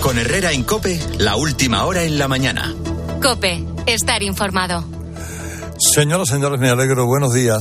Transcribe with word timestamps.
Con 0.00 0.18
Herrera 0.18 0.52
en 0.52 0.64
Cope, 0.64 0.98
la 1.18 1.36
última 1.36 1.84
hora 1.84 2.02
en 2.02 2.18
la 2.18 2.26
mañana. 2.26 2.74
Cope, 3.22 3.62
estar 3.86 4.22
informado. 4.22 4.82
Señoras, 5.78 6.28
señores, 6.28 6.58
me 6.58 6.70
alegro. 6.70 7.06
Buenos 7.06 7.34
días. 7.34 7.58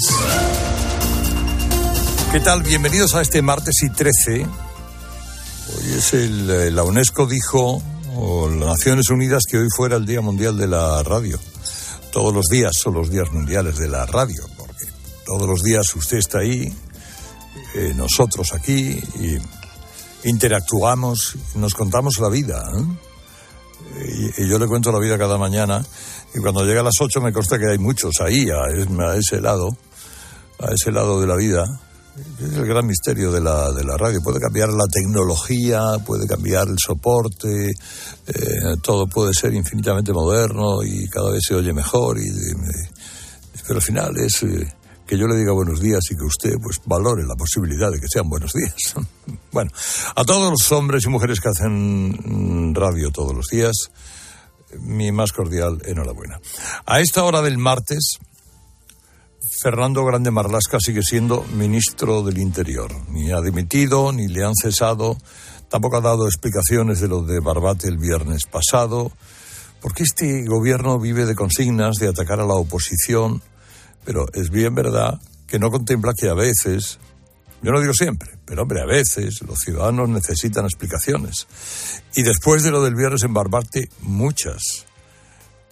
¿Qué 2.32 2.40
tal? 2.40 2.64
Bienvenidos 2.64 3.14
a 3.16 3.22
este 3.22 3.42
martes 3.42 3.84
y 3.84 3.90
13. 3.90 4.46
Hoy 4.46 5.94
es 5.98 6.14
el, 6.14 6.50
eh, 6.50 6.72
la 6.72 6.84
UNESCO 6.84 7.28
dijo, 7.28 7.84
o 8.16 8.50
las 8.50 8.70
Naciones 8.70 9.10
Unidas, 9.10 9.44
que 9.50 9.58
hoy 9.58 9.68
fuera 9.76 9.98
el 9.98 10.06
Día 10.06 10.22
Mundial 10.22 10.58
de 10.58 10.68
la 10.68 11.04
Radio. 11.04 11.38
Todos 12.14 12.34
los 12.34 12.46
días 12.48 12.72
son 12.76 12.94
los 12.94 13.10
días 13.10 13.32
mundiales 13.34 13.78
de 13.78 13.90
la 13.90 14.06
radio, 14.06 14.44
porque 14.58 14.86
todos 15.26 15.48
los 15.48 15.62
días 15.62 15.94
usted 15.94 16.18
está 16.18 16.40
ahí, 16.40 16.74
eh, 17.76 17.94
nosotros 17.96 18.54
aquí, 18.54 19.00
y 19.20 19.38
interactuamos, 20.24 21.36
nos 21.56 21.74
contamos 21.74 22.20
la 22.20 22.30
vida. 22.30 22.64
¿eh? 22.78 24.34
Y, 24.38 24.48
yo 24.48 24.60
le 24.60 24.68
cuento 24.68 24.92
la 24.92 25.00
vida 25.00 25.18
cada 25.18 25.38
mañana, 25.38 25.84
y 26.34 26.40
cuando 26.40 26.64
llega 26.64 26.82
a 26.82 26.84
las 26.84 26.96
8 27.00 27.22
me 27.22 27.34
consta 27.34 27.58
que 27.58 27.72
hay 27.72 27.78
muchos 27.78 28.14
ahí, 28.22 28.48
a, 28.50 29.16
ese 29.16 29.42
lado, 29.42 29.70
a 30.60 30.74
ese 30.74 30.92
lado 30.92 31.20
de 31.22 31.28
la 31.28 31.36
vida. 31.36 31.66
Es 32.38 32.54
el 32.54 32.66
gran 32.66 32.86
misterio 32.86 33.32
de 33.32 33.40
la, 33.40 33.72
de 33.72 33.86
la 33.86 33.96
radio. 33.96 34.20
Puede 34.22 34.42
cambiar 34.42 34.68
la 34.70 34.88
tecnología, 34.92 35.82
puede 36.06 36.28
cambiar 36.28 36.68
el 36.68 36.78
soporte, 36.78 37.70
eh, 38.28 38.76
todo 38.84 39.08
puede 39.08 39.34
ser 39.34 39.54
infinitamente 39.54 40.12
moderno 40.12 40.84
y 40.84 41.08
cada 41.08 41.32
vez 41.32 41.44
se 41.48 41.56
oye 41.56 41.72
mejor. 41.72 42.18
Y, 42.20 42.28
y 42.28 42.54
pero 43.66 43.78
al 43.78 43.84
final 43.84 44.18
es 44.18 44.44
eh, 44.44 44.68
que 45.10 45.18
yo 45.18 45.26
le 45.26 45.36
diga 45.36 45.52
buenos 45.54 45.82
días 45.82 46.02
y 46.12 46.16
que 46.16 46.24
usted 46.24 46.62
pues 46.62 46.80
valore 46.86 47.24
la 47.26 47.36
posibilidad 47.36 47.92
de 47.92 48.00
que 48.00 48.08
sean 48.08 48.30
buenos 48.30 48.54
días. 48.54 48.94
bueno, 49.52 49.72
a 50.16 50.24
todos 50.24 50.52
los 50.52 50.72
hombres 50.72 51.04
y 51.04 51.10
mujeres 51.10 51.40
que 51.40 51.50
hacen 51.50 52.76
radio 52.76 53.10
todos 53.10 53.36
los 53.36 53.48
días, 53.48 53.90
mi 54.82 55.12
más 55.12 55.32
cordial 55.32 55.82
enhorabuena. 55.84 56.40
A 56.86 57.00
esta 57.00 57.24
hora 57.24 57.42
del 57.42 57.58
martes, 57.58 58.20
Fernando 59.64 60.06
Grande 60.06 60.30
Marlasca 60.30 60.78
sigue 60.80 61.02
siendo 61.02 61.44
ministro 61.56 62.22
del 62.22 62.38
Interior. 62.38 62.92
Ni 63.10 63.32
ha 63.32 63.42
dimitido, 63.42 64.12
ni 64.14 64.28
le 64.28 64.46
han 64.46 64.54
cesado, 64.54 65.18
tampoco 65.70 65.98
ha 65.98 66.02
dado 66.02 66.28
explicaciones 66.28 67.00
de 67.00 67.08
lo 67.08 67.24
de 67.24 67.40
Barbate 67.40 67.88
el 67.88 67.98
viernes 67.98 68.46
pasado, 68.46 69.12
porque 69.82 70.04
este 70.04 70.46
gobierno 70.46 71.00
vive 71.00 71.26
de 71.26 71.34
consignas 71.34 71.96
de 71.96 72.10
atacar 72.10 72.42
a 72.42 72.46
la 72.46 72.54
oposición, 72.54 73.42
pero 74.06 74.26
es 74.34 74.50
bien 74.50 74.76
verdad 74.76 75.20
que 75.48 75.60
no 75.60 75.72
contempla 75.72 76.14
que 76.16 76.30
a 76.30 76.34
veces, 76.34 77.00
yo 77.62 77.72
no 77.72 77.82
digo 77.82 77.94
siempre, 77.94 78.38
pero 78.46 78.64
hombre, 78.64 78.82
a 78.82 78.86
veces 78.86 79.42
los 79.42 79.60
ciudadanos 79.60 80.10
necesitan 80.10 80.66
explicaciones. 80.66 81.48
Y 82.16 82.24
después 82.24 82.64
de 82.64 82.72
lo 82.72 82.84
del 82.84 82.96
viernes 82.96 83.24
en 83.24 83.34
Barbate, 83.34 83.90
muchas. 84.02 84.86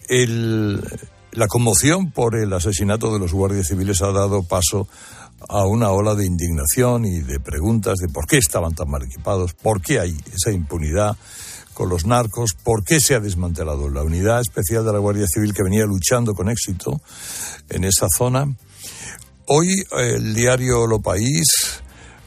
La 0.09 1.47
conmoción 1.47 2.11
por 2.11 2.35
el 2.35 2.51
asesinato 2.53 3.13
de 3.13 3.19
los 3.19 3.33
guardias 3.33 3.67
civiles 3.67 4.01
ha 4.01 4.11
dado 4.11 4.43
paso 4.43 4.87
a 5.49 5.65
una 5.65 5.91
ola 5.91 6.15
de 6.15 6.25
indignación 6.25 7.05
y 7.05 7.19
de 7.19 7.39
preguntas 7.39 7.97
de 7.99 8.07
por 8.07 8.25
qué 8.25 8.37
estaban 8.37 8.73
tan 8.73 8.89
mal 8.89 9.03
equipados, 9.03 9.53
por 9.53 9.81
qué 9.81 9.99
hay 9.99 10.17
esa 10.33 10.51
impunidad 10.51 11.15
con 11.77 11.89
los 11.89 12.07
narcos, 12.07 12.55
por 12.55 12.83
qué 12.83 12.99
se 12.99 13.13
ha 13.13 13.19
desmantelado 13.19 13.87
la 13.87 14.01
unidad 14.01 14.41
especial 14.41 14.83
de 14.83 14.93
la 14.93 14.97
Guardia 14.97 15.27
Civil 15.27 15.53
que 15.53 15.61
venía 15.61 15.85
luchando 15.85 16.33
con 16.33 16.49
éxito 16.49 16.99
en 17.69 17.83
esa 17.83 18.07
zona. 18.17 18.47
Hoy 19.45 19.83
el 19.91 20.33
diario 20.33 20.87
Lo 20.87 21.01
País, 21.01 21.45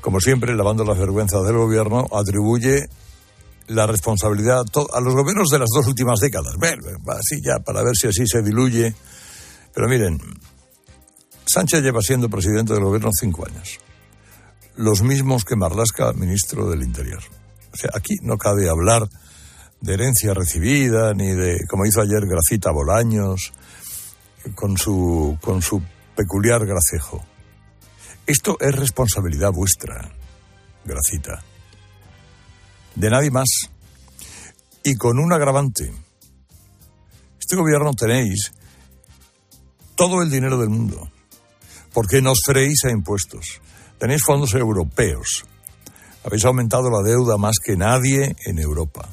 como 0.01 0.21
siempre, 0.21 0.55
lavando 0.55 0.85
las 0.85 0.97
vergüenzas 0.97 1.43
del 1.45 1.57
gobierno, 1.57 2.07
atribuye 2.13 2.87
la 3.67 3.89
responsabilidad 3.89 4.63
a 4.93 5.01
los 5.01 5.15
gobiernos 5.17 5.49
de 5.49 5.59
las 5.59 5.69
dos 5.75 5.85
últimas 5.89 6.21
décadas. 6.21 6.55
Bueno, 6.57 6.83
así 7.09 7.43
ya, 7.45 7.59
para 7.59 7.83
ver 7.83 7.97
si 7.97 8.07
así 8.07 8.29
se 8.29 8.43
diluye. 8.43 8.95
Pero 9.75 9.89
miren, 9.89 10.21
Sánchez 11.45 11.83
lleva 11.83 12.03
siendo 12.03 12.31
presidente 12.31 12.73
del 12.73 12.85
gobierno 12.85 13.11
cinco 13.19 13.45
años. 13.49 13.81
Los 14.77 15.03
mismos 15.03 15.45
que 15.45 15.57
Marlasca, 15.57 16.13
ministro 16.13 16.71
del 16.71 16.85
Interior. 16.85 17.21
O 17.73 17.77
sea, 17.77 17.91
aquí 17.95 18.15
no 18.23 18.39
cabe 18.39 18.69
hablar 18.69 19.09
de 19.81 19.95
herencia 19.95 20.35
recibida, 20.35 21.15
ni 21.15 21.29
de, 21.29 21.67
como 21.69 21.87
hizo 21.87 22.01
ayer 22.01 22.27
Gracita 22.27 22.71
Bolaños, 22.71 23.53
con 24.55 24.77
su, 24.77 25.39
con 25.41 25.63
su 25.63 25.83
peculiar 26.17 26.67
gracejo. 26.67 27.25
Esto 28.27 28.57
es 28.61 28.75
responsabilidad 28.75 29.53
vuestra, 29.53 30.13
Gracita 30.85 31.43
de 32.95 33.11
nadie 33.11 33.31
más. 33.31 33.49
Y 34.83 34.95
con 34.95 35.19
un 35.19 35.33
agravante. 35.33 35.93
Este 37.39 37.57
gobierno 37.57 37.93
tenéis 37.93 38.53
todo 39.95 40.23
el 40.23 40.31
dinero 40.31 40.59
del 40.59 40.71
mundo, 40.71 41.11
porque 41.93 42.23
nos 42.23 42.39
freéis 42.45 42.85
a 42.85 42.91
impuestos. 42.91 43.61
Tenéis 43.99 44.23
fondos 44.25 44.55
europeos. 44.55 45.45
Habéis 46.25 46.45
aumentado 46.45 46.91
la 46.91 47.03
deuda 47.03 47.37
más 47.37 47.57
que 47.63 47.77
nadie 47.77 48.35
en 48.47 48.59
Europa. 48.59 49.09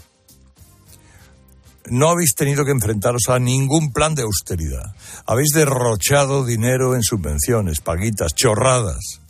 No 1.89 2.09
habéis 2.09 2.35
tenido 2.35 2.65
que 2.65 2.71
enfrentaros 2.71 3.23
a 3.29 3.39
ningún 3.39 3.91
plan 3.91 4.15
de 4.15 4.23
austeridad. 4.23 4.95
Habéis 5.25 5.49
derrochado 5.53 6.45
dinero 6.45 6.95
en 6.95 7.03
subvenciones, 7.03 7.79
paguitas, 7.79 8.33
chorradas 8.35 9.21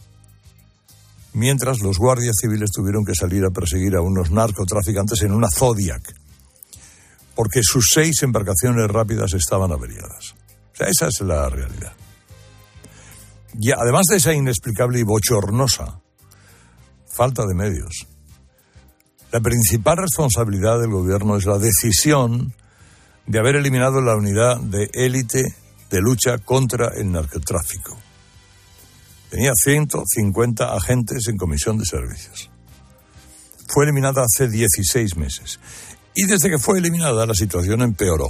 mientras 1.38 1.81
los 1.81 2.00
guardias 2.00 2.35
civiles 2.41 2.72
tuvieron 2.72 3.06
que 3.06 3.13
salir 3.13 3.46
a 3.46 3.51
perseguir 3.51 3.96
a 3.96 4.01
unos 4.01 4.31
narcotraficantes 4.31 5.22
en 5.22 5.34
una 5.34 5.47
Zodiac, 5.56 6.01
porque 7.35 7.62
sus 7.62 7.91
seis 7.94 8.23
embarcaciones 8.23 8.88
rápidas 8.88 9.34
estaban 9.34 9.72
averiadas. 9.72 10.34
O 10.73 10.75
sea, 10.75 10.88
esa 10.88 11.07
es 11.07 11.22
la 11.22 11.47
realidad. 11.47 11.94
Y 13.59 13.72
además 13.72 14.06
de 14.09 14.17
esa 14.17 14.34
inexplicable 14.34 15.00
y 15.00 15.03
bochornosa 15.03 16.01
falta 17.07 17.46
de 17.46 17.53
medios, 17.53 18.07
la 19.31 19.41
principal 19.41 19.97
responsabilidad 19.97 20.79
del 20.79 20.91
gobierno 20.91 21.35
es 21.35 21.45
la 21.45 21.57
decisión 21.57 22.53
de 23.25 23.39
haber 23.39 23.57
eliminado 23.57 24.01
la 24.01 24.15
unidad 24.15 24.59
de 24.61 24.89
élite 24.93 25.43
de 25.89 26.01
lucha 26.01 26.38
contra 26.38 26.91
el 26.95 27.11
narcotráfico. 27.11 27.97
Tenía 29.29 29.51
150 29.53 30.73
agentes 30.73 31.27
en 31.27 31.37
comisión 31.37 31.77
de 31.77 31.85
servicios. 31.85 32.49
Fue 33.67 33.83
eliminada 33.83 34.23
hace 34.23 34.47
16 34.47 35.17
meses. 35.17 35.59
Y 36.16 36.25
desde 36.25 36.49
que 36.49 36.57
fue 36.57 36.79
eliminada 36.79 37.25
la 37.25 37.33
situación 37.33 37.81
empeoró. 37.81 38.29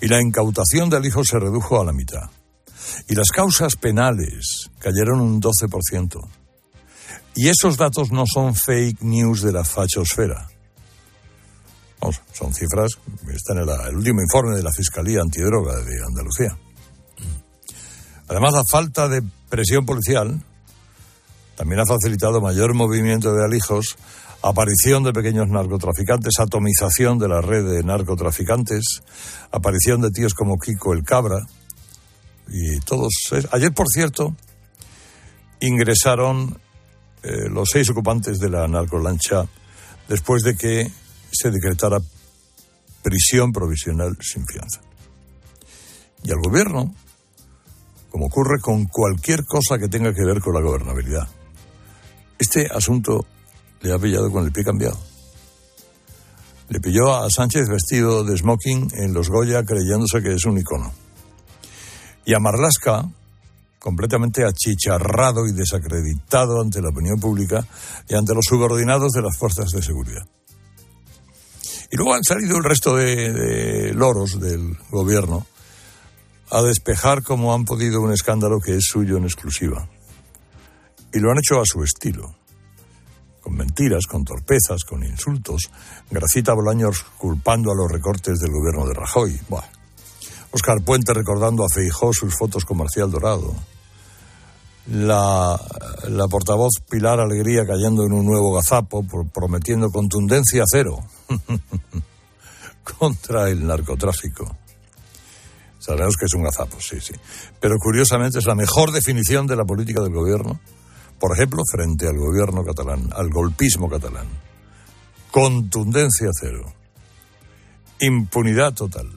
Y 0.00 0.08
la 0.08 0.20
incautación 0.20 0.88
del 0.88 1.04
hijo 1.04 1.22
se 1.24 1.38
redujo 1.38 1.80
a 1.80 1.84
la 1.84 1.92
mitad. 1.92 2.30
Y 3.08 3.14
las 3.14 3.28
causas 3.28 3.76
penales 3.76 4.70
cayeron 4.78 5.20
un 5.20 5.42
12%. 5.42 6.45
Y 7.36 7.48
esos 7.48 7.76
datos 7.76 8.10
no 8.10 8.24
son 8.26 8.54
fake 8.54 9.02
news 9.02 9.42
de 9.42 9.52
la 9.52 9.62
fachosfera. 9.62 10.48
Son 12.32 12.54
cifras, 12.54 12.92
están 13.34 13.58
en 13.58 13.68
el 13.68 13.96
último 13.96 14.22
informe 14.22 14.56
de 14.56 14.62
la 14.62 14.72
Fiscalía 14.72 15.20
Antidroga 15.20 15.76
de 15.76 16.02
Andalucía. 16.06 16.56
Además, 18.28 18.52
la 18.54 18.62
falta 18.70 19.08
de 19.08 19.22
presión 19.48 19.84
policial 19.84 20.42
también 21.56 21.80
ha 21.80 21.86
facilitado 21.86 22.40
mayor 22.40 22.74
movimiento 22.74 23.34
de 23.34 23.44
alijos, 23.44 23.96
aparición 24.42 25.04
de 25.04 25.12
pequeños 25.12 25.48
narcotraficantes, 25.48 26.38
atomización 26.38 27.18
de 27.18 27.28
la 27.28 27.40
red 27.40 27.64
de 27.64 27.82
narcotraficantes, 27.82 29.02
aparición 29.50 30.00
de 30.00 30.10
tíos 30.10 30.34
como 30.34 30.58
Kiko 30.58 30.92
el 30.92 31.02
Cabra 31.02 31.38
y 32.48 32.78
todos. 32.80 33.12
Ayer, 33.52 33.72
por 33.72 33.88
cierto, 33.88 34.34
ingresaron 35.60 36.58
eh, 37.22 37.48
los 37.50 37.68
seis 37.72 37.88
ocupantes 37.90 38.38
de 38.38 38.50
la 38.50 38.66
narcolancha 38.68 39.44
después 40.08 40.42
de 40.42 40.56
que 40.56 40.90
se 41.30 41.50
decretara 41.50 41.98
prisión 43.02 43.52
provisional 43.52 44.16
sin 44.20 44.44
fianza. 44.46 44.80
Y 46.22 46.30
al 46.30 46.40
gobierno 46.42 46.94
como 48.16 48.28
ocurre 48.28 48.60
con 48.60 48.86
cualquier 48.86 49.44
cosa 49.44 49.78
que 49.78 49.88
tenga 49.88 50.14
que 50.14 50.24
ver 50.24 50.40
con 50.40 50.54
la 50.54 50.62
gobernabilidad. 50.62 51.28
Este 52.38 52.66
asunto 52.66 53.26
le 53.82 53.92
ha 53.92 53.98
pillado 53.98 54.30
con 54.32 54.46
el 54.46 54.52
pie 54.52 54.64
cambiado. 54.64 54.98
Le 56.70 56.80
pilló 56.80 57.14
a 57.14 57.28
Sánchez 57.28 57.68
vestido 57.68 58.24
de 58.24 58.38
smoking 58.38 58.88
en 58.94 59.12
los 59.12 59.28
Goya 59.28 59.64
creyéndose 59.64 60.22
que 60.22 60.32
es 60.32 60.46
un 60.46 60.56
icono. 60.56 60.94
Y 62.24 62.32
a 62.32 62.40
Marlasca, 62.40 63.06
completamente 63.86 64.42
achicharrado 64.42 65.46
y 65.46 65.52
desacreditado 65.52 66.60
ante 66.60 66.82
la 66.82 66.88
opinión 66.88 67.20
pública 67.20 67.64
y 68.08 68.16
ante 68.16 68.34
los 68.34 68.44
subordinados 68.44 69.12
de 69.12 69.22
las 69.22 69.36
fuerzas 69.36 69.70
de 69.70 69.80
seguridad. 69.80 70.26
Y 71.92 71.96
luego 71.96 72.14
han 72.14 72.24
salido 72.24 72.56
el 72.56 72.64
resto 72.64 72.96
de, 72.96 73.94
loros 73.94 74.40
del 74.40 74.76
gobierno 74.90 75.46
a 76.50 76.62
despejar 76.62 77.22
como 77.22 77.54
han 77.54 77.64
podido 77.64 78.00
un 78.00 78.12
escándalo 78.12 78.58
que 78.58 78.74
es 78.74 78.86
suyo 78.86 79.18
en 79.18 79.24
exclusiva. 79.24 79.88
Y 81.12 81.20
lo 81.20 81.30
han 81.30 81.38
hecho 81.38 81.60
a 81.60 81.64
su 81.64 81.84
estilo, 81.84 82.34
con 83.40 83.54
mentiras, 83.54 84.06
con 84.08 84.24
torpezas, 84.24 84.82
con 84.82 85.04
insultos. 85.04 85.70
Gracita 86.10 86.54
Bolaños 86.54 87.04
culpando 87.18 87.70
a 87.70 87.76
los 87.76 87.88
recortes 87.88 88.40
del 88.40 88.50
gobierno 88.50 88.84
de 88.84 88.94
Rajoy. 88.94 89.40
Buah. 89.48 89.62
Oscar 90.50 90.82
Puente 90.82 91.14
recordando 91.14 91.64
a 91.64 91.68
Feijó 91.72 92.12
sus 92.12 92.36
fotos 92.36 92.64
con 92.64 92.78
Marcial 92.78 93.12
Dorado. 93.12 93.54
La, 94.88 95.60
la 96.08 96.28
portavoz 96.28 96.74
Pilar 96.88 97.18
Alegría 97.18 97.66
cayendo 97.66 98.04
en 98.04 98.12
un 98.12 98.24
nuevo 98.24 98.52
gazapo, 98.52 99.04
prometiendo 99.32 99.90
contundencia 99.90 100.62
cero 100.70 100.98
contra 102.98 103.50
el 103.50 103.66
narcotráfico. 103.66 104.56
Sabemos 105.86 106.16
que 106.16 106.26
es 106.26 106.34
un 106.34 106.42
gazapo, 106.42 106.80
sí, 106.80 107.00
sí. 107.00 107.14
Pero 107.60 107.76
curiosamente 107.78 108.38
es 108.38 108.46
la 108.46 108.54
mejor 108.54 108.90
definición 108.90 109.46
de 109.46 109.56
la 109.56 109.64
política 109.64 110.00
del 110.00 110.12
gobierno, 110.12 110.58
por 111.20 111.32
ejemplo, 111.32 111.62
frente 111.70 112.08
al 112.08 112.16
gobierno 112.16 112.64
catalán, 112.64 113.10
al 113.14 113.30
golpismo 113.30 113.88
catalán. 113.88 114.26
Contundencia 115.30 116.28
cero. 116.32 116.72
Impunidad 118.00 118.74
total. 118.74 119.08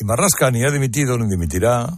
Y 0.00 0.04
Marrasca 0.04 0.50
ni 0.50 0.64
ha 0.64 0.70
dimitido 0.70 1.18
ni 1.18 1.28
dimitirá, 1.28 1.88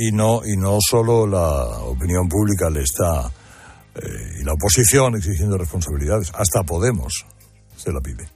y 0.00 0.12
no, 0.12 0.40
y 0.46 0.56
no 0.56 0.78
solo 0.80 1.26
la 1.26 1.80
opinión 1.82 2.26
pública 2.26 2.70
le 2.70 2.80
está, 2.80 3.30
eh, 3.94 4.38
y 4.40 4.44
la 4.44 4.54
oposición 4.54 5.14
exigiendo 5.14 5.58
responsabilidades, 5.58 6.32
hasta 6.34 6.62
Podemos 6.62 7.26
se 7.76 7.92
la 7.92 8.00
pide. 8.00 8.26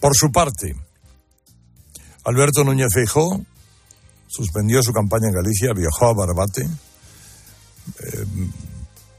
Por 0.00 0.16
su 0.16 0.32
parte, 0.32 0.74
Alberto 2.24 2.64
Núñez 2.64 2.88
Feijó 2.92 3.40
suspendió 4.26 4.82
su 4.82 4.92
campaña 4.92 5.28
en 5.28 5.34
Galicia, 5.34 5.72
viajó 5.72 6.06
a 6.06 6.14
Barbate, 6.14 6.62
eh, 6.62 8.26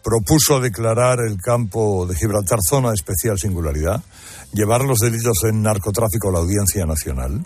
propuso 0.03 0.59
declarar 0.59 1.19
el 1.21 1.37
campo 1.37 2.05
de 2.05 2.15
Gibraltar 2.15 2.59
zona 2.61 2.89
de 2.89 2.95
especial 2.95 3.39
singularidad, 3.39 4.03
llevar 4.51 4.81
los 4.81 4.99
delitos 4.99 5.37
en 5.45 5.61
narcotráfico 5.61 6.27
a 6.27 6.33
la 6.33 6.39
Audiencia 6.39 6.85
Nacional 6.85 7.45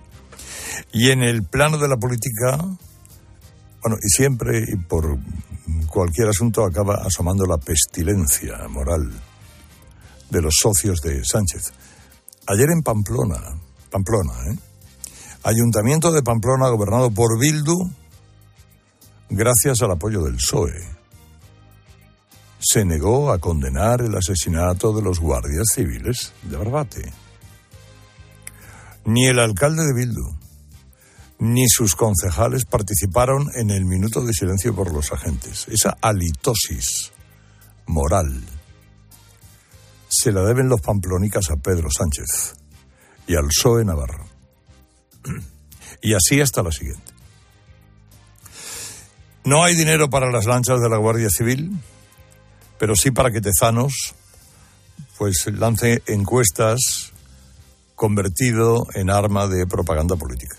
y 0.91 1.12
en 1.12 1.21
el 1.21 1.44
plano 1.44 1.77
de 1.77 1.88
la 1.88 1.97
política, 1.97 2.57
bueno, 3.81 3.98
y 4.01 4.10
siempre 4.10 4.63
y 4.68 4.75
por 4.75 5.18
cualquier 5.88 6.30
asunto 6.30 6.63
acaba 6.63 7.01
asomando 7.04 7.45
la 7.45 7.57
pestilencia 7.57 8.68
moral 8.69 9.12
de 10.30 10.42
los 10.42 10.56
socios 10.60 11.01
de 11.01 11.24
Sánchez. 11.25 11.74
Ayer 12.48 12.69
en 12.69 12.83
Pamplona, 12.83 13.39
Pamplona, 13.89 14.33
¿eh? 14.51 14.57
Ayuntamiento 15.44 16.12
de 16.12 16.22
Pamplona 16.22 16.69
gobernado 16.69 17.10
por 17.10 17.39
Bildu 17.39 17.89
gracias 19.30 19.81
al 19.81 19.92
apoyo 19.92 20.22
del 20.24 20.36
PSOE. 20.36 20.88
Se 22.60 22.86
negó 22.86 23.31
a 23.31 23.39
condenar 23.39 24.01
el 24.01 24.16
asesinato 24.16 24.94
de 24.94 25.01
los 25.01 25.19
guardias 25.19 25.66
civiles 25.74 26.33
de 26.44 26.57
Barbate. 26.57 27.12
Ni 29.06 29.25
el 29.25 29.39
alcalde 29.39 29.83
de 29.83 29.94
Bildu 29.95 30.40
ni 31.41 31.67
sus 31.67 31.95
concejales 31.95 32.65
participaron 32.65 33.49
en 33.55 33.71
el 33.71 33.83
minuto 33.83 34.21
de 34.21 34.31
silencio 34.31 34.75
por 34.75 34.93
los 34.93 35.11
agentes. 35.11 35.65
Esa 35.69 35.97
halitosis 35.99 37.11
moral 37.88 38.43
se 40.07 40.31
la 40.31 40.43
deben 40.43 40.69
los 40.69 40.81
pamplonicas 40.81 41.49
a 41.49 41.55
Pedro 41.55 41.89
Sánchez 41.89 42.53
y 43.25 43.35
al 43.35 43.47
PSOE 43.47 43.83
Navarro. 43.83 44.25
Y 46.03 46.15
así 46.15 46.41
hasta 46.41 46.63
la 46.63 46.71
siguiente. 46.71 47.11
No 49.44 49.63
hay 49.63 49.75
dinero 49.75 50.09
para 50.09 50.31
las 50.31 50.47
lanchas 50.47 50.81
de 50.81 50.89
la 50.89 50.97
Guardia 50.97 51.29
Civil, 51.29 51.77
pero 52.79 52.95
sí 52.95 53.11
para 53.11 53.29
que 53.29 53.39
Tezanos 53.39 54.15
pues 55.19 55.45
lance 55.53 56.01
encuestas 56.07 57.13
convertido 57.95 58.87
en 58.95 59.11
arma 59.11 59.45
de 59.47 59.67
propaganda 59.67 60.15
política. 60.15 60.55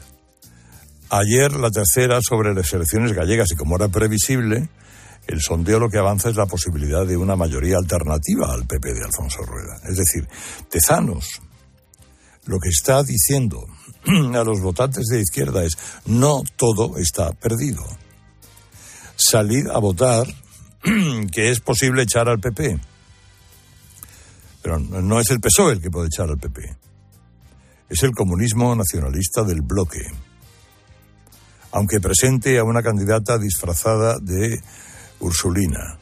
Ayer 1.14 1.52
la 1.52 1.70
tercera 1.70 2.20
sobre 2.26 2.54
las 2.54 2.72
elecciones 2.72 3.12
gallegas 3.12 3.52
y 3.52 3.54
como 3.54 3.76
era 3.76 3.88
previsible, 3.88 4.70
el 5.26 5.42
sondeo 5.42 5.78
lo 5.78 5.90
que 5.90 5.98
avanza 5.98 6.30
es 6.30 6.36
la 6.36 6.46
posibilidad 6.46 7.06
de 7.06 7.18
una 7.18 7.36
mayoría 7.36 7.76
alternativa 7.76 8.50
al 8.50 8.66
PP 8.66 8.94
de 8.94 9.04
Alfonso 9.04 9.42
Rueda. 9.42 9.78
Es 9.86 9.98
decir, 9.98 10.26
Tezanos 10.70 11.42
lo 12.46 12.58
que 12.58 12.70
está 12.70 13.02
diciendo 13.02 13.62
a 14.06 14.42
los 14.42 14.62
votantes 14.62 15.04
de 15.08 15.20
izquierda 15.20 15.62
es 15.64 15.76
no 16.06 16.44
todo 16.56 16.96
está 16.96 17.32
perdido. 17.32 17.84
Salid 19.14 19.68
a 19.68 19.78
votar 19.80 20.26
que 21.30 21.50
es 21.50 21.60
posible 21.60 22.04
echar 22.04 22.30
al 22.30 22.40
PP. 22.40 22.80
Pero 24.62 24.78
no 24.78 25.20
es 25.20 25.30
el 25.30 25.40
PSOE 25.40 25.74
el 25.74 25.82
que 25.82 25.90
puede 25.90 26.06
echar 26.06 26.30
al 26.30 26.38
PP. 26.38 26.74
Es 27.90 28.02
el 28.02 28.12
comunismo 28.12 28.74
nacionalista 28.74 29.42
del 29.42 29.60
bloque. 29.60 30.00
Aunque 31.72 32.00
presente 32.00 32.58
a 32.58 32.64
una 32.64 32.82
candidata 32.82 33.38
disfrazada 33.38 34.18
de 34.20 34.60
Ursulina. 35.20 35.98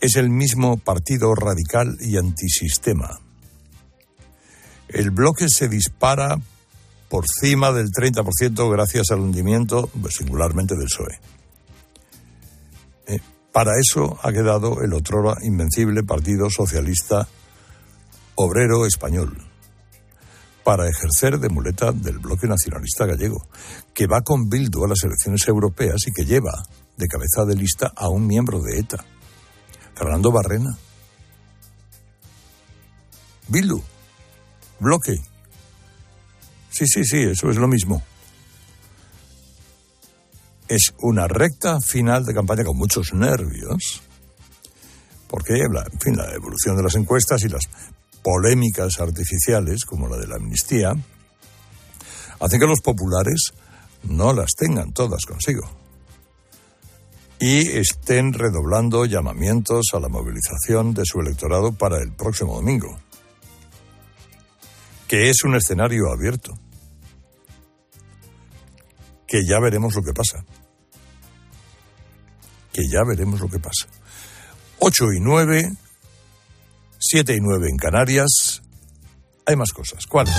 Es 0.00 0.16
el 0.16 0.30
mismo 0.30 0.76
partido 0.76 1.34
radical 1.34 1.96
y 2.00 2.16
antisistema 2.16 3.20
el 4.92 5.10
bloque 5.10 5.46
se 5.48 5.68
dispara 5.68 6.38
por 7.08 7.24
cima 7.26 7.72
del 7.72 7.90
30% 7.90 8.70
gracias 8.70 9.10
al 9.10 9.20
hundimiento, 9.20 9.88
pues, 10.00 10.16
singularmente 10.16 10.74
del 10.76 10.86
PSOE. 10.86 11.20
Eh, 13.06 13.20
para 13.52 13.72
eso 13.78 14.18
ha 14.22 14.32
quedado 14.32 14.82
el 14.82 14.92
otrora 14.92 15.36
invencible 15.42 16.02
Partido 16.02 16.48
Socialista 16.50 17.26
Obrero 18.34 18.86
Español, 18.86 19.36
para 20.64 20.88
ejercer 20.88 21.38
de 21.38 21.48
muleta 21.48 21.92
del 21.92 22.18
bloque 22.18 22.46
nacionalista 22.46 23.06
gallego, 23.06 23.48
que 23.94 24.06
va 24.06 24.22
con 24.22 24.48
Bildu 24.48 24.84
a 24.84 24.88
las 24.88 25.02
elecciones 25.04 25.46
europeas 25.48 26.02
y 26.06 26.12
que 26.12 26.24
lleva 26.24 26.62
de 26.96 27.06
cabeza 27.08 27.44
de 27.46 27.56
lista 27.56 27.92
a 27.96 28.08
un 28.08 28.26
miembro 28.26 28.60
de 28.60 28.78
ETA, 28.78 29.04
Fernando 29.94 30.30
Barrena. 30.30 30.76
Bildu, 33.48 33.82
bloque. 34.78 35.16
Sí, 36.70 36.86
sí, 36.86 37.04
sí, 37.04 37.22
eso 37.22 37.50
es 37.50 37.56
lo 37.56 37.68
mismo. 37.68 38.02
Es 40.68 40.94
una 41.00 41.28
recta 41.28 41.80
final 41.80 42.24
de 42.24 42.32
campaña 42.32 42.64
con 42.64 42.78
muchos 42.78 43.12
nervios, 43.12 44.02
porque 45.28 45.54
en 45.54 46.00
fin, 46.00 46.16
la 46.16 46.32
evolución 46.32 46.76
de 46.76 46.82
las 46.82 46.94
encuestas 46.94 47.42
y 47.42 47.48
las 47.48 47.62
polémicas 48.22 49.00
artificiales, 49.00 49.84
como 49.84 50.08
la 50.08 50.16
de 50.16 50.26
la 50.26 50.36
amnistía, 50.36 50.92
hacen 52.40 52.60
que 52.60 52.66
los 52.66 52.80
populares 52.80 53.52
no 54.04 54.32
las 54.32 54.54
tengan 54.56 54.92
todas 54.92 55.24
consigo 55.26 55.62
y 57.38 57.68
estén 57.76 58.32
redoblando 58.32 59.04
llamamientos 59.04 59.86
a 59.94 60.00
la 60.00 60.08
movilización 60.08 60.94
de 60.94 61.04
su 61.04 61.20
electorado 61.20 61.72
para 61.72 61.98
el 61.98 62.12
próximo 62.12 62.54
domingo 62.54 62.98
que 65.12 65.28
es 65.28 65.44
un 65.44 65.54
escenario 65.54 66.10
abierto, 66.10 66.54
que 69.26 69.44
ya 69.46 69.60
veremos 69.60 69.94
lo 69.94 70.02
que 70.02 70.14
pasa, 70.14 70.42
que 72.72 72.88
ya 72.90 73.04
veremos 73.06 73.38
lo 73.38 73.48
que 73.50 73.58
pasa. 73.58 73.88
8 74.78 75.12
y 75.12 75.20
9, 75.20 75.70
7 77.04 77.34
y 77.34 77.40
9 77.40 77.68
en 77.68 77.76
Canarias, 77.76 78.62
hay 79.44 79.56
más 79.56 79.72
cosas. 79.72 80.06
¿Cuáles? 80.06 80.34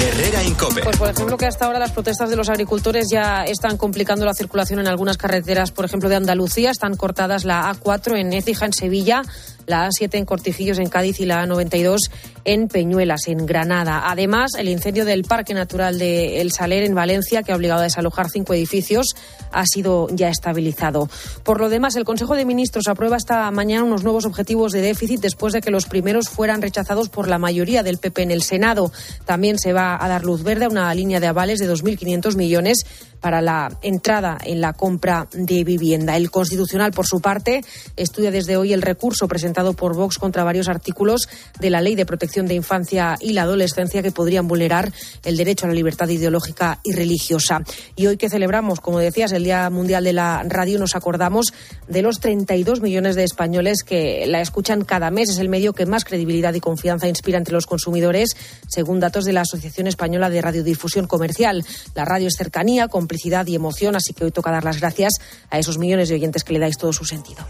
Herrera 0.00 0.42
Incope. 0.42 0.82
Pues 0.82 0.96
por 0.96 1.08
ejemplo 1.08 1.36
que 1.36 1.46
hasta 1.46 1.66
ahora 1.66 1.78
las 1.78 1.92
protestas 1.92 2.30
de 2.30 2.36
los 2.36 2.48
agricultores 2.48 3.06
ya 3.10 3.44
están 3.44 3.76
complicando 3.76 4.24
la 4.24 4.34
circulación 4.34 4.80
en 4.80 4.88
algunas 4.88 5.16
carreteras, 5.16 5.70
por 5.70 5.84
ejemplo 5.84 6.08
de 6.08 6.16
Andalucía, 6.16 6.72
están 6.72 6.96
cortadas 6.96 7.44
la 7.44 7.72
A4 7.72 8.18
en 8.18 8.32
Écija, 8.32 8.66
en 8.66 8.72
Sevilla, 8.72 9.22
la 9.68 9.88
A7 9.88 10.14
en 10.14 10.24
Cortijillos, 10.24 10.78
en 10.78 10.88
Cádiz 10.88 11.20
y 11.20 11.26
la 11.26 11.46
A92 11.46 12.10
en 12.44 12.68
Peñuelas, 12.68 13.28
en 13.28 13.44
Granada. 13.46 14.10
Además, 14.10 14.52
el 14.58 14.68
incendio 14.68 15.04
del 15.04 15.22
Parque 15.22 15.52
Natural 15.52 15.98
de 15.98 16.40
El 16.40 16.50
Saler, 16.50 16.82
en 16.82 16.94
Valencia, 16.94 17.42
que 17.42 17.52
ha 17.52 17.56
obligado 17.56 17.80
a 17.80 17.84
desalojar 17.84 18.30
cinco 18.30 18.54
edificios, 18.54 19.14
ha 19.52 19.64
sido 19.66 20.08
ya 20.10 20.30
estabilizado. 20.30 21.10
Por 21.44 21.60
lo 21.60 21.68
demás, 21.68 21.94
el 21.96 22.04
Consejo 22.04 22.36
de 22.36 22.46
Ministros 22.46 22.88
aprueba 22.88 23.18
esta 23.18 23.50
mañana 23.50 23.84
unos 23.84 24.02
nuevos 24.02 24.24
objetivos 24.24 24.72
de 24.72 24.80
déficit 24.80 25.20
después 25.20 25.52
de 25.52 25.60
que 25.60 25.70
los 25.70 25.86
primeros 25.86 26.30
fueran 26.30 26.62
rechazados 26.62 27.10
por 27.10 27.28
la 27.28 27.38
mayoría 27.38 27.82
del 27.82 27.98
PP 27.98 28.22
en 28.22 28.30
el 28.30 28.42
Senado. 28.42 28.90
También 29.26 29.58
se 29.58 29.74
va 29.74 30.02
a 30.02 30.08
dar 30.08 30.24
luz 30.24 30.42
verde 30.42 30.64
a 30.64 30.68
una 30.68 30.94
línea 30.94 31.20
de 31.20 31.26
avales 31.26 31.58
de 31.58 31.70
2.500 31.70 32.34
millones 32.36 32.86
para 33.20 33.40
la 33.40 33.76
entrada 33.82 34.38
en 34.44 34.60
la 34.60 34.72
compra 34.72 35.28
de 35.32 35.64
vivienda. 35.64 36.16
El 36.16 36.30
Constitucional, 36.30 36.92
por 36.92 37.06
su 37.06 37.20
parte, 37.20 37.62
estudia 37.96 38.30
desde 38.30 38.56
hoy 38.56 38.72
el 38.72 38.82
recurso 38.82 39.28
presentado 39.28 39.72
por 39.72 39.94
Vox 39.94 40.18
contra 40.18 40.44
varios 40.44 40.68
artículos 40.68 41.28
de 41.60 41.70
la 41.70 41.80
Ley 41.80 41.94
de 41.94 42.06
Protección 42.06 42.46
de 42.46 42.54
Infancia 42.54 43.16
y 43.20 43.32
la 43.32 43.42
Adolescencia 43.42 44.02
que 44.02 44.12
podrían 44.12 44.48
vulnerar 44.48 44.92
el 45.24 45.36
derecho 45.36 45.66
a 45.66 45.68
la 45.68 45.74
libertad 45.74 46.08
ideológica 46.08 46.80
y 46.82 46.92
religiosa. 46.92 47.62
Y 47.96 48.06
hoy 48.06 48.16
que 48.16 48.30
celebramos, 48.30 48.80
como 48.80 48.98
decías, 48.98 49.32
el 49.32 49.44
Día 49.44 49.68
Mundial 49.70 50.04
de 50.04 50.12
la 50.12 50.42
Radio, 50.46 50.78
nos 50.78 50.94
acordamos 50.94 51.52
de 51.88 52.02
los 52.02 52.20
32 52.20 52.80
millones 52.80 53.16
de 53.16 53.24
españoles 53.24 53.82
que 53.84 54.26
la 54.26 54.40
escuchan 54.40 54.84
cada 54.84 55.10
mes. 55.10 55.30
Es 55.30 55.38
el 55.38 55.48
medio 55.48 55.72
que 55.72 55.86
más 55.86 56.04
credibilidad 56.04 56.54
y 56.54 56.60
confianza 56.60 57.08
inspira 57.08 57.38
entre 57.38 57.54
los 57.54 57.66
consumidores, 57.66 58.30
según 58.68 59.00
datos 59.00 59.24
de 59.24 59.32
la 59.32 59.42
Asociación 59.42 59.86
Española 59.86 60.30
de 60.30 60.40
Radiodifusión 60.40 61.06
Comercial. 61.06 61.64
La 61.94 62.04
radio 62.04 62.28
es 62.28 62.34
cercanía, 62.36 62.88
complicidad 63.08 63.46
y 63.46 63.54
emoción, 63.54 63.96
así 63.96 64.12
que 64.12 64.24
hoy 64.24 64.30
toca 64.30 64.50
dar 64.50 64.64
las 64.64 64.80
gracias 64.80 65.14
a 65.48 65.58
esos 65.58 65.78
millones 65.78 66.10
de 66.10 66.16
oyentes 66.16 66.44
que 66.44 66.52
le 66.52 66.58
dais 66.58 66.76
todo 66.76 66.92
su 66.92 67.06
sentido. 67.06 67.42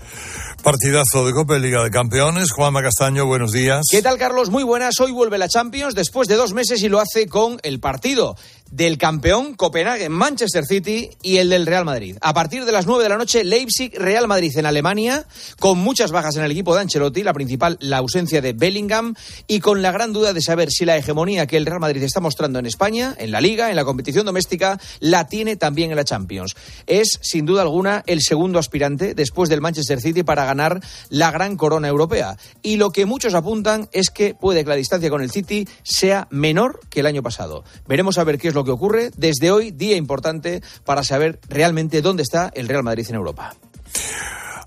Partidazo 0.62 1.26
de 1.26 1.32
Copa 1.32 1.58
Liga 1.58 1.82
de 1.82 1.90
Campeones. 1.90 2.52
Juanma 2.52 2.80
Castaño, 2.80 3.26
buenos 3.26 3.50
días. 3.50 3.86
¿Qué 3.90 4.00
tal, 4.00 4.18
Carlos? 4.18 4.50
Muy 4.50 4.62
buenas. 4.62 5.00
Hoy 5.00 5.10
vuelve 5.10 5.36
la 5.36 5.48
Champions 5.48 5.96
después 5.96 6.28
de 6.28 6.36
dos 6.36 6.52
meses 6.52 6.80
y 6.84 6.88
lo 6.88 7.00
hace 7.00 7.26
con 7.26 7.58
el 7.64 7.80
partido 7.80 8.36
del 8.70 8.98
campeón 8.98 9.54
Copenhague, 9.54 10.08
Manchester 10.08 10.64
City 10.64 11.10
y 11.22 11.38
el 11.38 11.50
del 11.50 11.66
Real 11.66 11.84
Madrid. 11.84 12.16
A 12.20 12.34
partir 12.34 12.64
de 12.64 12.72
las 12.72 12.86
9 12.86 13.02
de 13.02 13.08
la 13.08 13.16
noche, 13.16 13.44
Leipzig, 13.44 13.92
Real 13.98 14.28
Madrid 14.28 14.52
en 14.56 14.66
Alemania, 14.66 15.26
con 15.58 15.78
muchas 15.78 16.10
bajas 16.10 16.36
en 16.36 16.44
el 16.44 16.50
equipo 16.50 16.74
de 16.74 16.82
Ancelotti, 16.82 17.22
la 17.22 17.32
principal, 17.32 17.76
la 17.80 17.98
ausencia 17.98 18.40
de 18.40 18.52
Bellingham, 18.52 19.14
y 19.46 19.60
con 19.60 19.82
la 19.82 19.92
gran 19.92 20.12
duda 20.12 20.32
de 20.32 20.42
saber 20.42 20.70
si 20.70 20.84
la 20.84 20.96
hegemonía 20.96 21.46
que 21.46 21.56
el 21.56 21.66
Real 21.66 21.80
Madrid 21.80 22.02
está 22.02 22.20
mostrando 22.20 22.58
en 22.58 22.66
España, 22.66 23.14
en 23.18 23.30
la 23.30 23.40
Liga, 23.40 23.70
en 23.70 23.76
la 23.76 23.84
competición 23.84 24.26
doméstica, 24.26 24.80
la 25.00 25.26
tiene 25.28 25.56
también 25.56 25.90
en 25.90 25.96
la 25.96 26.04
Champions. 26.04 26.54
Es, 26.86 27.18
sin 27.22 27.46
duda 27.46 27.62
alguna, 27.62 28.02
el 28.06 28.20
segundo 28.22 28.58
aspirante 28.58 29.14
después 29.14 29.48
del 29.48 29.60
Manchester 29.60 30.00
City 30.00 30.22
para 30.22 30.44
ganar 30.44 30.80
la 31.08 31.30
gran 31.30 31.56
corona 31.56 31.88
europea. 31.88 32.36
Y 32.62 32.76
lo 32.76 32.90
que 32.90 33.06
muchos 33.06 33.34
apuntan 33.34 33.88
es 33.92 34.10
que 34.10 34.34
puede 34.34 34.64
que 34.64 34.70
la 34.70 34.76
distancia 34.76 35.10
con 35.10 35.22
el 35.22 35.30
City 35.30 35.66
sea 35.82 36.28
menor 36.30 36.80
que 36.90 37.00
el 37.00 37.06
año 37.06 37.22
pasado. 37.22 37.64
Veremos 37.86 38.18
a 38.18 38.24
ver 38.24 38.38
qué 38.38 38.48
es 38.48 38.54
lo 38.58 38.64
que 38.64 38.70
ocurre. 38.72 39.10
Desde 39.16 39.50
hoy, 39.50 39.70
día 39.70 39.96
importante 39.96 40.62
para 40.84 41.02
saber 41.04 41.40
realmente 41.48 42.02
dónde 42.02 42.22
está 42.22 42.50
el 42.54 42.68
Real 42.68 42.82
Madrid 42.82 43.06
en 43.08 43.14
Europa. 43.14 43.54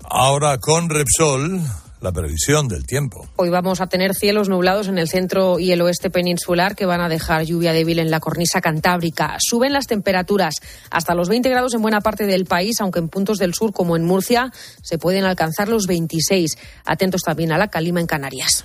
Ahora 0.04 0.58
con 0.58 0.90
Repsol 0.90 1.60
la 2.02 2.12
previsión 2.12 2.68
del 2.68 2.84
tiempo. 2.84 3.28
Hoy 3.36 3.48
vamos 3.48 3.80
a 3.80 3.86
tener 3.86 4.14
cielos 4.14 4.48
nublados 4.48 4.88
en 4.88 4.98
el 4.98 5.08
centro 5.08 5.58
y 5.58 5.70
el 5.70 5.80
oeste 5.82 6.10
peninsular 6.10 6.74
que 6.74 6.84
van 6.84 7.00
a 7.00 7.08
dejar 7.08 7.44
lluvia 7.44 7.72
débil 7.72 8.00
en 8.00 8.10
la 8.10 8.18
cornisa 8.18 8.60
cantábrica. 8.60 9.36
Suben 9.38 9.72
las 9.72 9.86
temperaturas 9.86 10.56
hasta 10.90 11.14
los 11.14 11.28
20 11.28 11.48
grados 11.48 11.74
en 11.74 11.82
buena 11.82 12.00
parte 12.00 12.26
del 12.26 12.44
país, 12.44 12.80
aunque 12.80 12.98
en 12.98 13.08
puntos 13.08 13.38
del 13.38 13.54
sur 13.54 13.72
como 13.72 13.96
en 13.96 14.04
Murcia 14.04 14.50
se 14.82 14.98
pueden 14.98 15.24
alcanzar 15.24 15.68
los 15.68 15.86
26. 15.86 16.58
Atentos 16.84 17.22
también 17.22 17.52
a 17.52 17.58
la 17.58 17.68
calima 17.68 18.00
en 18.00 18.06
Canarias. 18.06 18.64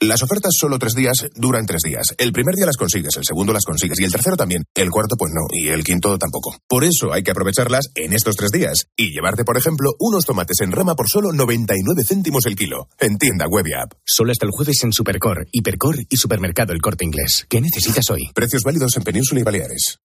Las 0.00 0.22
ofertas 0.22 0.52
solo 0.60 0.78
tres 0.78 0.92
días 0.92 1.26
duran 1.36 1.64
tres 1.64 1.80
días. 1.80 2.14
El 2.18 2.30
primer 2.30 2.54
día 2.54 2.66
las 2.66 2.76
consigues, 2.76 3.16
el 3.16 3.24
segundo 3.24 3.54
las 3.54 3.64
consigues 3.64 3.98
y 3.98 4.04
el 4.04 4.12
tercero 4.12 4.36
también. 4.36 4.62
El 4.74 4.90
cuarto 4.90 5.16
pues 5.16 5.32
no 5.34 5.46
y 5.50 5.68
el 5.68 5.84
quinto 5.84 6.18
tampoco. 6.18 6.54
Por 6.68 6.84
eso 6.84 7.14
hay 7.14 7.22
que 7.22 7.30
aprovecharlas 7.30 7.88
en 7.94 8.12
estos 8.12 8.36
tres 8.36 8.50
días 8.50 8.88
y 8.94 9.14
llevarte, 9.14 9.44
por 9.44 9.56
ejemplo, 9.56 9.94
unos 9.98 10.26
tomates 10.26 10.60
en 10.60 10.72
rama 10.72 10.96
por 10.96 11.08
solo 11.08 11.32
99 11.32 12.04
céntimos 12.04 12.44
el 12.44 12.56
kilo. 12.56 12.88
En 12.98 13.16
tienda 13.16 13.46
web 13.48 13.66
y 13.68 13.72
app. 13.72 13.94
Solo 14.04 14.32
hasta 14.32 14.44
el 14.44 14.52
jueves 14.52 14.84
en 14.84 14.92
Supercor, 14.92 15.48
Hipercor 15.50 15.96
y 16.10 16.16
Supermercado 16.18 16.74
El 16.74 16.82
Corte 16.82 17.06
Inglés. 17.06 17.46
¿Qué 17.48 17.62
necesitas 17.62 18.10
hoy? 18.10 18.28
Precios 18.34 18.64
válidos 18.64 18.94
en 18.98 19.02
Península 19.02 19.40
y 19.40 19.44
Baleares. 19.44 20.00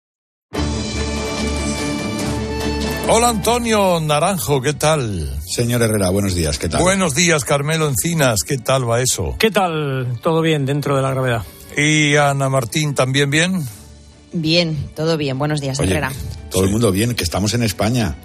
Hola 3.10 3.30
Antonio 3.30 4.00
Naranjo, 4.00 4.62
¿qué 4.62 4.74
tal? 4.74 5.38
Señor 5.46 5.82
Herrera, 5.82 6.10
buenos 6.12 6.34
días, 6.34 6.58
¿qué 6.58 6.70
tal? 6.70 6.82
Buenos 6.82 7.14
días, 7.14 7.44
Carmelo 7.44 7.88
Encinas, 7.90 8.40
¿qué 8.48 8.58
tal 8.58 8.90
va 8.90 9.02
eso? 9.02 9.36
¿Qué 9.38 9.52
tal? 9.52 10.18
Todo 10.22 10.42
bien 10.42 10.66
dentro 10.66 10.96
de 10.96 11.02
la 11.02 11.10
gravedad. 11.12 11.44
¿Y 11.76 12.16
Ana 12.16 12.48
Martín 12.50 12.96
también 12.96 13.30
bien? 13.30 13.66
Bien, 14.34 14.78
todo 14.96 15.18
bien. 15.18 15.38
Buenos 15.38 15.60
días, 15.60 15.78
Oye, 15.80 15.92
Herrera. 15.92 16.12
Todo 16.50 16.64
el 16.64 16.70
mundo 16.72 16.90
bien, 16.92 17.14
que 17.16 17.24
estamos 17.26 17.54
en 17.54 17.64
España. 17.64 18.16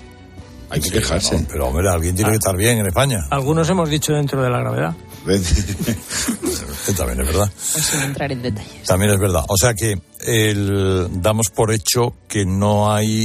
Hay 0.70 0.80
que 0.80 0.88
Sí, 0.88 0.94
quejarse. 0.94 1.36
no, 1.40 1.46
pero 1.50 1.66
hombre, 1.66 1.88
alguien 1.88 2.14
tiene 2.14 2.30
que 2.30 2.36
estar 2.36 2.56
bien 2.56 2.78
en 2.78 2.86
España. 2.86 3.26
Algunos 3.30 3.68
hemos 3.68 3.88
dicho 3.90 4.12
dentro 4.12 4.40
de 4.42 4.50
la 4.50 4.58
gravedad. 4.60 4.94
También 6.96 7.20
es 7.20 7.26
verdad. 7.26 7.50
Pues 7.72 7.84
sin 7.84 8.02
entrar 8.02 8.30
en 8.30 8.42
detalles. 8.42 8.82
También 8.86 9.10
es 9.12 9.18
verdad. 9.18 9.42
O 9.48 9.56
sea 9.56 9.74
que 9.74 9.98
el, 10.26 11.08
damos 11.20 11.48
por 11.50 11.72
hecho 11.72 12.14
que 12.28 12.44
no 12.46 12.92
hay 12.92 13.24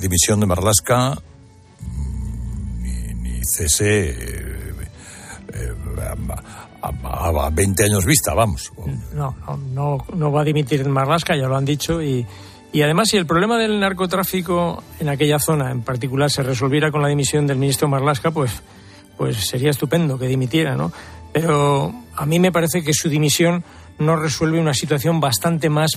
dimisión 0.00 0.40
de 0.40 0.46
Marlasca 0.46 1.16
mm, 1.80 2.82
ni, 2.82 3.14
ni 3.14 3.40
cese 3.44 4.10
eh, 4.10 4.72
eh, 5.54 5.72
a, 6.82 6.88
a- 6.88 7.46
a 7.46 7.50
20 7.50 7.84
años 7.84 8.04
vista, 8.04 8.34
vamos. 8.34 8.72
No, 9.14 9.34
no, 9.46 9.56
no, 9.56 9.98
no 10.14 10.32
va 10.32 10.40
a 10.42 10.44
dimitir 10.44 10.86
Marlasca, 10.88 11.36
ya 11.36 11.46
lo 11.48 11.56
han 11.56 11.64
dicho. 11.64 12.02
Y, 12.02 12.26
y 12.72 12.82
además, 12.82 13.08
si 13.10 13.16
el 13.16 13.26
problema 13.26 13.58
del 13.58 13.78
narcotráfico 13.80 14.82
en 14.98 15.08
aquella 15.08 15.38
zona 15.38 15.70
en 15.70 15.82
particular 15.82 16.30
se 16.30 16.42
resolviera 16.42 16.90
con 16.90 17.02
la 17.02 17.08
dimisión 17.08 17.46
del 17.46 17.58
ministro 17.58 17.88
Marlasca, 17.88 18.30
pues, 18.30 18.50
pues 19.16 19.36
sería 19.46 19.70
estupendo 19.70 20.18
que 20.18 20.26
dimitiera, 20.26 20.74
¿no? 20.76 20.92
Pero 21.32 21.92
a 22.16 22.26
mí 22.26 22.38
me 22.38 22.52
parece 22.52 22.82
que 22.82 22.92
su 22.92 23.08
dimisión 23.08 23.64
no 23.98 24.16
resuelve 24.16 24.58
una 24.60 24.74
situación 24.74 25.20
bastante 25.20 25.68
más 25.70 25.90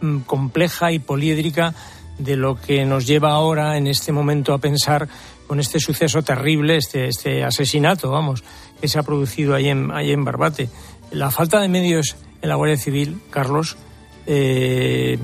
mm, 0.00 0.18
compleja 0.20 0.90
y 0.92 0.98
poliédrica 0.98 1.74
de 2.18 2.36
lo 2.36 2.60
que 2.60 2.84
nos 2.84 3.06
lleva 3.06 3.32
ahora 3.32 3.76
en 3.76 3.86
este 3.86 4.12
momento 4.12 4.52
a 4.52 4.58
pensar 4.58 5.08
con 5.46 5.60
este 5.60 5.80
suceso 5.80 6.22
terrible, 6.22 6.76
este, 6.76 7.08
este 7.08 7.44
asesinato, 7.44 8.10
vamos, 8.10 8.42
que 8.80 8.88
se 8.88 8.98
ha 8.98 9.02
producido 9.02 9.54
ahí 9.54 9.68
en, 9.68 9.90
en 9.90 10.24
Barbate. 10.24 10.68
La 11.10 11.30
falta 11.30 11.60
de 11.60 11.68
medios 11.68 12.16
en 12.40 12.48
la 12.48 12.54
Guardia 12.54 12.76
Civil, 12.76 13.20
Carlos, 13.30 13.76
eh, 14.26 15.18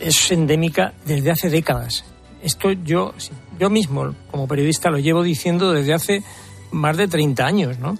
es 0.00 0.30
endémica 0.32 0.94
desde 1.04 1.30
hace 1.30 1.50
décadas. 1.50 2.04
Esto 2.42 2.72
yo, 2.72 3.14
yo 3.58 3.70
mismo, 3.70 4.14
como 4.30 4.48
periodista, 4.48 4.90
lo 4.90 4.98
llevo 4.98 5.22
diciendo 5.22 5.72
desde 5.72 5.94
hace 5.94 6.22
más 6.70 6.96
de 6.96 7.08
30 7.08 7.46
años, 7.46 7.78
¿no? 7.78 7.96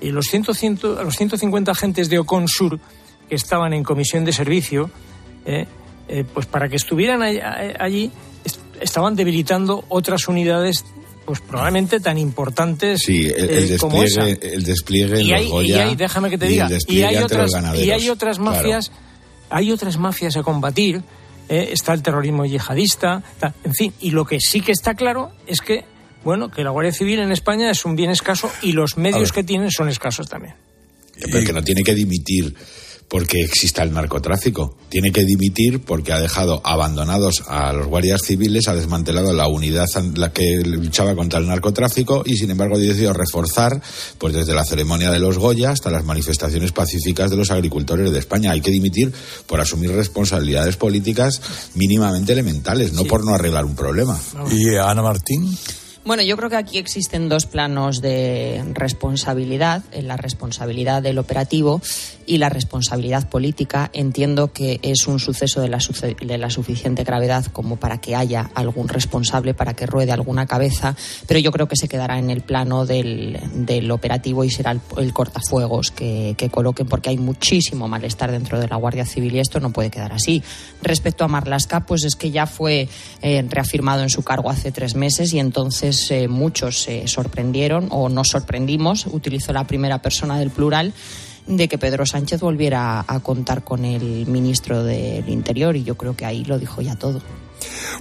Y 0.00 0.10
los, 0.10 0.26
100, 0.26 0.46
los 0.82 1.16
150 1.16 1.70
agentes 1.70 2.08
de 2.08 2.18
Oconsur 2.18 2.80
que 3.28 3.34
estaban 3.34 3.72
en 3.72 3.84
comisión 3.84 4.24
de 4.24 4.32
servicio, 4.32 4.90
eh, 5.44 5.66
eh, 6.08 6.24
pues 6.32 6.46
para 6.46 6.68
que 6.68 6.76
estuvieran 6.76 7.22
allí, 7.22 8.10
estaban 8.80 9.16
debilitando 9.16 9.84
otras 9.88 10.28
unidades 10.28 10.84
pues 11.24 11.40
probablemente 11.40 12.00
tan 12.00 12.18
importantes 12.18 13.00
sí, 13.02 13.26
el, 13.34 13.48
despliegue, 13.48 13.78
como 13.78 14.02
esa. 14.02 14.28
El 14.28 14.62
despliegue 14.62 15.22
y 15.22 15.32
hay, 15.32 15.50
y 15.64 15.72
hay, 15.72 15.96
déjame 15.96 16.28
que 16.28 16.36
te 16.36 16.46
diga, 16.46 16.68
y, 16.86 17.02
hay 17.02 17.16
otras, 17.16 17.52
y 17.76 17.90
hay 17.90 18.10
otras 18.10 18.38
mafias, 18.38 18.92
hay 19.48 19.72
otras 19.72 19.96
mafias 19.96 20.36
a 20.36 20.42
combatir 20.42 21.02
¿eh? 21.48 21.70
está 21.72 21.92
el 21.92 22.02
terrorismo 22.02 22.44
yihadista, 22.44 23.22
en 23.64 23.74
fin, 23.74 23.92
y 24.00 24.10
lo 24.10 24.24
que 24.24 24.38
sí 24.40 24.60
que 24.60 24.72
está 24.72 24.94
claro 24.94 25.32
es 25.46 25.60
que, 25.60 25.84
bueno, 26.24 26.50
que 26.50 26.62
la 26.62 26.70
Guardia 26.70 26.92
Civil 26.92 27.20
en 27.20 27.32
España 27.32 27.70
es 27.70 27.84
un 27.84 27.96
bien 27.96 28.10
escaso 28.10 28.50
y 28.62 28.72
los 28.72 28.96
medios 28.96 29.32
que 29.32 29.44
tienen 29.44 29.70
son 29.70 29.88
escasos 29.88 30.28
también. 30.28 30.54
Pero 31.30 31.44
que 31.44 31.52
no 31.52 31.62
tiene 31.62 31.82
que 31.82 31.94
dimitir 31.94 32.54
porque 33.08 33.42
exista 33.42 33.82
el 33.82 33.92
narcotráfico. 33.92 34.76
Tiene 34.88 35.12
que 35.12 35.24
dimitir 35.24 35.80
porque 35.80 36.12
ha 36.12 36.20
dejado 36.20 36.60
abandonados 36.64 37.44
a 37.46 37.72
los 37.72 37.86
guardias 37.86 38.22
civiles, 38.24 38.68
ha 38.68 38.74
desmantelado 38.74 39.32
la 39.32 39.46
unidad 39.46 39.86
la 40.16 40.32
que 40.32 40.62
luchaba 40.64 41.14
contra 41.14 41.38
el 41.38 41.46
narcotráfico 41.46 42.22
y, 42.24 42.36
sin 42.36 42.50
embargo, 42.50 42.76
ha 42.76 42.78
decidido 42.78 43.12
reforzar, 43.12 43.80
pues 44.18 44.34
desde 44.34 44.54
la 44.54 44.64
ceremonia 44.64 45.10
de 45.10 45.18
los 45.18 45.38
Goya 45.38 45.70
hasta 45.70 45.90
las 45.90 46.04
manifestaciones 46.04 46.72
pacíficas 46.72 47.30
de 47.30 47.36
los 47.36 47.50
agricultores 47.50 48.12
de 48.12 48.18
España. 48.18 48.52
Hay 48.52 48.60
que 48.60 48.70
dimitir 48.70 49.12
por 49.46 49.60
asumir 49.60 49.92
responsabilidades 49.92 50.76
políticas 50.76 51.40
mínimamente 51.74 52.32
elementales, 52.32 52.92
no 52.92 53.04
por 53.04 53.24
no 53.24 53.34
arreglar 53.34 53.64
un 53.64 53.76
problema. 53.76 54.18
¿Y 54.50 54.76
Ana 54.76 55.02
Martín? 55.02 55.56
Bueno, 56.04 56.22
yo 56.22 56.36
creo 56.36 56.50
que 56.50 56.56
aquí 56.56 56.76
existen 56.76 57.30
dos 57.30 57.46
planos 57.46 58.02
de 58.02 58.62
responsabilidad, 58.74 59.82
la 60.02 60.18
responsabilidad 60.18 61.02
del 61.02 61.18
operativo 61.18 61.80
y 62.26 62.36
la 62.36 62.50
responsabilidad 62.50 63.30
política. 63.30 63.88
Entiendo 63.94 64.52
que 64.52 64.80
es 64.82 65.06
un 65.06 65.18
suceso 65.18 65.62
de 65.62 65.68
la, 65.68 65.78
de 66.20 66.38
la, 66.38 66.50
suficiente 66.50 67.04
gravedad 67.04 67.46
como 67.46 67.76
para 67.76 68.02
que 68.02 68.14
haya 68.14 68.50
algún 68.54 68.88
responsable, 68.88 69.54
para 69.54 69.72
que 69.72 69.86
ruede 69.86 70.12
alguna 70.12 70.44
cabeza, 70.46 70.94
pero 71.26 71.40
yo 71.40 71.50
creo 71.52 71.68
que 71.68 71.76
se 71.76 71.88
quedará 71.88 72.18
en 72.18 72.28
el 72.28 72.42
plano 72.42 72.84
del, 72.84 73.90
operativo 73.90 74.44
y 74.44 74.50
será 74.50 74.76
el, 74.98 75.12
cortafuegos 75.14 75.90
que, 75.90 76.34
que, 76.36 76.50
coloquen, 76.50 76.86
porque 76.86 77.08
hay 77.08 77.16
muchísimo 77.16 77.88
malestar 77.88 78.30
dentro 78.30 78.60
de 78.60 78.68
la 78.68 78.76
Guardia 78.76 79.06
Civil 79.06 79.36
y 79.36 79.40
esto 79.40 79.58
no 79.58 79.72
puede 79.72 79.90
quedar 79.90 80.12
así. 80.12 80.42
Respecto 80.82 81.24
a 81.24 81.28
Marlasca, 81.28 81.86
pues 81.86 82.04
es 82.04 82.14
que 82.14 82.30
ya 82.30 82.46
fue 82.46 82.88
eh, 83.22 83.44
reafirmado 83.48 84.02
en 84.02 84.10
su 84.10 84.22
cargo 84.22 84.50
hace 84.50 84.70
tres 84.70 84.96
meses 84.96 85.32
y 85.32 85.38
entonces 85.38 85.93
eh, 86.10 86.28
muchos 86.28 86.82
se 86.82 87.06
sorprendieron 87.08 87.88
o 87.90 88.08
nos 88.08 88.28
sorprendimos, 88.28 89.06
utilizo 89.06 89.52
la 89.52 89.66
primera 89.66 90.00
persona 90.00 90.38
del 90.38 90.50
plural, 90.50 90.92
de 91.46 91.68
que 91.68 91.78
Pedro 91.78 92.06
Sánchez 92.06 92.40
volviera 92.40 93.04
a 93.06 93.20
contar 93.20 93.64
con 93.64 93.84
el 93.84 94.26
ministro 94.26 94.82
del 94.82 95.28
Interior 95.28 95.76
y 95.76 95.84
yo 95.84 95.96
creo 95.96 96.16
que 96.16 96.24
ahí 96.24 96.44
lo 96.44 96.58
dijo 96.58 96.80
ya 96.80 96.96
todo. 96.96 97.20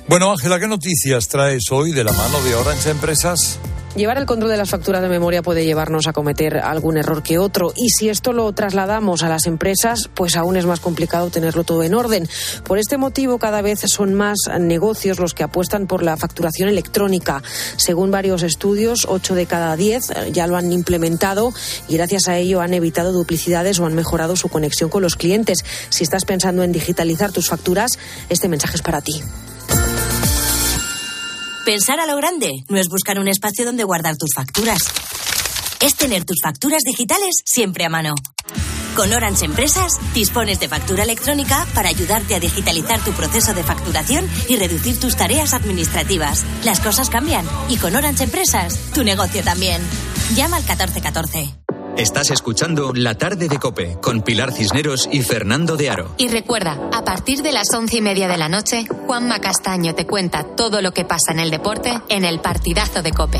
Bueno, 0.08 0.32
Ángela, 0.32 0.60
¿qué 0.60 0.68
noticias 0.68 1.28
traes 1.28 1.64
hoy 1.72 1.92
de 1.92 2.04
la 2.04 2.12
mano 2.12 2.42
de 2.42 2.56
Orange 2.56 2.90
Empresas? 2.90 3.60
Llevar 3.96 4.18
el 4.18 4.26
control 4.26 4.50
de 4.50 4.58
las 4.58 4.72
facturas 4.72 5.04
de 5.04 5.08
memoria 5.08 5.44
puede 5.44 5.66
llevarnos 5.66 6.08
a 6.08 6.14
cometer 6.14 6.58
algún 6.58 6.98
error 6.98 7.22
que 7.22 7.38
otro 7.38 7.72
y 7.76 7.90
si 7.90 8.10
esto 8.10 8.34
lo 8.34 8.52
trasladamos 8.52 9.22
a 9.22 9.30
las 9.30 9.46
empresas, 9.46 10.10
pues 10.16 10.36
aún 10.36 10.58
es 10.58 10.66
más 10.66 10.80
complicado 10.80 11.30
tenerlo 11.30 11.64
todo 11.64 11.84
en 11.84 11.94
orden. 11.94 12.28
Por 12.64 12.80
este 12.80 12.98
motivo, 12.98 13.38
cada 13.38 13.62
vez 13.62 13.82
son 13.82 14.16
más 14.16 14.40
negocios 14.60 15.20
los 15.20 15.36
que 15.36 15.44
apuestan 15.44 15.86
por 15.86 16.02
la 16.02 16.18
facturación 16.18 16.70
electrónica. 16.70 17.44
Según 17.78 18.10
varios 18.10 18.42
estudios, 18.42 19.06
8 19.08 19.36
de 19.36 19.46
cada 19.46 19.76
10 19.76 20.32
ya 20.32 20.48
lo 20.48 20.58
han 20.58 20.72
implementado 20.72 21.54
y 21.88 21.96
gracias 21.96 22.28
a 22.28 22.38
ello 22.40 22.62
han 22.62 22.74
evitado 22.74 23.12
duplicidades 23.12 23.80
o 23.80 23.86
han 23.86 23.94
mejorado 23.94 24.36
su 24.36 24.50
conexión 24.50 24.90
con 24.90 25.04
los 25.04 25.16
clientes. 25.16 25.64
Si 25.90 26.04
estás 26.04 26.26
pensando 26.26 26.64
en 26.64 26.72
digitalizar 26.72 27.32
tus 27.32 27.48
facturas, 27.48 27.91
este 28.30 28.48
mensaje 28.48 28.76
es 28.76 28.82
para 28.82 29.02
ti. 29.02 29.22
Pensar 31.65 31.97
a 32.02 32.06
lo 32.06 32.17
grande 32.17 32.65
no 32.67 32.78
es 32.78 32.89
buscar 32.89 33.17
un 33.19 33.30
espacio 33.30 33.63
donde 33.63 33.86
guardar 33.86 34.17
tus 34.17 34.32
facturas. 34.36 34.84
Es 35.80 35.95
tener 35.95 36.26
tus 36.26 36.41
facturas 36.43 36.82
digitales 36.84 37.41
siempre 37.45 37.86
a 37.86 37.89
mano. 37.89 38.15
Con 38.97 39.13
Orange 39.13 39.45
Empresas 39.45 39.93
dispones 40.13 40.60
de 40.60 40.67
factura 40.67 41.04
electrónica 41.04 41.65
para 41.73 41.88
ayudarte 41.88 42.36
a 42.36 42.41
digitalizar 42.41 43.02
tu 43.06 43.13
proceso 43.13 43.54
de 43.54 43.63
facturación 43.63 44.30
y 44.49 44.58
reducir 44.58 44.99
tus 44.99 45.15
tareas 45.15 45.54
administrativas. 45.54 46.43
Las 46.65 46.82
cosas 46.82 47.10
cambian 47.10 47.45
y 47.69 47.78
con 47.78 47.95
Orange 47.95 48.26
Empresas 48.26 48.78
tu 48.93 49.06
negocio 49.06 49.41
también. 49.41 49.82
Llama 50.36 50.58
al 50.58 50.63
1414. 50.63 51.62
Estás 51.97 52.32
escuchando 52.32 52.91
La 52.95 53.15
Tarde 53.19 53.47
de 53.47 53.60
Cope 53.60 53.97
con 54.01 54.23
Pilar 54.23 54.51
Cisneros 54.51 55.08
y 55.12 55.21
Fernando 55.21 55.77
de 55.77 55.91
Aro. 55.91 56.15
Y 56.17 56.27
recuerda, 56.27 56.75
a 56.91 57.03
partir 57.03 57.43
de 57.43 57.51
las 57.51 57.71
once 57.71 57.97
y 57.97 58.01
media 58.01 58.27
de 58.27 58.38
la 58.38 58.49
noche, 58.49 58.86
Juanma 59.06 59.39
Castaño 59.39 59.93
te 59.93 60.08
cuenta 60.08 60.43
todo 60.43 60.82
lo 60.82 60.91
que 60.91 61.06
pasa 61.06 61.32
en 61.32 61.39
el 61.39 61.51
deporte 61.51 62.01
en 62.10 62.25
el 62.25 62.39
partidazo 62.39 63.03
de 63.03 63.12
Cope. 63.12 63.39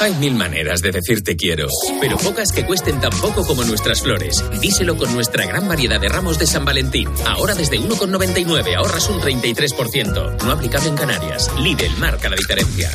Hay 0.00 0.14
mil 0.14 0.34
maneras 0.36 0.80
de 0.80 0.92
decir 0.92 1.24
te 1.24 1.34
quiero, 1.34 1.66
pero 2.00 2.16
pocas 2.18 2.52
que 2.52 2.64
cuesten 2.64 3.00
tan 3.00 3.10
poco 3.20 3.44
como 3.44 3.64
nuestras 3.64 4.00
flores. 4.00 4.44
Díselo 4.60 4.96
con 4.96 5.12
nuestra 5.12 5.44
gran 5.44 5.66
variedad 5.66 6.00
de 6.00 6.08
ramos 6.08 6.38
de 6.38 6.46
San 6.46 6.64
Valentín. 6.64 7.08
Ahora 7.26 7.54
desde 7.54 7.80
1,99 7.80 8.76
ahorras 8.76 9.08
un 9.08 9.20
33%. 9.20 10.44
No 10.44 10.52
aplicable 10.52 10.88
en 10.88 10.96
Canarias. 10.96 11.50
Lidl 11.58 11.96
marca 11.98 12.28
la 12.28 12.36
diferencia. 12.36 12.90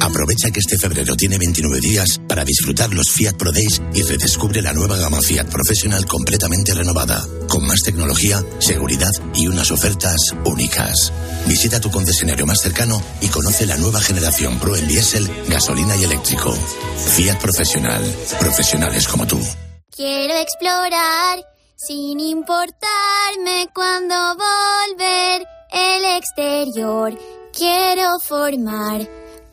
Aprovecha 0.00 0.50
que 0.50 0.60
este 0.60 0.78
febrero 0.78 1.14
tiene 1.16 1.36
29 1.36 1.80
días 1.80 2.18
para 2.26 2.44
disfrutar 2.44 2.94
los 2.94 3.10
Fiat 3.10 3.36
Pro 3.36 3.52
Days 3.52 3.82
y 3.92 4.02
redescubre 4.04 4.62
la 4.62 4.72
nueva 4.72 4.96
gama 4.96 5.20
Fiat 5.20 5.50
Professional 5.50 6.06
completamente 6.06 6.72
renovada, 6.72 7.22
con 7.46 7.66
más 7.66 7.82
tecnología, 7.82 8.42
seguridad 8.58 9.10
y 9.34 9.48
unas 9.48 9.70
ofertas 9.70 10.16
únicas. 10.46 11.12
Visita 11.46 11.78
tu 11.78 11.90
concesionario 11.90 12.46
más 12.46 12.62
cercano 12.62 13.02
y 13.20 13.28
conoce 13.28 13.66
la 13.66 13.76
nueva 13.76 14.00
generación 14.00 14.58
Pro 14.58 14.76
en 14.76 14.88
diésel, 14.88 15.28
gasolina 15.48 15.94
y 15.96 16.04
eléctrico. 16.04 16.52
Fiat 17.14 17.38
Professional, 17.38 18.02
profesionales 18.40 19.06
como 19.06 19.26
tú. 19.26 19.38
Quiero 19.94 20.38
explorar 20.38 21.44
sin 21.76 22.18
importarme 22.18 23.68
cuando 23.74 24.14
volver 24.36 25.46
el 25.70 26.16
exterior. 26.16 27.18
Quiero 27.52 28.18
formar 28.20 29.25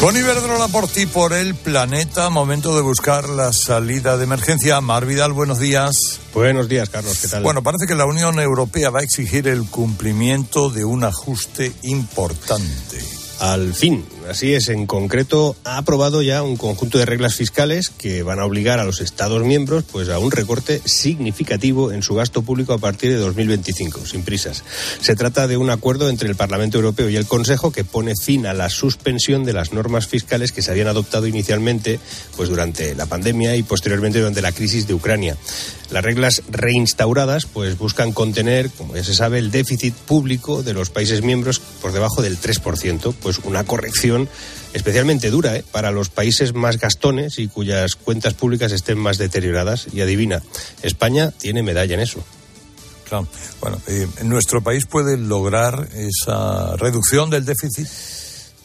Con 0.00 0.16
Iberdrola 0.16 0.68
por 0.68 0.88
ti, 0.88 1.04
por 1.04 1.34
el 1.34 1.54
planeta, 1.54 2.30
momento 2.30 2.74
de 2.74 2.80
buscar 2.80 3.28
la 3.28 3.52
salida 3.52 4.16
de 4.16 4.24
emergencia. 4.24 4.80
Mar 4.80 5.04
Vidal, 5.04 5.34
buenos 5.34 5.58
días. 5.58 5.94
Buenos 6.32 6.70
días, 6.70 6.88
Carlos, 6.88 7.18
¿qué 7.20 7.28
tal? 7.28 7.42
Bueno, 7.42 7.62
parece 7.62 7.86
que 7.86 7.94
la 7.94 8.06
Unión 8.06 8.40
Europea 8.40 8.88
va 8.88 9.00
a 9.00 9.02
exigir 9.02 9.46
el 9.46 9.66
cumplimiento 9.68 10.70
de 10.70 10.86
un 10.86 11.04
ajuste 11.04 11.74
importante. 11.82 12.98
Al 13.40 13.74
fin, 13.74 14.06
Así 14.28 14.54
es, 14.54 14.68
en 14.68 14.86
concreto 14.86 15.56
ha 15.64 15.78
aprobado 15.78 16.22
ya 16.22 16.42
un 16.42 16.56
conjunto 16.56 16.98
de 16.98 17.06
reglas 17.06 17.34
fiscales 17.34 17.90
que 17.90 18.22
van 18.22 18.38
a 18.38 18.44
obligar 18.44 18.78
a 18.78 18.84
los 18.84 19.00
Estados 19.00 19.42
miembros 19.44 19.84
pues, 19.90 20.08
a 20.08 20.18
un 20.18 20.30
recorte 20.30 20.80
significativo 20.84 21.92
en 21.92 22.02
su 22.02 22.14
gasto 22.14 22.42
público 22.42 22.72
a 22.72 22.78
partir 22.78 23.10
de 23.10 23.16
2025, 23.16 24.06
sin 24.06 24.22
prisas. 24.22 24.62
Se 25.00 25.16
trata 25.16 25.46
de 25.46 25.56
un 25.56 25.70
acuerdo 25.70 26.08
entre 26.08 26.28
el 26.28 26.36
Parlamento 26.36 26.78
Europeo 26.78 27.08
y 27.08 27.16
el 27.16 27.26
Consejo 27.26 27.72
que 27.72 27.84
pone 27.84 28.14
fin 28.14 28.46
a 28.46 28.54
la 28.54 28.68
suspensión 28.68 29.44
de 29.44 29.52
las 29.52 29.72
normas 29.72 30.06
fiscales 30.06 30.52
que 30.52 30.62
se 30.62 30.70
habían 30.70 30.88
adoptado 30.88 31.26
inicialmente 31.26 31.98
pues, 32.36 32.48
durante 32.48 32.94
la 32.94 33.06
pandemia 33.06 33.56
y 33.56 33.62
posteriormente 33.62 34.18
durante 34.18 34.42
la 34.42 34.52
crisis 34.52 34.86
de 34.86 34.94
Ucrania. 34.94 35.36
Las 35.90 36.04
reglas 36.04 36.42
reinstauradas 36.48 37.46
pues, 37.46 37.76
buscan 37.76 38.12
contener, 38.12 38.70
como 38.70 38.94
ya 38.94 39.02
se 39.02 39.14
sabe, 39.14 39.38
el 39.38 39.50
déficit 39.50 39.92
público 39.92 40.62
de 40.62 40.72
los 40.72 40.88
países 40.90 41.22
miembros 41.22 41.58
por 41.58 41.92
debajo 41.92 42.22
del 42.22 42.40
3%, 42.40 43.12
pues 43.20 43.40
una 43.40 43.64
corrección 43.64 44.09
especialmente 44.72 45.30
dura 45.30 45.56
¿eh? 45.56 45.64
para 45.70 45.90
los 45.90 46.08
países 46.08 46.54
más 46.54 46.78
gastones 46.78 47.38
y 47.38 47.48
cuyas 47.48 47.96
cuentas 47.96 48.34
públicas 48.34 48.72
estén 48.72 48.98
más 48.98 49.18
deterioradas. 49.18 49.88
Y 49.92 50.00
adivina, 50.00 50.42
España 50.82 51.30
tiene 51.30 51.62
medalla 51.62 51.94
en 51.94 52.00
eso. 52.00 52.24
Claro. 53.08 53.26
Bueno, 53.60 53.80
eh, 53.88 54.06
¿nuestro 54.22 54.62
país 54.62 54.86
puede 54.86 55.16
lograr 55.16 55.88
esa 55.94 56.76
reducción 56.76 57.28
del 57.28 57.44
déficit? 57.44 57.88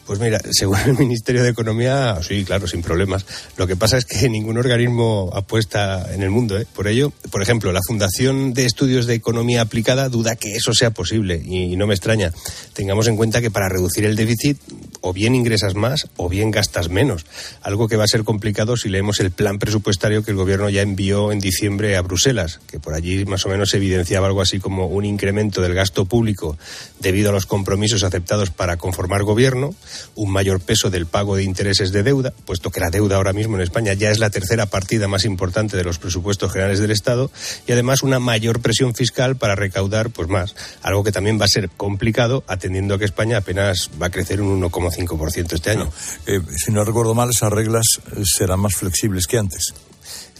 Pues 0.06 0.20
mira, 0.20 0.40
según 0.52 0.78
el 0.86 0.96
Ministerio 0.96 1.42
de 1.42 1.50
Economía, 1.50 2.18
sí, 2.22 2.44
claro, 2.44 2.66
sin 2.66 2.82
problemas. 2.82 3.26
Lo 3.56 3.66
que 3.66 3.76
pasa 3.76 3.98
es 3.98 4.04
que 4.04 4.28
ningún 4.30 4.58
organismo 4.58 5.30
apuesta 5.34 6.12
en 6.14 6.22
el 6.22 6.30
mundo 6.30 6.58
¿eh? 6.58 6.66
por 6.74 6.88
ello. 6.88 7.12
Por 7.30 7.42
ejemplo, 7.42 7.72
la 7.72 7.80
Fundación 7.86 8.54
de 8.54 8.66
Estudios 8.66 9.06
de 9.06 9.14
Economía 9.14 9.62
Aplicada 9.62 10.08
duda 10.08 10.36
que 10.36 10.56
eso 10.56 10.72
sea 10.72 10.90
posible 10.90 11.42
y 11.44 11.76
no 11.76 11.86
me 11.86 11.94
extraña. 11.94 12.32
Tengamos 12.72 13.08
en 13.08 13.16
cuenta 13.16 13.40
que 13.40 13.50
para 13.50 13.68
reducir 13.68 14.04
el 14.04 14.16
déficit 14.16 14.58
o 15.00 15.12
bien 15.12 15.34
ingresas 15.34 15.74
más 15.74 16.08
o 16.16 16.28
bien 16.28 16.50
gastas 16.50 16.88
menos, 16.88 17.26
algo 17.62 17.88
que 17.88 17.96
va 17.96 18.04
a 18.04 18.08
ser 18.08 18.24
complicado 18.24 18.76
si 18.76 18.88
leemos 18.88 19.20
el 19.20 19.30
plan 19.30 19.58
presupuestario 19.58 20.22
que 20.22 20.30
el 20.30 20.36
Gobierno 20.36 20.68
ya 20.68 20.82
envió 20.82 21.32
en 21.32 21.40
diciembre 21.40 21.96
a 21.96 22.02
Bruselas, 22.02 22.60
que 22.66 22.80
por 22.80 22.94
allí 22.94 23.24
más 23.24 23.44
o 23.46 23.48
menos 23.48 23.74
evidenciaba 23.74 24.26
algo 24.26 24.40
así 24.40 24.58
como 24.58 24.86
un 24.86 25.04
incremento 25.04 25.60
del 25.60 25.74
gasto 25.74 26.04
público 26.04 26.58
debido 27.00 27.30
a 27.30 27.32
los 27.32 27.46
compromisos 27.46 28.02
aceptados 28.02 28.50
para 28.50 28.76
conformar 28.76 29.22
gobierno 29.22 29.74
un 30.14 30.30
mayor 30.30 30.60
peso 30.60 30.90
del 30.90 31.06
pago 31.06 31.36
de 31.36 31.42
intereses 31.42 31.92
de 31.92 32.02
deuda, 32.02 32.32
puesto 32.44 32.70
que 32.70 32.80
la 32.80 32.90
deuda 32.90 33.16
ahora 33.16 33.32
mismo 33.32 33.56
en 33.56 33.62
España 33.62 33.92
ya 33.94 34.10
es 34.10 34.18
la 34.18 34.30
tercera 34.30 34.66
partida 34.66 35.08
más 35.08 35.24
importante 35.24 35.76
de 35.76 35.84
los 35.84 35.98
presupuestos 35.98 36.52
generales 36.52 36.80
del 36.80 36.90
Estado, 36.90 37.30
y 37.66 37.72
además 37.72 38.02
una 38.02 38.18
mayor 38.18 38.60
presión 38.60 38.94
fiscal 38.94 39.36
para 39.36 39.54
recaudar 39.54 40.10
pues 40.10 40.28
más, 40.28 40.54
algo 40.82 41.04
que 41.04 41.12
también 41.12 41.40
va 41.40 41.44
a 41.44 41.48
ser 41.48 41.70
complicado 41.70 42.44
atendiendo 42.46 42.94
a 42.94 42.98
que 42.98 43.04
España 43.04 43.38
apenas 43.38 43.90
va 44.00 44.06
a 44.06 44.10
crecer 44.10 44.40
un 44.40 44.60
1,5% 44.60 45.52
este 45.52 45.70
año. 45.70 45.90
Eh, 46.26 46.40
si 46.56 46.72
no 46.72 46.84
recuerdo 46.84 47.14
mal, 47.14 47.30
esas 47.30 47.52
reglas 47.52 47.86
eh, 48.16 48.22
serán 48.24 48.60
más 48.60 48.74
flexibles 48.74 49.26
que 49.26 49.38
antes. 49.38 49.74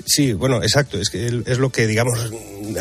Sí, 0.05 0.33
bueno, 0.33 0.63
exacto. 0.63 1.01
Es 1.01 1.11
que 1.11 1.27
es 1.27 1.59
lo 1.59 1.71
que, 1.71 1.87
digamos, 1.87 2.31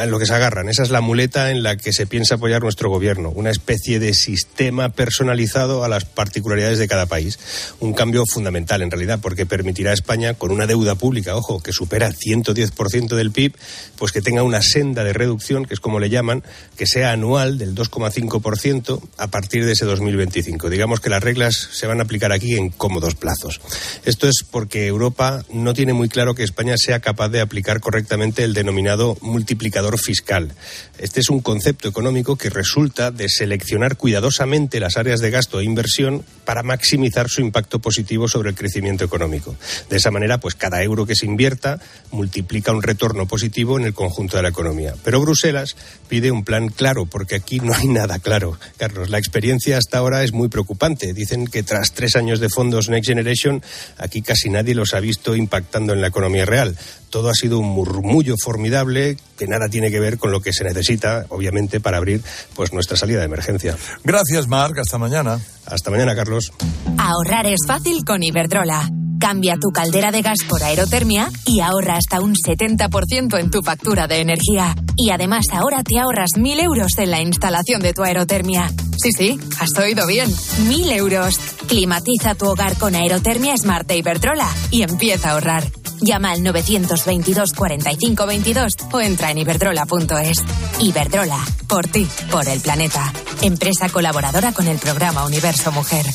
lo 0.08 0.20
que 0.20 0.26
se 0.26 0.34
agarran. 0.34 0.70
Esa 0.70 0.84
es 0.84 0.90
la 0.90 1.02
muleta 1.02 1.50
en 1.50 1.64
la 1.64 1.78
que 1.78 1.94
se 1.94 2.06
piensa 2.06 2.36
apoyar 2.36 2.62
nuestro 2.62 2.90
gobierno. 2.90 3.30
Una 3.30 3.52
especie 3.52 4.00
de 4.00 4.14
sistema 4.14 4.90
personalizado 4.90 5.84
a 5.84 5.88
las 5.88 6.06
particularidades 6.06 6.80
de 6.80 6.88
cada 6.88 7.06
país. 7.06 7.40
Un 7.80 7.94
cambio 7.94 8.26
fundamental, 8.26 8.82
en 8.82 8.92
realidad, 8.92 9.20
porque 9.22 9.46
permitirá 9.46 9.92
a 9.92 9.94
España, 9.94 10.34
con 10.34 10.52
una 10.52 10.68
deuda 10.68 10.96
pública, 10.96 11.36
ojo, 11.36 11.62
que 11.62 11.72
supera 11.72 12.08
el 12.08 12.16
110% 12.16 13.16
del 13.16 13.32
PIB, 13.32 13.54
pues 13.98 14.12
que 14.12 14.22
tenga 14.22 14.44
una 14.44 14.62
senda 14.62 15.04
de 15.04 15.14
reducción, 15.14 15.66
que 15.66 15.74
es 15.74 15.80
como 15.80 16.00
le 16.00 16.10
llaman, 16.10 16.44
que 16.78 16.86
sea 16.86 17.12
anual 17.12 17.58
del 17.58 17.76
2,5% 17.76 19.02
a 19.18 19.28
partir 19.28 19.66
de 19.66 19.72
ese 19.72 19.86
2025. 19.86 20.70
Digamos 20.70 21.00
que 21.00 21.10
las 21.10 21.24
reglas 21.24 21.70
se 21.72 21.88
van 21.88 22.00
a 22.00 22.04
aplicar 22.04 22.32
aquí 22.32 22.56
en 22.56 22.70
cómodos 22.70 23.16
plazos. 23.16 23.62
Esto 24.04 24.28
es 24.28 24.44
porque 24.50 24.88
Europa 24.88 25.46
no 25.52 25.74
tiene 25.74 25.94
muy 25.94 26.10
claro 26.10 26.36
que 26.36 26.44
España 26.44 26.76
sea 26.78 27.00
capaz 27.06 27.30
de 27.30 27.40
aplicar 27.40 27.82
correctamente 27.82 28.44
el 28.44 28.56
denominado 28.56 29.16
multiplicador 29.22 30.00
fiscal. 30.00 30.52
Este 30.98 31.20
es 31.20 31.30
un 31.30 31.40
concepto 31.40 31.88
económico 31.88 32.36
que 32.36 32.50
resulta 32.50 33.12
de 33.12 33.30
seleccionar 33.30 33.96
cuidadosamente 33.96 34.80
las 34.80 34.98
áreas 34.98 35.20
de 35.20 35.30
gasto 35.30 35.60
e 35.60 35.66
inversión 35.66 36.26
para 36.46 36.64
maximizar 36.64 37.30
su 37.30 37.42
impacto 37.42 37.78
positivo 37.78 38.28
sobre 38.28 38.50
el 38.50 38.56
crecimiento 38.56 39.06
económico. 39.06 39.56
De 39.88 39.98
esa 39.98 40.10
manera, 40.10 40.40
pues 40.40 40.56
cada 40.56 40.82
euro 40.82 41.06
que 41.06 41.16
se 41.16 41.28
invierta 41.28 41.80
multiplica 42.10 42.72
un 42.72 42.82
retorno 42.82 43.28
positivo 43.28 43.78
en 43.78 43.86
el 43.86 43.94
conjunto 43.94 44.38
de 44.38 44.44
la 44.44 44.50
economía. 44.50 44.96
Pero 45.04 45.22
Bruselas 45.22 45.76
pide 46.10 46.32
un 46.32 46.44
plan 46.44 46.70
claro, 46.70 47.06
porque 47.06 47.36
aquí 47.36 47.60
no 47.60 47.76
hay 47.76 47.88
nada 47.88 48.18
claro. 48.18 48.58
Carlos, 48.78 49.12
la 49.12 49.20
experiencia 49.20 49.78
hasta 49.78 50.00
ahora 50.00 50.24
es 50.24 50.34
muy 50.34 50.48
preocupante. 50.48 51.14
Dicen 51.14 51.46
que 51.46 51.62
tras 51.62 51.94
tres 51.94 52.16
años 52.16 52.40
de 52.40 52.50
fondos 52.50 52.90
Next 52.90 53.10
Generation, 53.10 53.62
aquí 54.00 54.24
casi 54.24 54.50
nadie 54.50 54.74
los 54.74 54.96
ha 54.96 55.00
visto 55.00 55.36
impactando 55.36 55.94
en 55.94 56.02
la 56.02 56.08
economía 56.08 56.48
real 56.48 56.76
todo 57.16 57.30
ha 57.30 57.34
sido 57.34 57.60
un 57.60 57.70
murmullo 57.70 58.36
formidable 58.38 59.16
que 59.38 59.48
nada 59.48 59.70
tiene 59.70 59.90
que 59.90 60.02
ver 60.02 60.18
con 60.18 60.34
lo 60.34 60.42
que 60.42 60.52
se 60.52 60.66
necesita, 60.66 61.26
obviamente, 61.30 61.80
para 61.80 61.96
abrir 61.96 62.22
pues 62.58 62.74
nuestra 62.74 62.98
salida 62.98 63.20
de 63.20 63.26
emergencia. 63.26 63.78
Gracias, 64.04 64.50
Marc. 64.50 64.78
Hasta 64.80 64.98
mañana. 64.98 65.40
Hasta 65.66 65.92
mañana, 65.92 66.14
Carlos. 66.14 66.52
Ahorrar 66.98 67.46
es 67.46 67.62
fácil 67.66 68.04
con 68.04 68.22
Iberdrola. 68.22 68.90
Cambia 69.18 69.56
tu 69.56 69.70
caldera 69.70 70.12
de 70.12 70.24
gas 70.24 70.40
por 70.50 70.62
aerotermia 70.62 71.30
y 71.46 71.62
ahorra 71.62 71.96
hasta 71.96 72.20
un 72.20 72.34
70% 72.36 73.40
en 73.40 73.50
tu 73.50 73.62
factura 73.62 74.08
de 74.08 74.20
energía. 74.20 74.76
Y 74.98 75.12
además 75.12 75.46
ahora 75.54 75.84
te 75.84 75.98
ahorras 75.98 76.32
mil 76.36 76.60
euros 76.60 76.98
en 76.98 77.12
la 77.12 77.22
instalación 77.22 77.82
de 77.82 77.94
tu 77.94 78.04
aerotermia. 78.04 78.70
Sí, 78.98 79.14
sí, 79.14 79.40
has 79.62 79.74
oído 79.80 80.06
bien. 80.06 80.30
Mil 80.68 80.92
euros. 80.92 81.40
Climatiza 81.70 82.36
tu 82.36 82.48
hogar 82.48 82.78
con 82.78 82.94
aerotermia 82.94 83.56
Smart 83.56 83.88
de 83.88 84.00
Iberdrola 84.00 84.50
y 84.70 84.82
empieza 84.82 85.30
a 85.30 85.32
ahorrar. 85.36 85.64
Llama 86.06 86.32
al 86.32 86.44
922 86.44 87.54
45 87.54 88.26
22 88.28 88.74
o 88.92 89.02
entra 89.02 89.32
en 89.32 89.40
iberdrola.es. 89.40 90.44
Iberdrola, 90.80 91.44
por 91.68 91.88
ti, 91.88 92.08
por 92.30 92.48
el 92.48 92.62
planeta. 92.62 93.12
Empresa 93.42 93.90
colaboradora 93.90 94.54
con 94.54 94.68
el 94.68 94.78
programa 94.78 95.26
Universo 95.26 95.72
Mujer. 95.72 96.06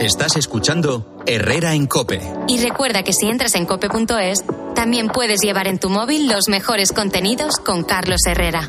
Estás 0.00 0.36
escuchando 0.36 1.22
Herrera 1.24 1.74
en 1.74 1.86
Cope. 1.86 2.20
Y 2.48 2.58
recuerda 2.58 3.04
que 3.04 3.12
si 3.12 3.28
entras 3.28 3.54
en 3.54 3.66
cope.es, 3.66 4.44
también 4.74 5.08
puedes 5.08 5.40
llevar 5.40 5.68
en 5.68 5.78
tu 5.78 5.88
móvil 5.88 6.26
los 6.26 6.48
mejores 6.48 6.90
contenidos 6.90 7.58
con 7.58 7.84
Carlos 7.84 8.22
Herrera. 8.26 8.68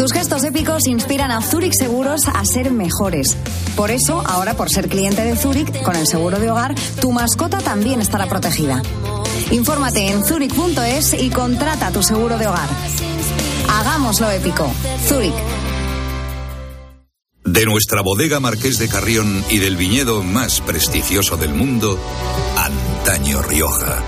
Tus 0.00 0.12
gestos 0.12 0.44
épicos 0.44 0.86
inspiran 0.86 1.30
a 1.30 1.42
Zurich 1.42 1.74
Seguros 1.78 2.22
a 2.26 2.42
ser 2.46 2.70
mejores. 2.70 3.36
Por 3.76 3.90
eso, 3.90 4.22
ahora 4.26 4.54
por 4.54 4.70
ser 4.70 4.88
cliente 4.88 5.22
de 5.22 5.36
Zurich, 5.36 5.82
con 5.82 5.94
el 5.94 6.06
seguro 6.06 6.38
de 6.38 6.50
hogar, 6.50 6.74
tu 7.02 7.12
mascota 7.12 7.58
también 7.58 8.00
estará 8.00 8.26
protegida. 8.26 8.80
Infórmate 9.50 10.08
en 10.08 10.24
zurich.es 10.24 11.20
y 11.20 11.28
contrata 11.28 11.90
tu 11.90 12.02
seguro 12.02 12.38
de 12.38 12.46
hogar. 12.46 12.66
Hagámoslo 13.68 14.30
épico. 14.30 14.72
Zurich. 15.06 15.34
De 17.44 17.66
nuestra 17.66 18.00
bodega 18.00 18.40
Marqués 18.40 18.78
de 18.78 18.88
Carrión 18.88 19.44
y 19.50 19.58
del 19.58 19.76
viñedo 19.76 20.22
más 20.22 20.62
prestigioso 20.62 21.36
del 21.36 21.52
mundo, 21.52 21.98
Antaño 22.56 23.42
Rioja. 23.42 24.02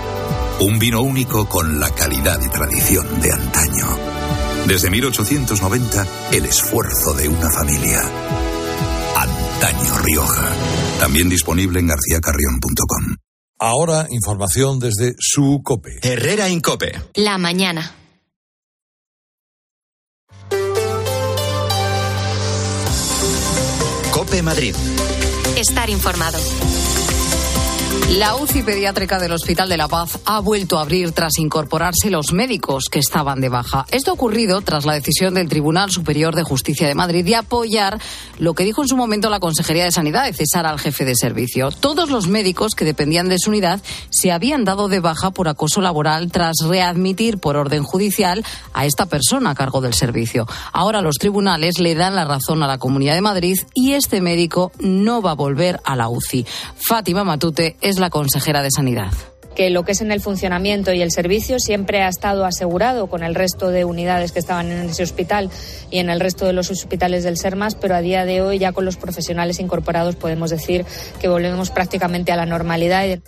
Un 0.59 0.79
vino 0.79 1.03
único 1.03 1.47
con 1.47 1.79
la 1.79 1.91
calidad 1.91 2.39
y 2.43 2.49
tradición 2.49 3.21
de 3.21 3.31
antaño. 3.31 4.22
Desde 4.67 4.89
1890, 4.89 6.07
el 6.31 6.45
esfuerzo 6.45 7.13
de 7.13 7.27
una 7.27 7.49
familia. 7.51 7.99
Antaño 9.15 9.97
Rioja. 9.99 10.51
También 10.99 11.29
disponible 11.29 11.79
en 11.79 11.87
garcíacarrión.com. 11.87 13.17
Ahora, 13.59 14.07
información 14.09 14.79
desde 14.79 15.15
su 15.19 15.61
COPE. 15.63 15.99
Herrera 16.01 16.47
en 16.47 16.61
Cope. 16.61 16.91
La 17.15 17.37
mañana. 17.37 17.93
Cope 24.11 24.41
Madrid. 24.41 24.75
Estar 25.57 25.89
informado. 25.89 26.39
La 28.17 28.35
UCI 28.35 28.61
pediátrica 28.61 29.17
del 29.17 29.31
Hospital 29.31 29.67
de 29.67 29.75
la 29.75 29.87
Paz 29.87 30.19
ha 30.25 30.39
vuelto 30.39 30.77
a 30.77 30.83
abrir 30.83 31.13
tras 31.13 31.39
incorporarse 31.39 32.11
los 32.11 32.31
médicos 32.31 32.85
que 32.89 32.99
estaban 32.99 33.41
de 33.41 33.49
baja. 33.49 33.85
Esto 33.91 34.11
ha 34.11 34.13
ocurrido 34.13 34.61
tras 34.61 34.85
la 34.85 34.93
decisión 34.93 35.33
del 35.33 35.49
Tribunal 35.49 35.89
Superior 35.89 36.35
de 36.35 36.43
Justicia 36.43 36.87
de 36.87 36.93
Madrid 36.93 37.25
de 37.25 37.35
apoyar 37.35 37.99
lo 38.37 38.53
que 38.53 38.65
dijo 38.65 38.83
en 38.83 38.87
su 38.87 38.95
momento 38.95 39.31
la 39.31 39.39
Consejería 39.39 39.85
de 39.85 39.91
Sanidad 39.91 40.25
de 40.25 40.33
cesar 40.33 40.67
al 40.67 40.79
jefe 40.79 41.05
de 41.05 41.15
servicio. 41.15 41.71
Todos 41.71 42.11
los 42.11 42.27
médicos 42.27 42.75
que 42.75 42.85
dependían 42.85 43.29
de 43.29 43.39
su 43.39 43.49
unidad 43.49 43.81
se 44.11 44.31
habían 44.31 44.63
dado 44.63 44.89
de 44.89 44.99
baja 44.99 45.31
por 45.31 45.47
acoso 45.47 45.81
laboral 45.81 46.31
tras 46.31 46.57
readmitir 46.67 47.39
por 47.39 47.57
orden 47.57 47.83
judicial 47.83 48.45
a 48.73 48.85
esta 48.85 49.07
persona 49.07 49.49
a 49.49 49.55
cargo 49.55 49.81
del 49.81 49.95
servicio. 49.95 50.45
Ahora 50.71 51.01
los 51.01 51.15
tribunales 51.15 51.79
le 51.79 51.95
dan 51.95 52.15
la 52.15 52.25
razón 52.25 52.61
a 52.61 52.67
la 52.67 52.77
Comunidad 52.77 53.15
de 53.15 53.21
Madrid 53.21 53.59
y 53.73 53.93
este 53.93 54.21
médico 54.21 54.71
no 54.79 55.23
va 55.23 55.31
a 55.31 55.35
volver 55.35 55.81
a 55.83 55.95
la 55.95 56.09
UCI. 56.09 56.45
Fátima 56.75 57.23
Matute 57.23 57.75
es 57.83 57.99
la 57.99 58.09
consejera 58.09 58.63
de 58.63 58.71
Sanidad 58.71 59.11
que 59.55 59.69
lo 59.69 59.83
que 59.83 59.91
es 59.91 60.01
en 60.01 60.11
el 60.11 60.19
funcionamiento 60.19 60.93
y 60.93 61.01
el 61.01 61.11
servicio 61.11 61.59
siempre 61.59 62.01
ha 62.01 62.07
estado 62.07 62.45
asegurado 62.45 63.07
con 63.07 63.23
el 63.23 63.35
resto 63.35 63.69
de 63.69 63.85
unidades 63.85 64.31
que 64.31 64.39
estaban 64.39 64.71
en 64.71 64.89
ese 64.89 65.03
hospital 65.03 65.49
y 65.91 65.99
en 65.99 66.09
el 66.09 66.19
resto 66.19 66.45
de 66.45 66.53
los 66.53 66.71
hospitales 66.71 67.23
del 67.23 67.37
SERMAS, 67.37 67.75
pero 67.75 67.95
a 67.95 68.01
día 68.01 68.25
de 68.25 68.41
hoy 68.41 68.59
ya 68.59 68.71
con 68.71 68.85
los 68.85 68.97
profesionales 68.97 69.59
incorporados 69.59 70.15
podemos 70.15 70.49
decir 70.49 70.85
que 71.19 71.27
volvemos 71.27 71.69
prácticamente 71.69 72.31
a 72.31 72.35
la 72.35 72.45
normalidad. 72.45 73.19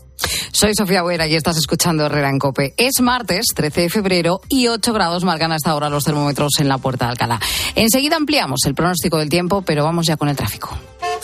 Soy 0.51 0.73
Sofía 0.73 1.03
Buera 1.03 1.27
y 1.27 1.35
estás 1.35 1.57
escuchando 1.57 2.05
Herrera 2.05 2.29
en 2.29 2.39
Cope. 2.39 2.73
Es 2.77 3.01
martes 3.01 3.45
13 3.53 3.81
de 3.81 3.89
febrero 3.89 4.41
y 4.49 4.67
8 4.67 4.93
grados 4.93 5.23
marcan 5.23 5.51
hasta 5.51 5.71
ahora 5.71 5.89
los 5.89 6.05
termómetros 6.05 6.53
en 6.59 6.69
la 6.69 6.77
Puerta 6.77 7.05
de 7.05 7.11
Alcalá. 7.11 7.39
Enseguida 7.75 8.15
ampliamos 8.15 8.61
el 8.65 8.73
pronóstico 8.73 9.17
del 9.17 9.29
tiempo, 9.29 9.61
pero 9.61 9.83
vamos 9.83 10.07
ya 10.07 10.17
con 10.17 10.29
el 10.29 10.35
tráfico. 10.35 10.75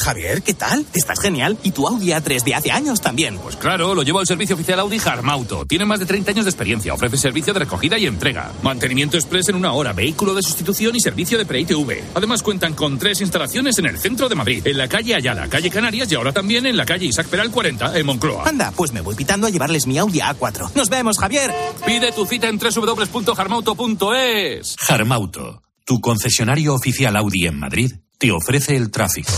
Javier, 0.02 0.42
¿qué 0.42 0.54
tal? 0.54 0.86
Estás 0.94 1.20
genial. 1.20 1.58
¿Y 1.64 1.72
tu 1.72 1.88
Audi 1.88 2.08
A3 2.08 2.44
de 2.44 2.56
hace 2.56 2.72
años 2.72 3.02
también? 3.02 3.38
Pues 3.38 3.56
claro, 3.56 3.96
lo 3.96 4.04
llevo 4.04 4.20
al 4.20 4.28
servicio 4.28 4.56
oficial 4.56 4.80
Audi 4.80 5.00
Harmauto. 5.04 5.66
Tiene 5.66 5.86
más 5.86 6.00
de 6.00 6.06
30 6.06 6.32
años 6.32 6.46
de 6.46 6.52
experiencia. 6.52 6.94
Ofrece 6.94 7.18
servicio 7.18 7.54
de 7.54 7.60
recogida 7.60 7.98
y 7.98 8.08
entrega. 8.08 8.52
Mantenimiento 8.64 9.18
express 9.18 9.50
en 9.50 9.56
una 9.56 9.74
hora, 9.74 9.94
vehículo 9.94 10.34
de 10.34 10.42
sustitución 10.42 10.96
y 10.96 11.00
servicio 11.00 11.38
de 11.38 11.46
pre-ITV. 11.46 12.04
Además 12.16 12.44
cuentan 12.44 12.74
con 12.74 12.98
tres 12.98 13.22
instalaciones 13.22 13.78
en 13.80 13.86
el 13.86 14.00
centro 14.00 14.28
de 14.28 14.36
Madrid, 14.36 14.66
en 14.66 14.78
la 14.78 14.88
calle 14.88 15.16
Ayala, 15.16 15.48
calle 15.48 15.70
Canarias 15.70 16.12
y 16.12 16.16
ahora 16.16 16.32
también 16.32 16.66
en 16.66 16.78
la 16.78 16.86
calle 16.86 17.06
Isaac 17.06 17.28
Peral 17.28 17.52
40, 17.52 17.98
en 17.98 18.06
Moncloa. 18.06 18.48
Anda, 18.48 18.72
pues 18.76 18.92
me 18.94 19.02
voy 19.02 19.16
pitando 19.16 19.48
a 19.48 19.50
llevarles 19.50 19.88
mi 19.88 19.98
Audi 19.98 20.20
A4. 20.20 20.76
Nos 20.76 20.90
vemos, 20.90 21.18
Javier. 21.18 21.52
Pide 21.86 22.12
tu 22.12 22.26
cita 22.26 22.50
en 22.50 22.60
www.harmauto.es. 22.60 24.76
Harmauto, 24.88 25.62
tu 25.86 26.02
concesionario 26.02 26.74
oficial 26.74 27.16
Audi 27.16 27.46
en 27.46 27.60
Madrid, 27.60 27.94
te 28.22 28.32
ofrece 28.32 28.76
el 28.76 28.92
tráfico. 28.92 29.32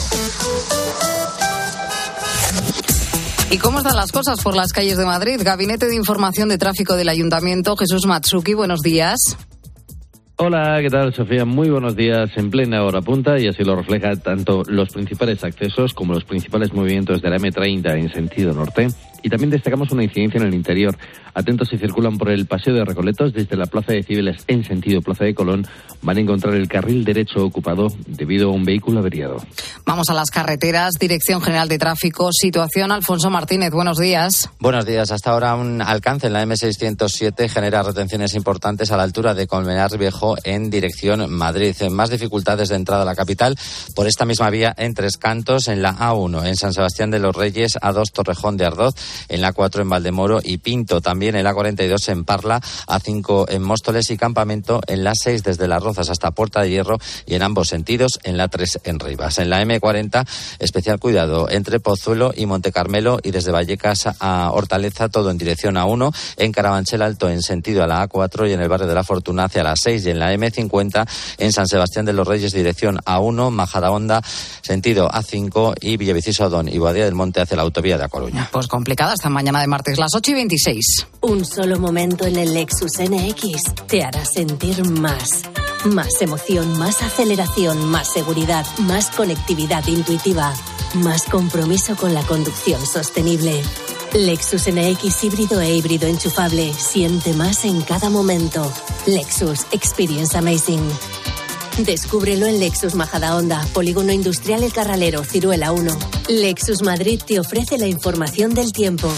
¿Y 3.50 3.58
cómo 3.58 3.78
están 3.78 3.96
las 3.96 4.12
cosas 4.12 4.44
por 4.44 4.56
las 4.56 4.74
calles 4.74 4.98
de 4.98 5.06
Madrid? 5.06 5.40
Gabinete 5.42 5.86
de 5.86 5.96
Información 5.96 6.50
de 6.50 6.58
Tráfico 6.58 6.98
del 6.98 7.08
Ayuntamiento, 7.08 7.78
Jesús 7.78 8.06
Matsuki, 8.06 8.54
buenos 8.54 8.82
días. 8.82 9.38
Hola, 10.36 10.80
¿qué 10.82 10.90
tal, 10.90 11.14
Sofía? 11.14 11.46
Muy 11.46 11.70
buenos 11.70 11.96
días 11.96 12.30
en 12.36 12.50
plena 12.50 12.84
hora 12.84 13.02
punta 13.02 13.40
y 13.40 13.48
así 13.48 13.64
lo 13.64 13.78
refleja 13.78 14.18
tanto 14.18 14.64
los 14.68 14.90
principales 14.90 15.42
accesos 15.46 15.94
como 15.94 16.14
los 16.14 16.26
principales 16.26 16.74
movimientos 16.74 17.22
de 17.22 17.30
la 17.30 17.38
M30 17.38 17.98
en 17.98 18.12
sentido 18.12 18.52
norte. 18.52 18.88
Y 19.24 19.30
también 19.30 19.50
destacamos 19.50 19.92
una 19.92 20.04
incidencia 20.04 20.40
en 20.40 20.48
el 20.48 20.54
interior. 20.54 20.96
Atentos 21.34 21.70
si 21.70 21.78
circulan 21.78 22.18
por 22.18 22.30
el 22.30 22.46
Paseo 22.46 22.76
de 22.76 22.86
Recoletos 22.86 23.34
desde 23.34 23.56
la 23.56 23.66
Plaza 23.66 23.94
de 23.94 24.04
Cibeles 24.04 24.44
en 24.48 24.64
sentido 24.64 25.02
Plaza 25.02 25.24
de 25.24 25.34
Colón, 25.34 25.66
van 26.02 26.18
a 26.18 26.20
encontrar 26.20 26.54
el 26.54 26.68
carril 26.68 27.04
derecho 27.04 27.44
ocupado 27.44 27.88
debido 28.06 28.50
a 28.50 28.54
un 28.54 28.66
vehículo 28.66 29.00
averiado. 29.00 29.38
Vamos 29.86 30.10
a 30.10 30.14
las 30.14 30.30
carreteras, 30.30 30.94
Dirección 31.00 31.42
General 31.42 31.68
de 31.68 31.80
Tráfico, 31.80 32.30
situación 32.32 32.92
Alfonso 32.92 33.30
Martínez, 33.30 33.72
buenos 33.72 33.98
días. 33.98 34.50
Buenos 34.60 34.86
días, 34.86 35.12
hasta 35.12 35.32
ahora 35.32 35.56
un 35.56 35.82
alcance 35.82 36.28
en 36.28 36.34
la 36.34 36.46
M607 36.46 37.50
genera 37.50 37.82
retenciones 37.82 38.36
importantes 38.36 38.92
a 38.92 38.98
la 38.98 39.04
altura 39.04 39.34
de 39.34 39.48
Colmenar 39.48 39.98
Viejo 39.98 40.36
en 40.44 40.70
dirección 40.70 41.32
Madrid. 41.32 41.76
Más 41.90 42.10
dificultades 42.10 42.70
de 42.70 42.76
entrada 42.76 43.04
a 43.04 43.06
la 43.06 43.16
capital 43.16 43.56
por 43.96 44.08
esta 44.08 44.26
misma 44.26 44.50
vía 44.50 44.74
en 44.78 44.94
Tres 44.94 45.18
Cantos, 45.18 45.68
en 45.68 45.82
la 45.82 45.96
A1, 45.96 46.46
en 46.46 46.56
San 46.56 46.74
Sebastián 46.74 47.12
de 47.12 47.20
los 47.20 47.36
Reyes, 47.36 47.78
A2 47.82 48.12
Torrejón 48.12 48.58
de 48.58 48.66
Ardoz, 48.66 48.96
en 49.30 49.42
la 49.42 49.54
4 49.54 49.82
en 49.82 49.90
Valdemoro 49.90 50.40
y 50.44 50.58
Pinto, 50.58 51.02
también 51.02 51.36
en 51.36 51.44
la 51.44 51.54
42 51.54 52.10
en 52.10 52.26
Parla, 52.26 52.62
A5 52.88 53.46
en 53.50 53.62
Móstoles 53.64 54.10
y 54.12 54.18
Campamento 54.18 54.82
en 54.88 55.04
la 55.04 55.14
6 55.16 55.44
desde 55.44 55.68
Las 55.68 55.84
Rozas 55.84 56.10
hasta 56.10 56.32
Puerta 56.32 56.62
de 56.62 56.70
Hierro 56.70 56.98
y 57.26 57.36
en 57.36 57.44
ambos 57.44 57.70
sentidos 57.70 58.20
en 58.24 58.38
la 58.38 58.48
3 58.48 58.80
en 58.86 59.00
Rivas. 59.00 59.38
En 59.40 59.50
la 59.50 59.62
M40 59.64 60.26
especial 60.60 61.00
cuidado 61.00 61.50
entre 61.50 61.80
Pozuelo 61.80 62.34
y 62.36 62.46
Montecarmelo 62.46 63.20
y 63.24 63.32
desde 63.32 63.52
Vallecas 63.52 64.10
a 64.20 64.52
Hortaleza 64.52 65.10
todo 65.10 65.32
en 65.32 65.38
dirección 65.38 65.76
A1, 65.76 66.14
en 66.38 66.52
Carabanchel 66.52 67.02
Alto 67.02 67.30
en 67.30 67.42
sentido 67.42 67.84
a 67.84 67.88
la 67.88 68.08
A4 68.08 68.50
y 68.50 68.54
en 68.54 68.62
el 68.62 68.70
barrio 68.70 68.88
de 68.88 68.96
la 68.96 69.04
Fortuna 69.04 69.46
hacia 69.46 69.64
la 69.64 69.76
6 69.76 70.06
y 70.06 70.10
en 70.10 70.20
la 70.20 70.34
M50 70.34 71.08
en 71.38 71.52
San 71.52 71.68
Sebastián 71.68 72.06
de 72.06 72.14
los 72.14 72.28
Reyes 72.28 72.54
dirección 72.54 72.98
A1, 73.06 73.52
Majadahonda 73.52 74.22
sentido 74.62 75.10
A5 75.10 75.76
y 75.82 75.98
Villaviciosa 75.98 76.48
Odón 76.48 76.70
y 76.70 76.78
Boadía 76.78 77.06
del 77.06 77.16
Monte 77.16 77.42
hacia 77.42 77.58
la 77.58 77.64
autovía 77.64 77.98
de 77.98 78.06
A 78.06 78.10
Coruña. 78.10 78.50
Pues 78.52 78.68
complicada 79.04 79.14
esta 79.14 79.30
mañana 79.30 79.62
de 79.62 79.68
martes, 79.68 79.98
las 79.98 80.16
8 80.16 80.32
y 80.32 80.34
26. 80.34 81.08
Un 81.22 81.46
solo 81.46 81.80
momento 81.80 82.26
en 82.26 82.38
el 82.38 82.54
Lexus 82.54 83.00
NX 83.00 83.88
te 83.88 84.04
hará 84.04 84.24
sentir 84.26 84.84
más. 84.90 85.44
Más 85.86 86.22
emoción, 86.22 86.78
más 86.78 87.02
aceleración, 87.02 87.90
más 87.90 88.12
seguridad, 88.14 88.66
más 88.80 89.10
conectividad 89.10 89.86
intuitiva, 89.88 90.54
más 90.96 91.24
compromiso 91.24 91.96
con 91.96 92.14
la 92.14 92.22
conducción 92.24 92.86
sostenible. 92.86 93.62
Lexus 94.14 94.70
NX 94.72 95.24
híbrido 95.24 95.60
e 95.60 95.76
híbrido 95.76 96.08
enchufable. 96.08 96.74
Siente 96.74 97.34
más 97.34 97.66
en 97.66 97.82
cada 97.82 98.10
momento. 98.10 98.72
Lexus 99.06 99.66
Experience 99.72 100.38
Amazing. 100.38 100.88
Descúbrelo 101.80 102.46
en 102.46 102.60
Lexus 102.60 102.94
Majadahonda, 102.94 103.66
Polígono 103.74 104.12
Industrial 104.12 104.62
El 104.62 104.72
Carralero, 104.72 105.24
Ciruela 105.24 105.72
1. 105.72 105.92
Lexus 106.30 106.84
Madrid 106.84 107.20
te 107.26 107.40
ofrece 107.40 107.80
la 107.80 107.88
información 107.88 108.54
del 108.54 108.72
tiempo. 108.72 109.12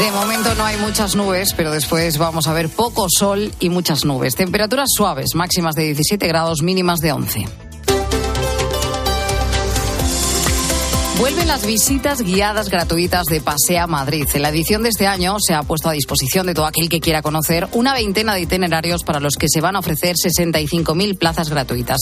De 0.00 0.10
momento 0.10 0.54
no 0.56 0.64
hay 0.64 0.76
muchas 0.78 1.14
nubes, 1.14 1.54
pero 1.56 1.70
después 1.70 2.18
vamos 2.18 2.48
a 2.48 2.52
ver 2.52 2.68
poco 2.68 3.06
sol 3.08 3.52
y 3.60 3.70
muchas 3.70 4.04
nubes. 4.04 4.34
Temperaturas 4.34 4.88
suaves, 4.94 5.34
máximas 5.34 5.76
de 5.76 5.84
17 5.84 6.26
grados, 6.26 6.62
mínimas 6.62 6.98
de 6.98 7.12
11. 7.12 7.65
Vuelven 11.18 11.48
las 11.48 11.66
visitas 11.66 12.20
guiadas 12.20 12.68
gratuitas 12.68 13.24
de 13.24 13.40
Pasea 13.40 13.86
Madrid. 13.86 14.28
En 14.34 14.42
la 14.42 14.50
edición 14.50 14.82
de 14.82 14.90
este 14.90 15.06
año 15.06 15.36
se 15.40 15.54
ha 15.54 15.62
puesto 15.62 15.88
a 15.88 15.92
disposición 15.92 16.46
de 16.46 16.52
todo 16.52 16.66
aquel 16.66 16.90
que 16.90 17.00
quiera 17.00 17.22
conocer 17.22 17.68
una 17.72 17.94
veintena 17.94 18.34
de 18.34 18.42
itinerarios 18.42 19.02
para 19.02 19.18
los 19.18 19.36
que 19.36 19.48
se 19.48 19.62
van 19.62 19.76
a 19.76 19.78
ofrecer 19.78 20.16
65.000 20.16 21.16
plazas 21.16 21.48
gratuitas. 21.48 22.00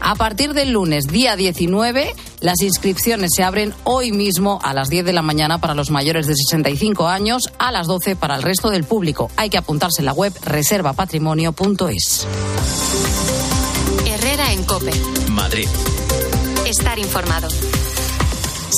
A 0.00 0.16
partir 0.16 0.52
del 0.52 0.72
lunes, 0.72 1.06
día 1.06 1.36
19, 1.36 2.12
las 2.40 2.60
inscripciones 2.60 3.30
se 3.36 3.44
abren 3.44 3.72
hoy 3.84 4.10
mismo 4.10 4.58
a 4.64 4.74
las 4.74 4.88
10 4.88 5.04
de 5.04 5.12
la 5.12 5.22
mañana 5.22 5.58
para 5.58 5.74
los 5.74 5.90
mayores 5.90 6.26
de 6.26 6.34
65 6.34 7.06
años, 7.06 7.44
a 7.58 7.70
las 7.70 7.86
12 7.86 8.16
para 8.16 8.34
el 8.34 8.42
resto 8.42 8.70
del 8.70 8.82
público. 8.82 9.30
Hay 9.36 9.48
que 9.48 9.58
apuntarse 9.58 10.00
en 10.00 10.06
la 10.06 10.12
web 10.12 10.32
reservapatrimonio.es. 10.42 12.26
Herrera 14.06 14.52
en 14.52 14.64
Cope. 14.64 14.90
Madrid. 15.30 15.68
Estar 16.66 16.98
informado. 16.98 17.46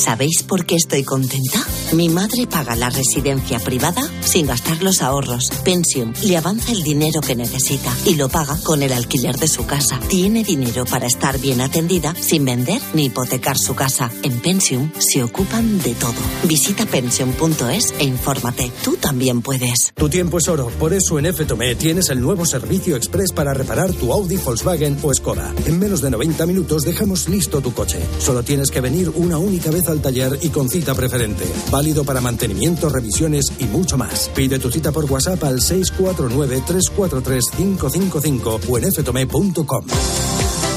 ¿Sabéis 0.03 0.43
por 0.43 0.65
qué 0.65 0.75
estoy 0.75 1.03
contenta? 1.03 1.59
Mi 1.93 2.07
madre 2.07 2.45
paga 2.45 2.75
la 2.75 2.91
residencia 2.91 3.59
privada 3.59 4.07
sin 4.21 4.45
gastar 4.45 4.83
los 4.83 5.01
ahorros. 5.01 5.49
Pensium 5.63 6.13
le 6.23 6.37
avanza 6.37 6.71
el 6.71 6.83
dinero 6.83 7.19
que 7.19 7.35
necesita 7.35 7.91
y 8.05 8.13
lo 8.13 8.29
paga 8.29 8.59
con 8.63 8.83
el 8.83 8.93
alquiler 8.93 9.37
de 9.37 9.47
su 9.47 9.65
casa. 9.65 9.99
Tiene 10.07 10.43
dinero 10.43 10.85
para 10.85 11.07
estar 11.07 11.39
bien 11.39 11.61
atendida 11.61 12.13
sin 12.13 12.45
vender 12.45 12.79
ni 12.93 13.05
hipotecar 13.05 13.57
su 13.57 13.73
casa. 13.73 14.11
En 14.21 14.39
Pensium 14.39 14.91
se 14.99 15.23
ocupan 15.23 15.81
de 15.81 15.95
todo. 15.95 16.13
Visita 16.43 16.85
pensium.es 16.85 17.95
e 17.97 18.03
infórmate. 18.03 18.71
Tú 18.83 18.95
también 18.97 19.41
puedes. 19.41 19.91
Tu 19.95 20.09
tiempo 20.09 20.37
es 20.37 20.47
oro, 20.47 20.67
por 20.79 20.93
eso 20.93 21.17
en 21.17 21.33
FTOME 21.33 21.73
tienes 21.73 22.09
el 22.09 22.21
nuevo 22.21 22.45
servicio 22.45 22.95
express 22.97 23.31
para 23.31 23.55
reparar 23.55 23.91
tu 23.93 24.13
Audi, 24.13 24.37
Volkswagen 24.37 24.99
o 25.01 25.11
Skoda. 25.11 25.55
En 25.65 25.79
menos 25.79 26.01
de 26.01 26.11
90 26.11 26.45
minutos 26.45 26.83
dejamos 26.83 27.27
listo 27.27 27.61
tu 27.61 27.73
coche. 27.73 27.99
Solo 28.19 28.43
tienes 28.43 28.69
que 28.69 28.79
venir 28.79 29.11
una 29.15 29.39
única 29.39 29.71
vez 29.71 29.87
al 29.87 30.01
taller 30.01 30.37
y 30.43 30.49
con 30.49 30.69
cita 30.69 30.93
preferente. 30.93 31.45
Válido 31.79 32.03
para 32.03 32.19
mantenimiento, 32.19 32.89
revisiones 32.89 33.53
y 33.57 33.63
mucho 33.63 33.97
más. 33.97 34.29
Pide 34.35 34.59
tu 34.59 34.69
cita 34.69 34.91
por 34.91 35.05
WhatsApp 35.05 35.41
al 35.45 35.61
649-343-555 35.61 38.59
o 38.67 38.77
en 38.77 38.91
ftome.com. 38.91 39.85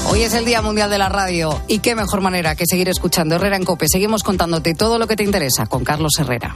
Hoy 0.09 0.21
es 0.21 0.33
el 0.33 0.45
Día 0.45 0.61
Mundial 0.61 0.89
de 0.89 0.97
la 0.97 1.09
Radio 1.09 1.61
y 1.67 1.79
qué 1.79 1.93
mejor 1.95 2.21
manera 2.21 2.55
que 2.55 2.65
seguir 2.65 2.87
escuchando 2.87 3.35
Herrera 3.35 3.57
en 3.57 3.65
Cope. 3.65 3.89
Seguimos 3.89 4.23
contándote 4.23 4.75
todo 4.75 4.97
lo 4.97 5.05
que 5.05 5.17
te 5.17 5.25
interesa 5.25 5.65
con 5.65 5.83
Carlos 5.83 6.13
Herrera. 6.19 6.55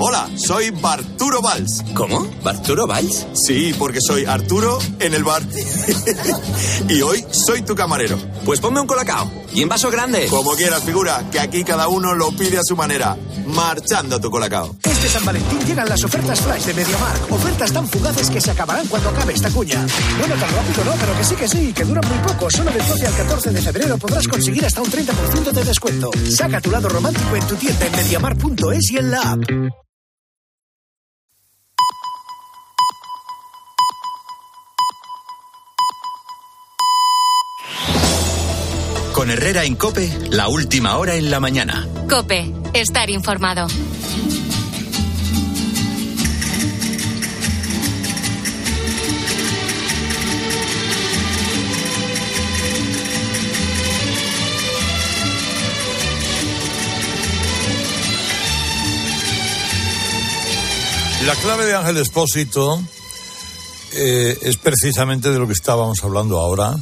Hola, 0.00 0.28
soy 0.36 0.70
Barturo 0.70 1.40
Valls. 1.42 1.82
¿Cómo? 1.94 2.28
¿Barturo 2.42 2.86
Valls? 2.86 3.26
Sí, 3.34 3.74
porque 3.78 4.00
soy 4.00 4.24
Arturo 4.26 4.78
en 5.00 5.14
el 5.14 5.24
bar. 5.24 5.42
y 6.88 7.00
hoy 7.02 7.24
soy 7.30 7.62
tu 7.62 7.74
camarero. 7.74 8.18
Pues 8.44 8.60
ponme 8.60 8.80
un 8.80 8.86
colacao. 8.86 9.30
Y 9.52 9.62
en 9.62 9.68
vaso 9.68 9.90
grande. 9.90 10.26
Como 10.28 10.52
quieras, 10.52 10.84
figura, 10.84 11.24
que 11.32 11.40
aquí 11.40 11.64
cada 11.64 11.88
uno 11.88 12.14
lo 12.14 12.30
pide 12.32 12.58
a 12.58 12.62
su 12.62 12.76
manera. 12.76 13.16
Marchando 13.46 14.20
tu 14.20 14.30
colacao. 14.30 14.76
Este 14.84 15.08
San 15.08 15.24
Valentín 15.24 15.58
llegan 15.66 15.88
las 15.88 16.04
ofertas 16.04 16.40
flash 16.40 16.64
de 16.64 16.74
MediaMark. 16.74 17.32
Ofertas 17.32 17.72
tan 17.72 17.88
fugaces 17.88 18.30
que 18.30 18.40
se 18.40 18.50
acabarán 18.50 18.86
cuando 18.88 19.08
acabe 19.08 19.32
esta 19.32 19.50
cuña. 19.50 19.84
Bueno, 20.18 20.34
tan 20.34 20.50
rápido 20.50 20.84
no, 20.84 20.92
pero 21.00 21.16
que 21.16 21.24
sí, 21.24 21.34
que 21.34 21.48
sí, 21.48 21.72
que 21.72 21.84
duran 21.84 22.04
muy 22.08 22.18
poco. 22.18 22.50
Solo 22.50 22.70
del 22.70 22.86
12 22.86 23.06
al 23.06 23.14
14 23.14 23.50
de 23.50 23.62
febrero 23.62 23.98
podrás 23.98 24.28
conseguir 24.28 24.64
hasta 24.64 24.82
un 24.82 24.90
30% 24.90 25.52
de 25.52 25.64
descuento. 25.64 26.10
Saca 26.36 26.60
tu 26.60 26.70
lado 26.70 26.88
romántico 26.88 27.36
en 27.36 27.46
tu 27.46 27.56
tienda 27.56 27.86
en 27.86 27.92
MediaMark.es 27.92 28.90
y 28.92 28.98
en 28.98 29.10
la 29.10 29.20
app. 29.20 29.40
Con 39.18 39.32
Herrera 39.32 39.64
en 39.64 39.74
Cope, 39.74 40.16
la 40.30 40.46
última 40.46 40.96
hora 40.96 41.16
en 41.16 41.28
la 41.28 41.40
mañana. 41.40 41.88
Cope, 42.08 42.54
estar 42.72 43.10
informado. 43.10 43.66
La 61.26 61.34
clave 61.42 61.66
de 61.66 61.74
Ángel 61.74 61.96
Espósito 61.96 62.80
eh, 63.94 64.38
es 64.42 64.56
precisamente 64.58 65.32
de 65.32 65.40
lo 65.40 65.48
que 65.48 65.54
estábamos 65.54 66.04
hablando 66.04 66.38
ahora, 66.38 66.76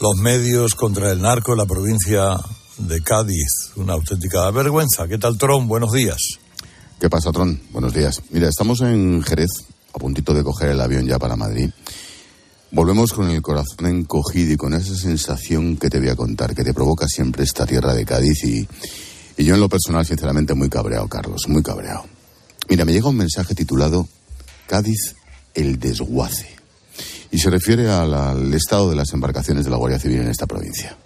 los 0.00 0.16
medios 0.16 0.74
contra 0.74 1.12
el 1.12 1.20
narco 1.20 1.52
en 1.52 1.58
la 1.58 1.66
provincia 1.66 2.36
de 2.78 3.00
Cádiz. 3.02 3.70
Una 3.76 3.94
auténtica 3.94 4.50
vergüenza. 4.50 5.06
¿Qué 5.06 5.18
tal, 5.18 5.38
Tron? 5.38 5.68
Buenos 5.68 5.92
días. 5.92 6.18
¿Qué 7.00 7.08
pasa, 7.08 7.30
Tron? 7.32 7.60
Buenos 7.72 7.94
días. 7.94 8.22
Mira, 8.30 8.48
estamos 8.48 8.80
en 8.80 9.22
Jerez, 9.22 9.50
a 9.92 9.98
puntito 9.98 10.34
de 10.34 10.42
coger 10.42 10.70
el 10.70 10.80
avión 10.80 11.06
ya 11.06 11.18
para 11.18 11.36
Madrid. 11.36 11.70
Volvemos 12.72 13.12
con 13.12 13.30
el 13.30 13.40
corazón 13.40 13.86
encogido 13.86 14.52
y 14.52 14.56
con 14.56 14.74
esa 14.74 14.96
sensación 14.96 15.76
que 15.76 15.88
te 15.88 16.00
voy 16.00 16.08
a 16.08 16.16
contar, 16.16 16.54
que 16.54 16.64
te 16.64 16.74
provoca 16.74 17.06
siempre 17.06 17.44
esta 17.44 17.66
tierra 17.66 17.94
de 17.94 18.04
Cádiz 18.04 18.42
y, 18.44 18.68
y 19.36 19.44
yo 19.44 19.54
en 19.54 19.60
lo 19.60 19.68
personal, 19.68 20.04
sinceramente, 20.04 20.54
muy 20.54 20.68
cabreado, 20.68 21.06
Carlos, 21.06 21.42
muy 21.46 21.62
cabreado. 21.62 22.04
Mira, 22.68 22.84
me 22.84 22.92
llega 22.92 23.08
un 23.08 23.16
mensaje 23.16 23.54
titulado 23.54 24.08
Cádiz, 24.66 25.14
el 25.54 25.78
desguace. 25.78 26.53
Y 27.34 27.38
se 27.40 27.50
refiere 27.50 27.90
al 27.90 28.54
estado 28.54 28.88
de 28.90 28.94
las 28.94 29.12
embarcaciones 29.12 29.64
de 29.64 29.70
la 29.72 29.76
Guardia 29.76 29.98
Civil 29.98 30.20
en 30.20 30.28
esta 30.28 30.46
provincia. 30.46 30.96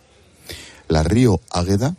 La 0.86 1.02
Río 1.02 1.40
Águeda, 1.50 1.96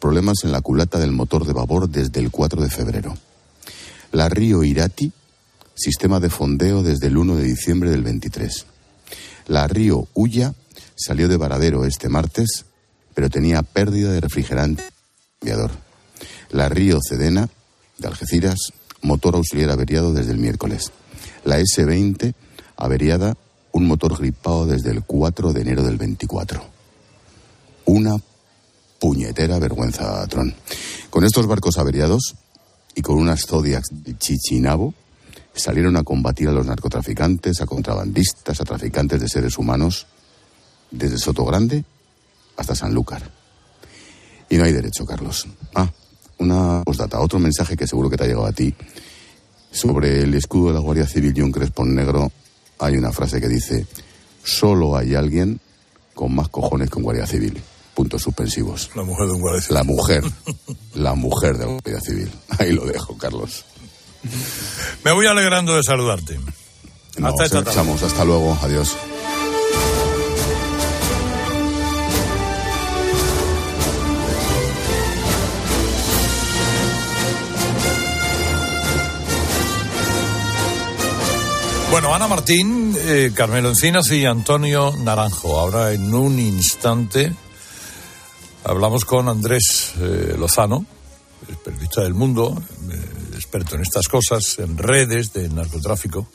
problemas 0.00 0.38
en 0.42 0.50
la 0.50 0.60
culata 0.60 0.98
del 0.98 1.12
motor 1.12 1.46
de 1.46 1.52
babor 1.52 1.88
desde 1.88 2.18
el 2.18 2.32
4 2.32 2.60
de 2.60 2.70
febrero. 2.70 3.16
La 4.10 4.28
Río 4.28 4.64
Irati, 4.64 5.12
sistema 5.76 6.18
de 6.18 6.28
fondeo 6.28 6.82
desde 6.82 7.06
el 7.06 7.16
1 7.16 7.36
de 7.36 7.44
diciembre 7.44 7.88
del 7.88 8.02
23. 8.02 8.66
La 9.46 9.68
Río 9.68 10.08
Ulla 10.12 10.52
salió 10.96 11.28
de 11.28 11.36
Varadero 11.36 11.84
este 11.84 12.08
martes, 12.08 12.64
pero 13.14 13.30
tenía 13.30 13.62
pérdida 13.62 14.10
de 14.10 14.22
refrigerante 14.22 14.82
aviador. 15.40 15.70
La 16.50 16.68
Río 16.68 16.98
Cedena, 17.00 17.48
de 17.98 18.08
Algeciras, 18.08 18.58
motor 19.02 19.36
auxiliar 19.36 19.70
averiado 19.70 20.12
desde 20.12 20.32
el 20.32 20.38
miércoles. 20.38 20.90
La 21.44 21.60
S20, 21.60 22.34
averiada, 22.76 23.36
un 23.72 23.86
motor 23.86 24.18
gripado 24.18 24.66
desde 24.66 24.90
el 24.90 25.02
4 25.02 25.52
de 25.52 25.60
enero 25.60 25.82
del 25.82 25.96
24. 25.96 26.62
Una 27.86 28.16
puñetera 28.98 29.58
vergüenza, 29.58 30.26
Tron. 30.26 30.54
Con 31.10 31.24
estos 31.24 31.46
barcos 31.46 31.78
averiados 31.78 32.34
y 32.94 33.02
con 33.02 33.16
unas 33.16 33.46
Zodiacs 33.46 33.88
de 33.90 34.16
Chichinabo, 34.16 34.94
salieron 35.54 35.96
a 35.96 36.02
combatir 36.02 36.48
a 36.48 36.52
los 36.52 36.66
narcotraficantes, 36.66 37.60
a 37.60 37.66
contrabandistas, 37.66 38.60
a 38.60 38.64
traficantes 38.64 39.20
de 39.20 39.28
seres 39.28 39.58
humanos, 39.58 40.06
desde 40.90 41.18
Sotogrande 41.18 41.84
hasta 42.56 42.74
Sanlúcar. 42.74 43.30
Y 44.48 44.56
no 44.56 44.64
hay 44.64 44.72
derecho, 44.72 45.04
Carlos. 45.04 45.46
Ah, 45.74 45.90
una 46.38 46.82
postdata, 46.84 47.20
otro 47.20 47.38
mensaje 47.38 47.76
que 47.76 47.86
seguro 47.86 48.08
que 48.08 48.16
te 48.16 48.24
ha 48.24 48.26
llegado 48.26 48.46
a 48.46 48.52
ti. 48.52 48.74
Sobre 49.70 50.22
el 50.22 50.34
escudo 50.34 50.68
de 50.68 50.74
la 50.74 50.80
Guardia 50.80 51.06
Civil 51.06 51.36
y 51.36 51.42
un 51.42 51.52
crespón 51.52 51.94
negro 51.94 52.30
hay 52.78 52.96
una 52.96 53.12
frase 53.12 53.40
que 53.40 53.48
dice, 53.48 53.86
solo 54.44 54.96
hay 54.96 55.14
alguien 55.14 55.60
con 56.14 56.34
más 56.34 56.48
cojones 56.48 56.90
que 56.90 56.96
un 56.98 57.04
Guardia 57.04 57.26
Civil. 57.26 57.60
Puntos 57.94 58.22
suspensivos. 58.22 58.90
La 58.94 59.04
mujer 59.04 59.26
de 59.26 59.32
un 59.32 59.40
guardia 59.40 59.60
civil. 59.62 59.74
La 59.74 59.82
mujer. 59.84 60.24
la 60.94 61.14
mujer 61.14 61.56
de 61.56 61.64
la 61.66 61.72
Guardia 61.72 62.00
Civil. 62.00 62.30
Ahí 62.58 62.72
lo 62.72 62.84
dejo, 62.84 63.16
Carlos. 63.16 63.64
Me 65.04 65.12
voy 65.12 65.26
alegrando 65.26 65.74
de 65.76 65.82
saludarte. 65.82 66.38
Nos 67.18 67.30
Hasta 67.32 67.44
esta 67.44 67.58
tarde. 67.64 67.70
escuchamos. 67.70 68.02
Hasta 68.02 68.24
luego. 68.24 68.58
Adiós. 68.60 68.94
Bueno, 81.90 82.14
Ana 82.14 82.26
Martín, 82.26 82.94
eh, 82.98 83.30
Carmelo 83.34 83.68
Encinas 83.70 84.10
y 84.10 84.26
Antonio 84.26 84.94
Naranjo. 84.96 85.58
Ahora 85.58 85.92
en 85.92 86.12
un 86.12 86.38
instante 86.38 87.32
hablamos 88.64 89.04
con 89.04 89.28
Andrés 89.28 89.92
eh, 90.00 90.34
Lozano, 90.36 90.84
periodista 91.64 92.02
del 92.02 92.14
mundo, 92.14 92.60
eh, 92.90 93.34
experto 93.34 93.76
en 93.76 93.82
estas 93.82 94.08
cosas, 94.08 94.58
en 94.58 94.76
redes 94.76 95.32
de 95.32 95.48
narcotráfico. 95.48 96.28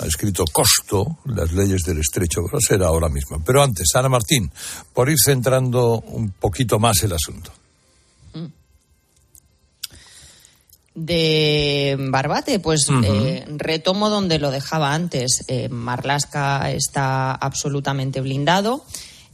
Ha 0.00 0.06
escrito 0.06 0.44
Costo, 0.52 1.18
las 1.24 1.52
leyes 1.52 1.82
del 1.82 1.98
estrecho, 1.98 2.42
va 2.42 2.58
a 2.58 2.66
ser 2.66 2.82
ahora 2.84 3.08
mismo. 3.08 3.42
Pero 3.44 3.62
antes, 3.62 3.88
Ana 3.94 4.08
Martín, 4.08 4.50
por 4.94 5.10
ir 5.10 5.18
centrando 5.22 6.00
un 6.00 6.30
poquito 6.30 6.78
más 6.78 7.02
el 7.02 7.12
asunto. 7.12 7.57
De 10.98 11.96
Barbate, 11.98 12.58
pues 12.58 12.86
eh, 13.04 13.44
retomo 13.56 14.10
donde 14.10 14.38
lo 14.38 14.50
dejaba 14.50 14.92
antes. 14.94 15.44
Eh, 15.48 15.68
Marlasca 15.68 16.70
está 16.72 17.32
absolutamente 17.32 18.20
blindado. 18.20 18.84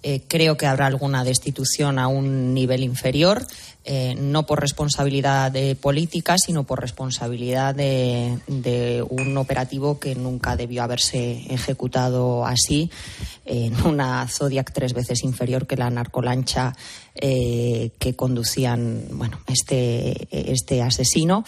Eh, 0.06 0.20
creo 0.28 0.58
que 0.58 0.66
habrá 0.66 0.84
alguna 0.84 1.24
destitución 1.24 1.98
a 1.98 2.08
un 2.08 2.52
nivel 2.52 2.82
inferior, 2.82 3.46
eh, 3.86 4.14
no 4.14 4.44
por 4.44 4.60
responsabilidad 4.60 5.50
de 5.50 5.76
política, 5.76 6.36
sino 6.36 6.64
por 6.64 6.78
responsabilidad 6.82 7.74
de, 7.74 9.02
un 9.08 9.38
operativo 9.38 9.98
que 9.98 10.14
nunca 10.14 10.56
debió 10.56 10.82
haberse 10.82 11.46
ejecutado 11.48 12.44
así, 12.44 12.90
en 13.46 13.74
una 13.86 14.28
Zodiac 14.28 14.70
tres 14.74 14.92
veces 14.92 15.24
inferior 15.24 15.66
que 15.66 15.76
la 15.76 15.88
narcolancha 15.88 16.76
eh, 17.14 17.90
que 17.98 18.14
conducían 18.14 19.06
bueno, 19.12 19.40
este, 19.46 20.28
este 20.30 20.82
asesino. 20.82 21.46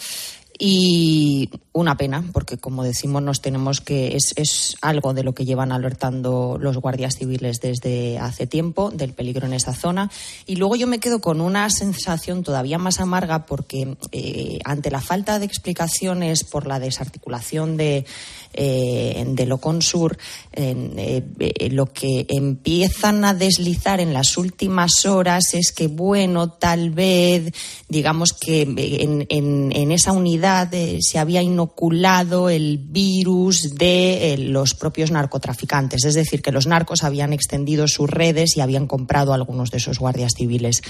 Y 0.59 1.49
una 1.71 1.97
pena, 1.97 2.23
porque 2.33 2.57
como 2.57 2.83
decimos, 2.83 3.21
nos 3.21 3.41
tenemos 3.41 3.81
que. 3.81 4.15
Es, 4.15 4.33
es 4.35 4.75
algo 4.81 5.13
de 5.13 5.23
lo 5.23 5.33
que 5.33 5.45
llevan 5.45 5.71
alertando 5.71 6.57
los 6.59 6.77
guardias 6.77 7.15
civiles 7.15 7.59
desde 7.61 8.17
hace 8.17 8.47
tiempo, 8.47 8.89
del 8.89 9.13
peligro 9.13 9.45
en 9.45 9.53
esa 9.53 9.73
zona. 9.73 10.09
Y 10.45 10.55
luego 10.55 10.75
yo 10.75 10.87
me 10.87 10.99
quedo 10.99 11.19
con 11.19 11.41
una 11.41 11.69
sensación 11.69 12.43
todavía 12.43 12.77
más 12.77 12.99
amarga, 12.99 13.45
porque 13.45 13.97
eh, 14.11 14.59
ante 14.65 14.89
la 14.89 15.01
falta 15.01 15.37
de 15.37 15.45
explicaciones 15.45 16.43
por 16.43 16.65
la 16.65 16.79
desarticulación 16.79 17.77
de, 17.77 18.05
eh, 18.53 19.23
de 19.27 19.45
Loconsur, 19.45 20.17
eh, 20.53 21.23
eh, 21.39 21.69
lo 21.69 21.87
que 21.87 22.25
empiezan 22.29 23.25
a 23.25 23.33
deslizar 23.33 23.99
en 23.99 24.13
las 24.13 24.37
últimas 24.37 25.05
horas 25.05 25.53
es 25.53 25.71
que, 25.71 25.87
bueno, 25.87 26.49
tal 26.49 26.91
vez, 26.91 27.53
digamos 27.87 28.33
que 28.33 28.61
en, 28.61 29.91
esa 29.91 30.11
unidad 30.11 30.73
eh, 30.73 30.99
se 31.01 31.19
había 31.19 31.41
inoculado 31.41 32.49
el 32.49 32.77
virus 32.77 33.75
de 33.75 34.33
eh, 34.33 34.37
los 34.37 34.73
propios 34.73 35.11
narcotraficantes. 35.11 36.05
Es 36.05 36.13
decir, 36.13 36.41
que 36.41 36.51
los 36.51 36.67
narcos 36.67 37.03
habían 37.03 37.33
extendido 37.33 37.87
sus 37.87 38.09
redes 38.09 38.57
y 38.57 38.61
habían 38.61 38.87
comprado 38.87 39.33
algunos 39.33 39.71
de 39.71 39.77
esos 39.77 39.99
guardias 39.99 40.33
civiles. 40.35 40.81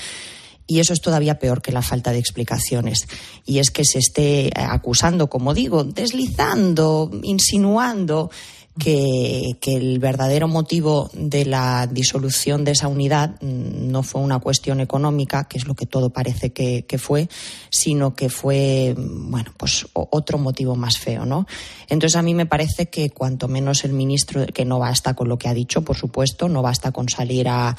Y 0.68 0.80
eso 0.80 0.94
es 0.94 1.02
todavía 1.02 1.40
peor 1.40 1.62
que 1.62 1.72
la 1.72 1.82
falta 1.82 2.12
de 2.12 2.20
explicaciones. 2.20 3.08
Y 3.46 3.60
es 3.60 3.72
que 3.72 3.86
se 3.86 4.00
esté 4.00 4.52
acusando, 4.54 5.30
como 5.30 5.54
digo, 5.54 5.86
deslizando, 5.86 7.10
insinuando 7.24 8.30
que, 8.78 9.58
el 9.68 10.00
verdadero 10.00 10.48
motivo 10.48 11.10
de 11.14 11.46
la 11.46 11.88
disolución 11.88 12.64
de 12.64 12.72
esa 12.72 12.88
unidad 12.88 13.32
mm, 13.42 13.92
no 13.92 14.04
fue 14.04 14.22
una 14.22 14.40
cuestión 14.40 14.80
económica, 14.80 15.46
que 15.46 15.58
es 15.58 15.68
lo 15.68 15.76
que 15.76 15.86
todo 15.86 16.10
parece 16.10 16.52
que, 16.52 16.98
fue, 16.98 17.28
sino 17.70 18.16
que 18.16 18.30
fue, 18.30 18.96
mm, 18.98 19.32
bueno, 19.32 19.54
pues 19.58 19.88
otro 19.94 20.38
motivo 20.38 20.76
más 20.76 20.98
feo, 20.98 21.26
¿no? 21.26 21.46
Entonces 21.90 22.16
a 22.16 22.22
mí 22.22 22.34
me 22.34 22.46
parece 22.46 22.88
que 22.88 23.10
cuanto 23.10 23.48
menos 23.48 23.84
el 23.84 23.94
ministro, 23.94 24.46
que 24.48 24.66
no 24.66 24.80
basta 24.80 25.14
con 25.14 25.28
lo 25.28 25.38
que 25.38 25.48
ha 25.48 25.54
dicho, 25.54 25.84
por 25.84 25.98
supuesto, 25.98 26.48
no 26.50 26.62
basta 26.62 26.92
con 26.92 27.10
salir 27.10 27.48
a, 27.50 27.76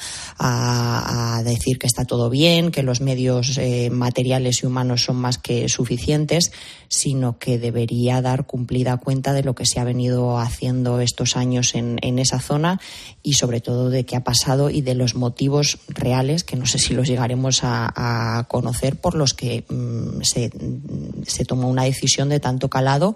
decir 1.43 1.79
que 1.79 1.87
está 1.87 2.05
todo 2.05 2.29
bien, 2.29 2.71
que 2.71 2.83
los 2.83 3.01
medios 3.01 3.57
eh, 3.57 3.89
materiales 3.89 4.61
y 4.61 4.65
humanos 4.65 5.03
son 5.03 5.15
más 5.15 5.37
que 5.37 5.69
suficientes, 5.69 6.51
sino 6.89 7.37
que 7.37 7.57
debería 7.57 8.21
dar 8.21 8.45
cumplida 8.45 8.97
cuenta 8.97 9.33
de 9.33 9.43
lo 9.43 9.55
que 9.55 9.65
se 9.65 9.79
ha 9.79 9.83
venido 9.83 10.37
haciendo 10.37 10.88
estos 10.99 11.37
años 11.37 11.75
en, 11.75 12.19
esa 12.19 12.39
zona 12.39 12.79
y 13.21 13.33
sobre 13.33 13.61
todo 13.61 13.89
de 13.89 14.05
qué 14.05 14.15
ha 14.15 14.23
pasado 14.23 14.69
y 14.69 14.81
de 14.81 14.95
los 14.95 15.15
motivos 15.15 15.77
reales, 15.87 16.43
que 16.43 16.55
no 16.55 16.65
sé 16.65 16.79
si 16.79 16.93
los 16.93 17.07
llegaremos 17.07 17.59
a, 17.63 18.45
conocer, 18.47 18.95
por 18.95 19.15
los 19.15 19.33
que 19.33 19.63
mm, 19.69 20.21
se, 20.21 21.45
tomó 21.45 21.69
una 21.69 21.83
decisión 21.83 22.29
de 22.29 22.39
tanto 22.39 22.69
calado. 22.69 23.15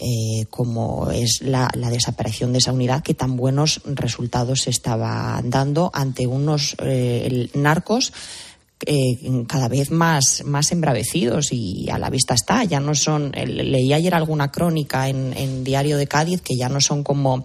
Eh, 0.00 0.46
como 0.50 1.10
es 1.10 1.40
la, 1.42 1.68
desaparición 1.90 2.52
de 2.52 2.58
esa 2.58 2.72
unidad 2.72 3.02
que 3.02 3.14
tan 3.14 3.36
buenos 3.36 3.80
resultados 3.84 4.68
estaba 4.68 5.40
dando 5.42 5.90
ante 5.92 6.28
unos 6.28 6.76
eh, 6.78 7.48
narcos 7.54 8.12
eh, 8.86 9.44
cada 9.48 9.66
vez 9.66 9.90
más, 9.90 10.44
más 10.44 10.70
embravecidos 10.70 11.52
y 11.52 11.90
a 11.90 11.98
la 11.98 12.10
vista 12.10 12.34
está. 12.34 12.62
Ya 12.62 12.78
no 12.78 12.94
son. 12.94 13.32
leí 13.32 13.92
ayer 13.92 14.14
alguna 14.14 14.52
crónica 14.52 15.08
en, 15.08 15.64
Diario 15.64 15.96
de 15.96 16.06
Cádiz 16.06 16.40
que 16.40 16.56
ya 16.56 16.68
no 16.68 16.80
son 16.80 17.02
como 17.02 17.44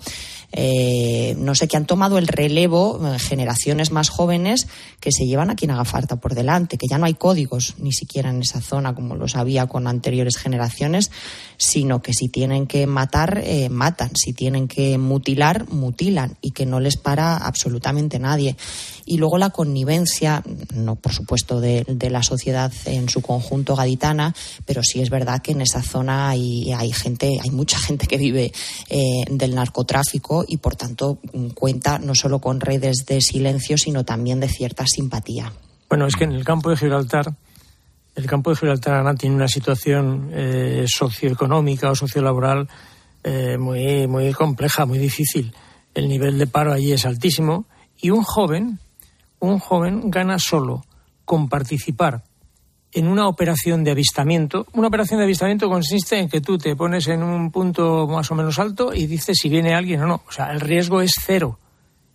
eh, 0.56 1.36
no 1.40 1.56
sé, 1.56 1.68
que 1.68 1.78
han 1.78 1.88
tomado 1.88 2.20
el 2.20 2.28
relevo 2.28 3.02
eh, 3.04 3.18
generaciones 3.18 3.92
más 3.92 4.10
jóvenes 4.10 4.68
que 5.00 5.12
se 5.12 5.26
llevan 5.26 5.50
a 5.50 5.56
quien 5.56 5.72
haga 5.72 5.84
falta 5.84 6.18
por 6.18 6.36
delante, 6.36 6.78
que 6.78 6.86
ya 6.88 7.00
no 7.00 7.08
hay 7.08 7.16
códigos 7.16 7.74
ni 7.80 7.92
siquiera 7.92 8.30
en 8.30 8.42
esa 8.44 8.62
zona 8.62 8.94
como 8.94 9.16
los 9.16 9.36
había 9.36 9.66
con 9.66 9.88
anteriores 9.88 10.38
generaciones, 10.38 11.10
sino 11.58 12.04
que 12.04 12.14
si 12.14 12.30
tienen 12.30 12.68
que 12.68 12.86
matar, 12.86 13.44
matan, 13.72 14.12
si 14.16 14.34
tienen 14.34 14.68
que 14.68 15.00
mutilar, 15.00 15.68
mutilan 15.70 16.38
y 16.40 16.52
que 16.52 16.68
no 16.68 16.80
les 16.80 16.98
para 16.98 17.36
absolutamente 17.38 18.20
nadie. 18.20 18.56
Y 19.06 19.18
luego 19.18 19.38
la 19.38 19.50
connivencia, 19.50 20.44
no 20.74 20.96
por 20.96 21.14
supuesto 21.14 21.60
de, 21.60 21.86
la 22.10 22.24
sociedad 22.24 22.72
en 22.86 23.10
su 23.10 23.22
conjunto 23.22 23.76
gaditana, 23.76 24.34
pero 24.66 24.82
sí 24.84 25.02
es 25.02 25.10
verdad 25.10 25.42
que 25.42 25.52
en 25.52 25.62
esa 25.62 25.82
zona 25.82 26.30
hay, 26.30 26.72
hay 26.74 26.92
gente, 26.92 27.40
hay 27.42 27.52
mucha 27.52 27.78
gente 27.80 28.08
que 28.08 28.18
vive 28.18 28.52
del 29.30 29.56
narcotráfico 29.56 30.46
y, 30.48 30.58
por 30.58 30.76
tanto, 30.76 31.20
cuenta 31.54 32.00
no 32.00 32.16
solo 32.16 32.40
con 32.40 32.60
redes 32.60 33.06
de 33.08 33.22
silencio, 33.22 33.78
sino 33.78 34.04
también 34.04 34.40
de 34.40 34.48
cierta 34.48 34.86
simpatía. 34.86 35.52
Bueno, 35.90 36.08
es 36.08 36.16
que 36.16 36.24
en 36.24 36.32
el 36.32 36.44
campo 36.44 36.70
de 36.70 36.78
Gibraltar, 36.78 37.36
el 38.16 38.26
campo 38.26 38.50
de 38.50 38.56
Gibraltar 38.56 38.96
Ana, 38.96 39.16
tiene 39.16 39.36
una 39.36 39.48
situación 39.48 40.32
eh, 40.34 40.86
socioeconómica 40.88 41.92
o 41.92 41.96
sociolaboral 41.96 42.68
eh, 43.24 43.58
muy, 43.58 44.08
muy 44.08 44.34
compleja, 44.34 44.86
muy 44.86 44.98
difícil. 44.98 45.54
El 45.94 46.08
nivel 46.10 46.38
de 46.38 46.48
paro 46.48 46.74
allí 46.74 46.92
es 46.92 47.06
altísimo 47.06 47.66
y 48.02 48.10
un 48.10 48.24
joven, 48.24 48.80
un 49.44 49.60
joven 49.60 50.10
gana 50.10 50.40
solo 50.40 50.86
con 51.26 51.50
participar 51.50 52.24
en 52.94 53.08
una 53.08 53.28
operación 53.28 53.84
de 53.84 53.92
avistamiento. 53.92 54.68
Una 54.74 54.88
operación 54.88 55.20
de 55.20 55.26
avistamiento 55.26 55.68
consiste 55.68 56.18
en 56.18 56.30
que 56.30 56.40
tú 56.40 56.58
te 56.58 56.76
pones 56.76 57.08
en 57.08 57.24
un 57.24 57.52
punto 57.52 58.08
más 58.08 58.32
o 58.32 58.36
menos 58.36 58.58
alto 58.60 58.94
y 58.94 59.06
dices 59.06 59.38
si 59.42 59.50
viene 59.50 59.74
alguien 59.74 60.02
o 60.02 60.08
no. 60.08 60.24
O 60.28 60.32
sea, 60.32 60.52
el 60.52 60.62
riesgo 60.62 61.02
es 61.02 61.12
cero. 61.20 61.60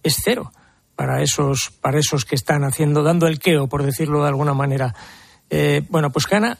Es 0.03 0.17
cero 0.25 0.53
para 0.97 1.23
esos, 1.23 1.71
para 1.83 1.99
esos 1.99 2.25
que 2.25 2.35
están 2.35 2.65
haciendo, 2.65 3.03
dando 3.03 3.27
el 3.27 3.39
queo, 3.39 3.67
por 3.67 3.83
decirlo 3.83 4.23
de 4.23 4.29
alguna 4.29 4.55
manera. 4.55 4.95
Eh, 5.51 5.83
bueno, 5.91 6.11
pues 6.11 6.27
gana 6.27 6.59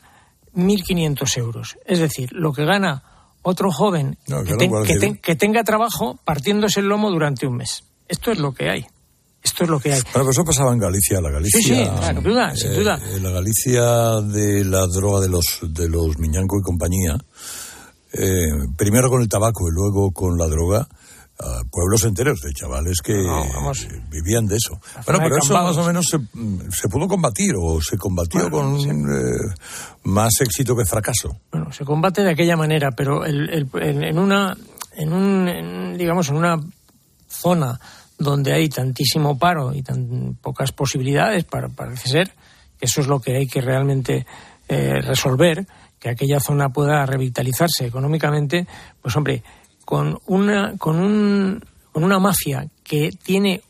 1.500 0.55 1.39
euros. 1.39 1.79
Es 1.87 1.99
decir, 1.99 2.31
lo 2.33 2.53
que 2.53 2.67
gana 2.67 3.05
otro 3.41 3.71
joven 3.71 4.19
que 5.23 5.37
tenga 5.37 5.65
trabajo 5.65 6.19
partiéndose 6.25 6.81
el 6.81 6.89
lomo 6.89 7.11
durante 7.11 7.47
un 7.47 7.57
mes. 7.57 7.85
Esto 8.07 8.33
es 8.33 8.39
lo 8.39 8.53
que 8.53 8.69
hay. 8.69 8.87
Esto 9.43 9.65
es 9.65 9.71
lo 9.71 9.81
que 9.81 9.93
hay. 9.93 10.01
Bueno, 10.13 10.25
pues 10.25 10.37
eso 10.37 10.45
pasaba 10.45 10.73
en 10.73 10.79
Galicia, 10.79 11.21
la 11.21 11.31
Galicia. 11.31 11.61
Sí, 11.61 11.75
sí, 11.75 12.07
sin 12.07 12.23
duda, 12.23 12.55
sin 12.57 12.75
duda. 12.75 12.99
Eh, 13.03 13.21
la 13.21 13.31
Galicia 13.31 14.21
de 14.21 14.65
la 14.65 14.87
droga 14.87 15.21
de 15.21 15.29
los, 15.29 15.61
de 15.63 15.89
los 15.89 16.19
Miñanco 16.19 16.59
y 16.59 16.63
compañía, 16.63 17.17
eh, 18.13 18.49
primero 18.77 19.09
con 19.09 19.23
el 19.23 19.29
tabaco 19.29 19.69
y 19.69 19.73
luego 19.73 20.11
con 20.13 20.37
la 20.37 20.47
droga, 20.47 20.89
pueblos 21.71 22.05
enteros 22.05 22.41
de 22.41 22.53
chavales 22.53 22.99
que 23.03 23.15
vivían 24.11 24.47
de 24.47 24.57
eso. 24.57 24.81
Bueno, 25.07 25.21
pero 25.23 25.39
eso 25.39 25.55
más 25.55 25.77
o 25.77 25.87
menos 25.87 26.07
se, 26.07 26.89
pudo 26.89 27.07
combatir 27.07 27.55
o 27.57 27.81
se 27.81 27.97
combatió 27.97 28.51
con 28.51 28.77
eh, 28.79 29.55
más 30.05 30.33
éxito 30.41 30.77
que 30.77 30.85
fracaso. 30.85 31.37
Bueno, 31.53 31.73
se 31.73 31.85
combate 31.85 32.23
de 32.23 32.33
aquella 32.33 32.57
manera, 32.57 32.91
pero 32.91 33.25
en 33.25 34.19
una, 34.19 34.57
en 34.97 35.13
un, 35.13 35.97
digamos, 35.97 36.29
en 36.29 36.37
una 36.37 36.61
zona 37.29 37.79
donde 38.19 38.53
hay 38.53 38.69
tantísimo 38.69 39.39
paro 39.39 39.73
y 39.73 39.83
tan 39.83 40.37
pocas 40.41 40.73
posibilidades, 40.73 41.45
para, 41.45 41.69
parece 41.69 42.09
ser, 42.09 42.33
eso 42.81 43.01
es 43.01 43.07
lo 43.07 43.21
que 43.21 43.37
hay 43.37 43.47
que 43.47 43.61
realmente 43.61 44.27
eh, 44.69 45.01
resolver, 45.01 45.67
que 45.99 46.11
aquella 46.11 46.41
zona 46.41 46.69
pueda 46.69 47.07
revitalizarse 47.07 47.87
económicamente, 47.87 48.67
pues 49.01 49.17
hombre, 49.17 49.43
con 49.85 50.19
una, 50.27 50.77
con 50.77 50.97
un, 50.97 51.65
con 51.93 52.05
una 52.05 52.19
mafia 52.19 52.69
que 52.85 53.11
tiene 53.11 53.63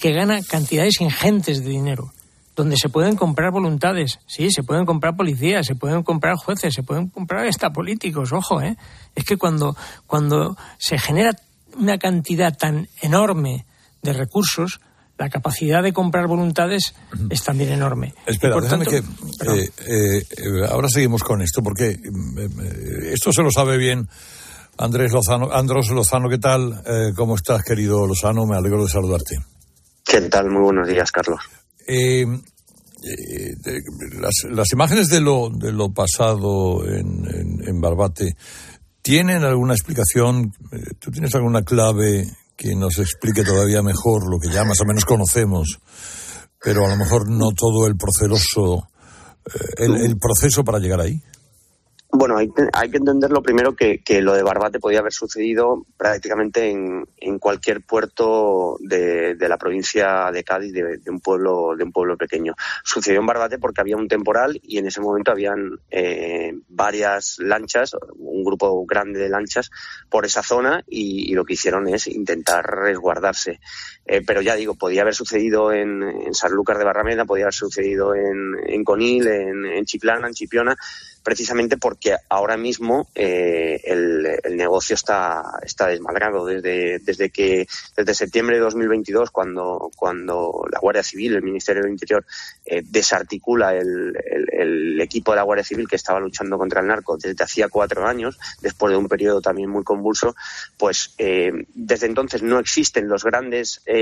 que 0.00 0.12
gana 0.12 0.40
cantidades 0.42 1.00
ingentes 1.00 1.62
de 1.62 1.68
dinero, 1.68 2.12
donde 2.56 2.76
se 2.76 2.88
pueden 2.88 3.16
comprar 3.16 3.50
voluntades, 3.50 4.18
sí, 4.26 4.50
se 4.50 4.62
pueden 4.62 4.86
comprar 4.86 5.16
policías, 5.16 5.66
se 5.66 5.74
pueden 5.74 6.02
comprar 6.02 6.36
jueces, 6.36 6.72
se 6.72 6.82
pueden 6.82 7.08
comprar 7.08 7.46
hasta 7.46 7.70
políticos, 7.70 8.32
ojo, 8.32 8.62
¿eh? 8.62 8.76
Es 9.14 9.24
que 9.24 9.36
cuando, 9.36 9.76
cuando 10.06 10.56
se 10.78 10.98
genera 10.98 11.32
una 11.76 11.98
cantidad 11.98 12.56
tan 12.56 12.88
enorme 13.02 13.66
de 14.02 14.12
recursos, 14.12 14.80
la 15.20 15.28
capacidad 15.28 15.82
de 15.82 15.92
comprar 15.92 16.26
voluntades 16.26 16.94
es 17.28 17.44
también 17.44 17.72
enorme. 17.72 18.14
Espera, 18.24 18.58
déjame 18.58 18.86
que. 18.86 18.96
Eh, 18.96 19.02
eh, 19.86 20.22
ahora 20.66 20.88
seguimos 20.88 21.22
con 21.22 21.42
esto, 21.42 21.62
porque 21.62 21.90
eh, 21.90 23.12
esto 23.12 23.30
se 23.30 23.42
lo 23.42 23.50
sabe 23.50 23.76
bien 23.76 24.08
Andrés 24.78 25.12
Lozano. 25.12 25.52
Andrés 25.52 25.90
Lozano, 25.90 26.30
¿qué 26.30 26.38
tal? 26.38 26.82
¿Cómo 27.14 27.34
estás, 27.34 27.62
querido 27.62 28.06
Lozano? 28.06 28.46
Me 28.46 28.56
alegro 28.56 28.82
de 28.82 28.88
saludarte. 28.88 29.36
¿Qué 30.06 30.22
tal? 30.22 30.48
Muy 30.48 30.62
buenos 30.62 30.88
días, 30.88 31.12
Carlos. 31.12 31.40
Las, 34.48 34.72
imágenes 34.72 35.08
de 35.08 35.20
lo, 35.20 35.50
de 35.50 35.72
lo 35.72 35.92
pasado 35.92 36.86
en, 36.86 37.62
en 37.66 37.78
Barbate 37.78 38.36
tienen 39.02 39.44
alguna 39.44 39.74
explicación. 39.74 40.50
¿Tú 40.98 41.10
tienes 41.10 41.34
alguna 41.34 41.62
clave 41.62 42.26
que 42.60 42.74
nos 42.76 42.98
explique 42.98 43.42
todavía 43.42 43.82
mejor 43.82 44.30
lo 44.30 44.38
que 44.38 44.52
ya 44.52 44.64
más 44.64 44.78
o 44.82 44.84
menos 44.84 45.06
conocemos, 45.06 45.80
pero 46.62 46.84
a 46.84 46.90
lo 46.90 46.96
mejor 46.98 47.26
no 47.26 47.52
todo 47.52 47.86
el 47.86 47.96
proceso, 47.96 48.86
eh, 49.78 49.86
el 49.86 50.18
proceso 50.18 50.62
para 50.62 50.78
llegar 50.78 51.00
ahí. 51.00 51.22
Bueno, 52.12 52.36
hay, 52.36 52.50
hay, 52.72 52.90
que 52.90 52.96
entender 52.96 53.30
lo 53.30 53.40
primero 53.40 53.76
que, 53.76 54.02
que, 54.02 54.20
lo 54.20 54.34
de 54.34 54.42
Barbate 54.42 54.80
podía 54.80 54.98
haber 54.98 55.12
sucedido 55.12 55.86
prácticamente 55.96 56.68
en, 56.68 57.06
en 57.18 57.38
cualquier 57.38 57.82
puerto 57.82 58.78
de, 58.80 59.36
de, 59.36 59.48
la 59.48 59.56
provincia 59.58 60.30
de 60.32 60.42
Cádiz, 60.42 60.72
de, 60.72 61.00
un 61.08 61.20
pueblo 61.20 61.76
de 61.76 61.84
un 61.84 61.92
pueblo 61.92 62.16
pequeño. 62.16 62.54
Sucedió 62.82 63.20
en 63.20 63.26
Barbate 63.26 63.58
porque 63.58 63.80
había 63.80 63.96
un 63.96 64.08
temporal 64.08 64.60
y 64.62 64.78
en 64.78 64.88
ese 64.88 65.00
momento 65.00 65.30
habían 65.30 65.78
eh, 65.90 66.52
varias 66.68 67.36
lanchas, 67.38 67.96
un 68.18 68.42
grupo 68.42 68.84
grande 68.86 69.20
de 69.20 69.28
lanchas 69.28 69.70
por 70.08 70.26
esa 70.26 70.42
zona 70.42 70.82
y 70.88 71.32
lo 71.34 71.44
que 71.44 71.54
hicieron 71.54 71.86
es 71.88 72.08
intentar 72.08 72.64
resguardarse. 72.66 73.60
Eh, 74.12 74.22
pero 74.26 74.42
ya 74.42 74.56
digo, 74.56 74.74
podía 74.74 75.02
haber 75.02 75.14
sucedido 75.14 75.72
en, 75.72 76.02
en 76.02 76.34
Sanlúcar 76.34 76.78
de 76.78 76.84
Barrameda, 76.84 77.24
podía 77.24 77.44
haber 77.44 77.54
sucedido 77.54 78.12
en, 78.16 78.56
en 78.66 78.82
Conil, 78.82 79.28
en, 79.28 79.64
en 79.64 79.84
Chiplana, 79.84 80.26
en 80.26 80.34
Chipiona 80.34 80.76
precisamente 81.22 81.76
porque 81.76 82.16
ahora 82.28 82.56
mismo 82.56 83.08
eh, 83.14 83.80
el, 83.84 84.56
negocio 84.56 84.94
está, 84.94 85.42
está 85.62 85.86
desmadrado. 85.86 86.44
Desde, 86.44 86.98
desde, 86.98 87.30
que, 87.30 87.66
desde 87.96 88.14
septiembre 88.14 88.56
de 88.56 88.62
2022 88.62 88.80
2022, 88.80 89.30
cuando, 89.30 89.90
cuando 89.96 90.64
la 90.70 90.78
Guardia 90.78 91.02
Civil, 91.02 91.34
el 91.34 91.42
Ministerio 91.42 91.82
del 91.82 91.92
Interior, 91.92 92.24
eh, 92.64 92.82
desarticula 92.84 93.74
el, 93.74 94.16
el, 94.52 95.00
equipo 95.00 95.32
de 95.32 95.36
la 95.36 95.42
Guardia 95.42 95.64
Civil 95.64 95.88
que 95.88 95.96
estaba 95.96 96.20
luchando 96.20 96.58
contra 96.58 96.80
el 96.80 96.86
narco 96.86 97.16
desde 97.16 97.42
hacía 97.42 97.68
cuatro 97.68 98.06
años, 98.06 98.38
después 98.60 98.90
de 98.90 98.96
un 98.96 99.08
periodo 99.08 99.40
también 99.40 99.70
muy 99.70 99.82
convulso, 99.82 100.34
pues 100.76 101.14
eh, 101.18 101.52
desde 101.74 102.06
entonces 102.06 102.42
no 102.42 102.58
existen 102.58 103.08
los 103.08 103.24
grandes 103.24 103.82
eh, 103.86 103.99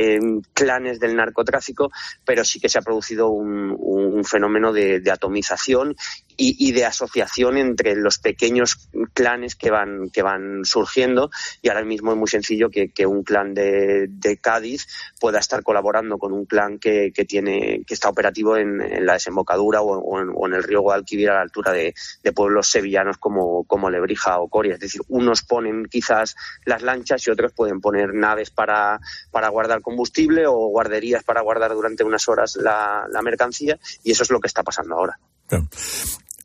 clanes 0.53 1.01
del 1.01 1.17
narcotráfico, 1.17 1.91
pero 2.25 2.45
sí 2.45 2.61
que 2.61 2.69
se 2.69 2.79
ha 2.79 2.83
producido 2.83 3.29
un, 3.29 4.25
fenómeno 4.25 4.73
de 4.73 5.11
atomización 5.11 5.95
y, 6.41 6.73
de 6.73 6.85
asociación 6.85 7.57
entre 7.59 7.97
los 7.97 8.19
pequeños 8.19 8.89
clanes 9.13 9.57
que 9.57 9.71
van, 9.71 10.09
que 10.11 10.23
van 10.23 10.65
surgiendo 10.65 11.31
y 11.63 11.69
ahora 11.69 11.85
mismo 11.85 12.13
es 12.13 12.17
muy 12.17 12.29
sencillo 12.29 12.71
que, 12.71 13.07
un 13.07 13.25
clan 13.25 13.55
de, 13.55 14.39
Cádiz 14.41 14.87
pueda 15.21 15.41
estar 15.41 15.63
colaborando 15.63 16.17
con 16.17 16.33
un 16.33 16.45
clan 16.45 16.79
que, 16.79 17.11
tiene, 17.27 17.83
que 17.85 17.95
está 17.95 18.09
operativo 18.09 18.57
en, 18.57 19.05
la 19.05 19.15
desembocadura 19.15 19.83
o, 19.83 20.47
en, 20.47 20.55
el 20.55 20.63
río 20.63 20.83
Guadalquivir 20.83 21.31
a 21.31 21.35
la 21.35 21.43
altura 21.43 21.73
de, 21.73 21.95
pueblos 22.35 22.71
sevillanos 22.71 23.19
como, 23.19 23.65
como 23.65 23.91
Lebrija 23.91 24.39
o 24.39 24.49
Coria. 24.49 24.75
Es 24.75 24.81
decir, 24.81 25.01
unos 25.09 25.43
ponen 25.43 25.87
quizás 25.87 26.37
las 26.65 26.83
lanchas 26.83 27.27
y 27.27 27.31
otros 27.31 27.53
pueden 27.53 27.81
poner 27.81 28.15
naves 28.15 28.51
para, 28.51 29.01
para 29.33 29.49
guardar 29.49 29.81
combustible 29.81 30.47
o 30.47 30.69
guarderías 30.69 31.25
para 31.25 31.41
guardar 31.41 31.73
durante 31.73 32.05
unas 32.05 32.29
horas 32.29 32.57
la, 32.57 33.07
mercancía 33.23 33.79
y 34.05 34.13
eso 34.13 34.23
es 34.23 34.31
lo 34.31 34.41
que 34.41 34.47
está 34.47 34.63
pasando 34.63 34.95
ahora. 34.95 35.19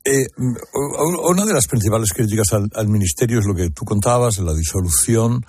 Eh, 0.06 0.26
una 0.36 1.46
de 1.46 1.54
las 1.54 1.66
principales 1.66 2.12
críticas 2.12 2.52
al, 2.52 2.88
Ministerio 2.88 3.38
es 3.38 3.46
lo 3.46 3.54
que 3.54 3.70
tú 3.70 3.86
contabas, 3.86 4.38
la 4.38 4.52
disolución 4.52 5.40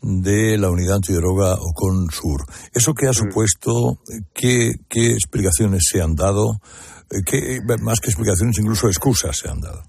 de 0.00 0.56
la 0.58 0.70
unidad 0.70 0.96
antidroga 0.96 1.56
Ocon-Sur. 1.56 2.44
¿Eso 2.72 2.94
qué 2.94 3.06
ha 3.06 3.10
mm. 3.10 3.14
supuesto? 3.14 3.98
¿Qué, 4.32 4.76
explicaciones 4.90 5.88
se 5.90 6.00
han 6.00 6.14
dado? 6.14 6.60
Eh, 7.10 7.22
¿Qué, 7.26 7.60
más 7.80 7.98
que 7.98 8.10
explicaciones, 8.10 8.56
incluso 8.58 8.86
excusas 8.86 9.36
se 9.38 9.48
han 9.48 9.60
dado? 9.60 9.82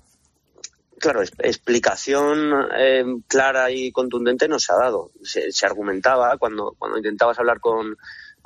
Claro, 0.99 1.22
explicación 1.22 2.53
eh, 2.76 3.03
clara 3.28 3.70
y 3.70 3.91
contundente 3.91 4.47
no 4.47 4.57
se 4.57 4.74
ha 4.74 4.78
dado. 4.78 5.11
Se, 5.22 5.51
se 5.51 5.65
argumentaba 5.68 6.38
cuando, 6.39 6.74
cuando 6.80 6.97
intentabas 6.97 7.38
hablar 7.38 7.59
con, 7.59 7.95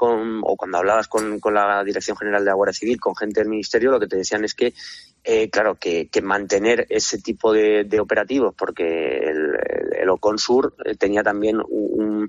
con, 0.01 0.41
o 0.43 0.57
cuando 0.57 0.79
hablabas 0.79 1.07
con, 1.07 1.39
con, 1.39 1.53
la 1.53 1.83
Dirección 1.83 2.17
General 2.17 2.43
de 2.43 2.49
la 2.49 2.55
Guardia 2.55 2.73
Civil, 2.73 2.99
con 2.99 3.15
gente 3.15 3.39
del 3.39 3.49
Ministerio, 3.49 3.91
lo 3.91 3.99
que 3.99 4.07
te 4.07 4.17
decían 4.17 4.43
es 4.43 4.55
que 4.55 4.73
eh, 5.23 5.51
claro, 5.51 5.75
que, 5.75 6.09
mantener 6.23 6.87
ese 6.89 7.19
tipo 7.19 7.53
de, 7.53 7.87
operativos, 7.99 8.55
porque 8.57 9.19
el, 9.19 9.55
el, 9.99 10.09
Oconsur 10.09 10.73
eh, 10.83 10.95
tenía 10.95 11.21
también 11.21 11.61
un, 11.61 12.27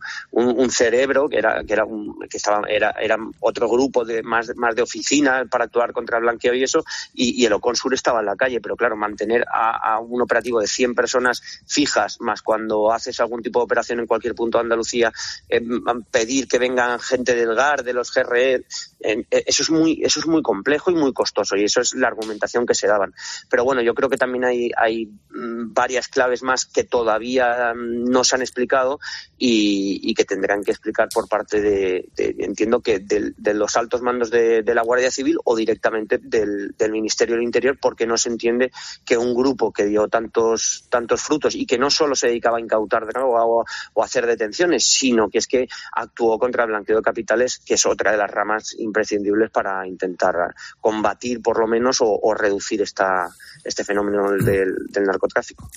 cerebro 0.70 1.28
que 1.28 1.38
era 1.38 1.64
que 1.64 1.72
era 1.72 1.86
que 2.28 2.36
estaba 2.36 2.68
era, 2.68 2.90
era 3.00 3.16
otro 3.40 3.68
grupo 3.68 4.04
de 4.04 4.22
más, 4.22 4.54
más 4.56 4.74
de 4.74 4.82
oficina 4.82 5.46
para 5.50 5.64
actuar 5.64 5.92
contra 5.92 6.18
el 6.18 6.24
blanqueo 6.24 6.54
y 6.54 6.62
eso, 6.62 6.84
y, 7.14 7.44
el 7.46 7.52
Oconsur 7.54 7.94
estaba 7.94 8.20
en 8.20 8.26
la 8.26 8.36
calle, 8.36 8.60
pero 8.60 8.76
claro, 8.76 8.96
mantener 8.96 9.44
a, 9.50 9.98
un 9.98 10.20
operativo 10.20 10.60
de 10.60 10.66
100 10.66 10.94
personas 10.94 11.42
fijas, 11.66 12.20
más 12.20 12.42
cuando 12.42 12.92
haces 12.92 13.18
algún 13.20 13.42
tipo 13.42 13.60
de 13.60 13.64
operación 13.64 14.00
en 14.00 14.06
cualquier 14.06 14.34
punto 14.34 14.58
de 14.58 14.62
Andalucía, 14.62 15.12
eh, 15.48 15.62
pedir 16.10 16.46
que 16.46 16.58
vengan 16.58 17.00
gente 17.00 17.34
del 17.34 17.54
GAR, 17.54 17.84
de 17.84 17.94
los 17.94 18.12
GRE, 18.12 18.64
eso 19.00 19.62
es 19.62 19.70
muy 19.70 20.00
eso 20.02 20.20
es 20.20 20.26
muy 20.26 20.42
complejo 20.42 20.90
y 20.90 20.94
muy 20.94 21.12
costoso, 21.14 21.56
y 21.56 21.64
eso 21.64 21.80
es 21.80 21.94
la 21.94 22.08
argumentación 22.08 22.66
que 22.66 22.74
se 22.81 22.81
daban. 22.86 23.14
Pero 23.48 23.64
bueno, 23.64 23.82
yo 23.82 23.94
creo 23.94 24.08
que 24.08 24.16
también 24.16 24.44
hay, 24.44 24.70
hay 24.76 25.06
mm, 25.06 25.72
varias 25.72 26.08
claves 26.08 26.42
más 26.42 26.66
que 26.66 26.84
todavía 26.84 27.72
mm, 27.74 28.04
no 28.04 28.24
se 28.24 28.36
han 28.36 28.42
explicado 28.42 28.98
y, 29.38 30.14
que 30.14 30.24
tendrán 30.24 30.62
que 30.62 30.70
explicar 30.70 31.08
por 31.12 31.26
parte 31.26 31.60
de, 31.60 32.10
entiendo 32.16 32.80
que 32.80 32.98
de, 32.98 33.54
los 33.54 33.76
altos 33.76 34.02
mandos 34.02 34.30
de, 34.30 34.62
la 34.62 34.82
Guardia 34.82 35.10
Civil 35.10 35.38
o 35.44 35.56
directamente 35.56 36.18
del, 36.18 36.74
Ministerio 36.90 37.36
del 37.36 37.44
Interior, 37.44 37.78
porque 37.80 38.06
no 38.06 38.18
se 38.18 38.28
entiende 38.28 38.70
que 39.04 39.16
un 39.16 39.34
grupo 39.34 39.72
que 39.72 39.86
dio 39.86 40.08
tantos, 40.08 40.86
tantos 40.90 41.22
frutos 41.22 41.54
y 41.54 41.64
que 41.64 41.78
no 41.78 41.90
solo 41.90 42.14
se 42.14 42.28
dedicaba 42.28 42.58
a 42.58 42.60
incautar 42.60 43.06
droga 43.06 43.44
o, 43.44 43.64
o 43.94 44.04
hacer 44.04 44.26
detenciones, 44.26 44.84
sino 44.84 45.30
que 45.30 45.38
es 45.38 45.46
que 45.46 45.68
actuó 45.92 46.38
contra 46.38 46.64
el 46.64 46.70
blanqueo 46.70 46.96
de 46.96 47.02
capitales, 47.02 47.58
que 47.64 47.74
es 47.74 47.86
otra 47.86 48.12
de 48.12 48.18
las 48.18 48.30
ramas 48.30 48.74
imprescindibles 48.78 49.50
para 49.50 49.86
intentar 49.86 50.54
combatir 50.80 51.40
por 51.40 51.58
lo 51.58 51.66
menos 51.66 51.98
o 52.00 52.34
reducir 52.34 52.71
esta, 52.80 53.28
este 53.64 53.84
fenómeno 53.84 54.30
del, 54.32 54.74
narcotráfico. 55.04 55.68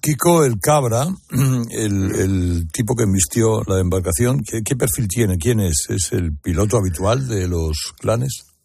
Kiko 0.00 0.44
el 0.44 0.58
Cabra, 0.60 1.06
el, 1.70 2.68
tipo 2.72 2.94
que 2.94 3.04
embistió 3.04 3.62
la 3.66 3.80
embarcación, 3.80 4.42
¿qué, 4.42 4.76
perfil 4.76 5.08
tiene? 5.08 5.38
¿Quién 5.38 5.60
es? 5.60 5.86
¿Es 5.88 6.12
el 6.12 6.36
piloto 6.36 6.76
habitual 6.78 7.26
de 7.26 7.48
los 7.48 7.94
clanes? 7.98 8.55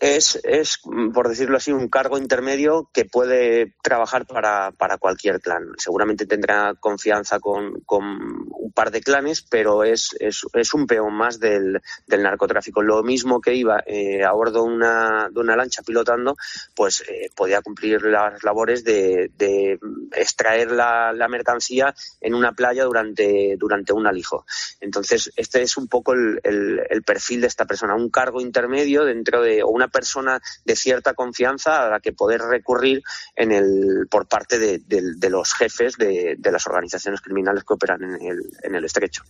Es, 0.00 0.40
es, 0.44 0.80
por 1.12 1.28
decirlo 1.28 1.56
así, 1.56 1.72
un 1.72 1.88
cargo 1.88 2.16
intermedio 2.16 2.88
que 2.92 3.04
puede 3.04 3.74
trabajar 3.82 4.26
para, 4.26 4.70
para 4.72 4.96
cualquier 4.96 5.40
clan. 5.40 5.72
Seguramente 5.76 6.26
tendrá 6.26 6.74
confianza 6.74 7.38
con, 7.38 7.80
con 7.84 8.04
un 8.04 8.72
par 8.72 8.90
de 8.90 9.02
clanes, 9.02 9.42
pero 9.42 9.84
es, 9.84 10.16
es, 10.20 10.46
es 10.54 10.74
un 10.74 10.86
peón 10.86 11.14
más 11.14 11.38
del, 11.38 11.82
del, 12.06 12.22
narcotráfico. 12.22 12.82
Lo 12.82 13.02
mismo 13.02 13.40
que 13.40 13.54
iba 13.54 13.82
eh, 13.86 14.24
a 14.24 14.32
bordo 14.32 14.64
una, 14.64 15.28
de 15.30 15.40
una 15.40 15.56
lancha 15.56 15.82
pilotando, 15.82 16.36
pues 16.74 17.02
eh, 17.02 17.28
podía 17.34 17.60
cumplir 17.60 18.02
las 18.04 18.42
labores 18.42 18.84
de, 18.84 19.30
de 19.36 19.78
extraer 20.12 20.70
la, 20.70 21.12
la, 21.12 21.28
mercancía 21.28 21.94
en 22.20 22.34
una 22.34 22.52
playa 22.52 22.84
durante, 22.84 23.56
durante 23.58 23.92
un 23.92 24.06
alijo. 24.06 24.46
Entonces, 24.80 25.30
este 25.36 25.62
es 25.62 25.76
un 25.76 25.88
poco 25.88 26.14
el, 26.14 26.40
el, 26.42 26.80
el 26.88 27.02
perfil 27.02 27.42
de 27.42 27.48
esta 27.48 27.66
persona, 27.66 27.94
un 27.94 28.10
cargo 28.10 28.40
intermedio 28.40 29.04
dentro 29.04 29.42
de 29.42 29.62
una 29.74 29.88
persona 29.88 30.40
de 30.64 30.76
cierta 30.76 31.14
confianza 31.14 31.84
a 31.84 31.90
la 31.90 32.00
que 32.00 32.12
poder 32.12 32.40
recurrir 32.40 33.02
en 33.34 33.50
el, 33.50 34.06
por 34.08 34.26
parte 34.26 34.58
de, 34.58 35.30
los 35.30 35.52
jefes 35.52 35.96
de, 35.96 36.38
las 36.40 36.66
organizaciones 36.66 37.20
criminales 37.20 37.64
que 37.64 37.74
operan 37.74 38.02
en 38.02 38.14
el, 38.14 38.38
en 38.62 38.74
el 38.74 38.84
estrecho. 38.84 39.24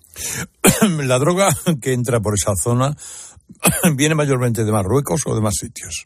La 1.05 1.19
droga 1.19 1.49
que 1.81 1.93
entra 1.93 2.21
por 2.21 2.35
esa 2.35 2.53
zona 2.63 2.95
viene 3.97 4.15
mayormente 4.15 4.65
de 4.65 4.73
Marruecos 4.73 5.23
o 5.27 5.35
de 5.35 5.41
más 5.41 5.55
sitios. 5.59 6.05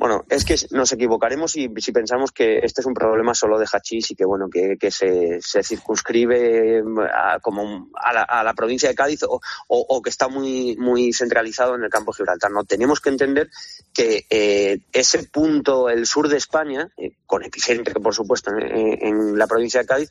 Bueno, 0.00 0.24
es 0.30 0.46
que 0.46 0.56
nos 0.70 0.90
equivocaremos 0.92 1.52
si, 1.52 1.68
si, 1.76 1.92
pensamos 1.92 2.32
que 2.32 2.60
este 2.60 2.80
es 2.80 2.86
un 2.86 2.94
problema 2.94 3.34
solo 3.34 3.58
de 3.58 3.66
hachís 3.70 4.10
y 4.10 4.14
que 4.14 4.24
bueno 4.24 4.48
que, 4.48 4.90
se, 4.90 5.42
se, 5.42 5.62
circunscribe 5.62 6.82
a, 7.12 7.38
como 7.40 7.90
a 7.94 8.14
la, 8.14 8.22
a 8.22 8.42
la, 8.42 8.54
provincia 8.54 8.88
de 8.88 8.94
Cádiz 8.94 9.20
o, 9.28 10.02
que 10.02 10.08
está 10.08 10.28
muy 10.28 10.74
muy 10.78 11.12
centralizado 11.12 11.74
en 11.74 11.84
el 11.84 11.90
campo 11.90 12.14
Gibraltar. 12.14 12.50
No 12.50 12.64
tenemos 12.64 12.98
que 12.98 13.10
entender 13.10 13.50
que 13.92 14.24
eh, 14.30 14.78
ese 14.90 15.24
punto, 15.24 15.90
el 15.90 16.06
sur 16.06 16.28
de 16.28 16.38
España, 16.38 16.88
eh, 16.96 17.12
con 17.26 17.44
epicentro 17.44 18.00
por 18.00 18.14
supuesto 18.14 18.52
en 18.56 19.36
la 19.36 19.46
provincia 19.46 19.80
de 19.80 19.86
Cádiz, 19.86 20.10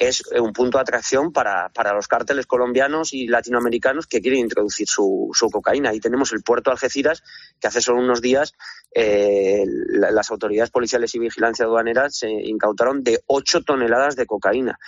es 0.00 0.24
un 0.32 0.54
punto 0.54 0.78
de 0.78 0.82
atracción 0.82 1.30
para, 1.30 1.68
para 1.68 1.92
los 1.92 2.08
cárteles 2.08 2.46
colombianos 2.46 3.12
y 3.12 3.26
latinoamericanos 3.26 4.06
que 4.06 4.22
quieren 4.22 4.40
introducir 4.40 4.88
su, 4.88 5.28
su 5.34 5.50
cocaína. 5.50 5.90
Ahí 5.90 6.00
tenemos 6.00 6.32
el 6.32 6.42
puerto 6.42 6.70
de 6.70 6.72
Algeciras, 6.72 7.22
que 7.60 7.68
hace 7.68 7.82
solo 7.82 8.00
unos 8.00 8.22
días 8.22 8.54
eh, 8.94 9.62
las 9.66 10.30
autoridades 10.30 10.70
policiales 10.70 11.14
y 11.14 11.18
vigilancia 11.18 11.66
aduanera 11.66 12.08
se 12.08 12.30
incautaron 12.30 13.04
de 13.04 13.20
8 13.26 13.62
toneladas 13.62 14.16
de 14.16 14.24
cocaína. 14.24 14.78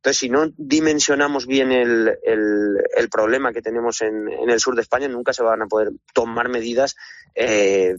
Entonces, 0.00 0.18
si 0.18 0.30
no 0.30 0.50
dimensionamos 0.56 1.46
bien 1.46 1.72
el, 1.72 2.16
el, 2.24 3.08
problema 3.10 3.52
que 3.52 3.60
tenemos 3.60 4.00
en, 4.00 4.28
en, 4.32 4.48
el 4.48 4.58
sur 4.58 4.74
de 4.74 4.80
España, 4.80 5.08
nunca 5.08 5.34
se 5.34 5.42
van 5.42 5.60
a 5.60 5.66
poder 5.66 5.90
tomar 6.14 6.48
medidas 6.48 6.96
eh, 7.34 7.96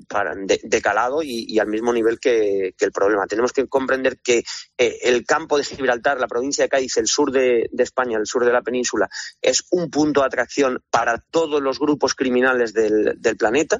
de, 0.64 0.82
calado 0.82 1.22
y, 1.22 1.60
al 1.60 1.68
mismo 1.68 1.94
nivel 1.94 2.20
que, 2.20 2.74
el 2.80 2.92
problema. 2.92 3.28
Tenemos 3.28 3.54
que 3.54 3.68
comprender 3.68 4.18
que 4.18 4.44
eh, 4.80 4.98
el 5.04 5.28
campo 5.28 5.60
de 5.60 5.64
Gibraltar, 5.64 6.20
la 6.20 6.26
provincia 6.26 6.64
de 6.64 6.70
Cádiz, 6.70 6.98
el 6.98 7.06
sur 7.06 7.32
de, 7.32 7.70
España, 7.78 8.18
el 8.18 8.26
sur 8.26 8.46
de 8.46 8.52
la 8.52 8.64
península, 8.64 9.08
es 9.40 9.68
un 9.70 9.92
punto 9.92 10.22
de 10.22 10.26
atracción 10.26 10.84
para 10.90 11.20
todos 11.20 11.62
los 11.62 11.78
grupos 11.78 12.16
criminales 12.16 12.74
del, 12.74 13.14
del 13.22 13.38
planeta 13.38 13.80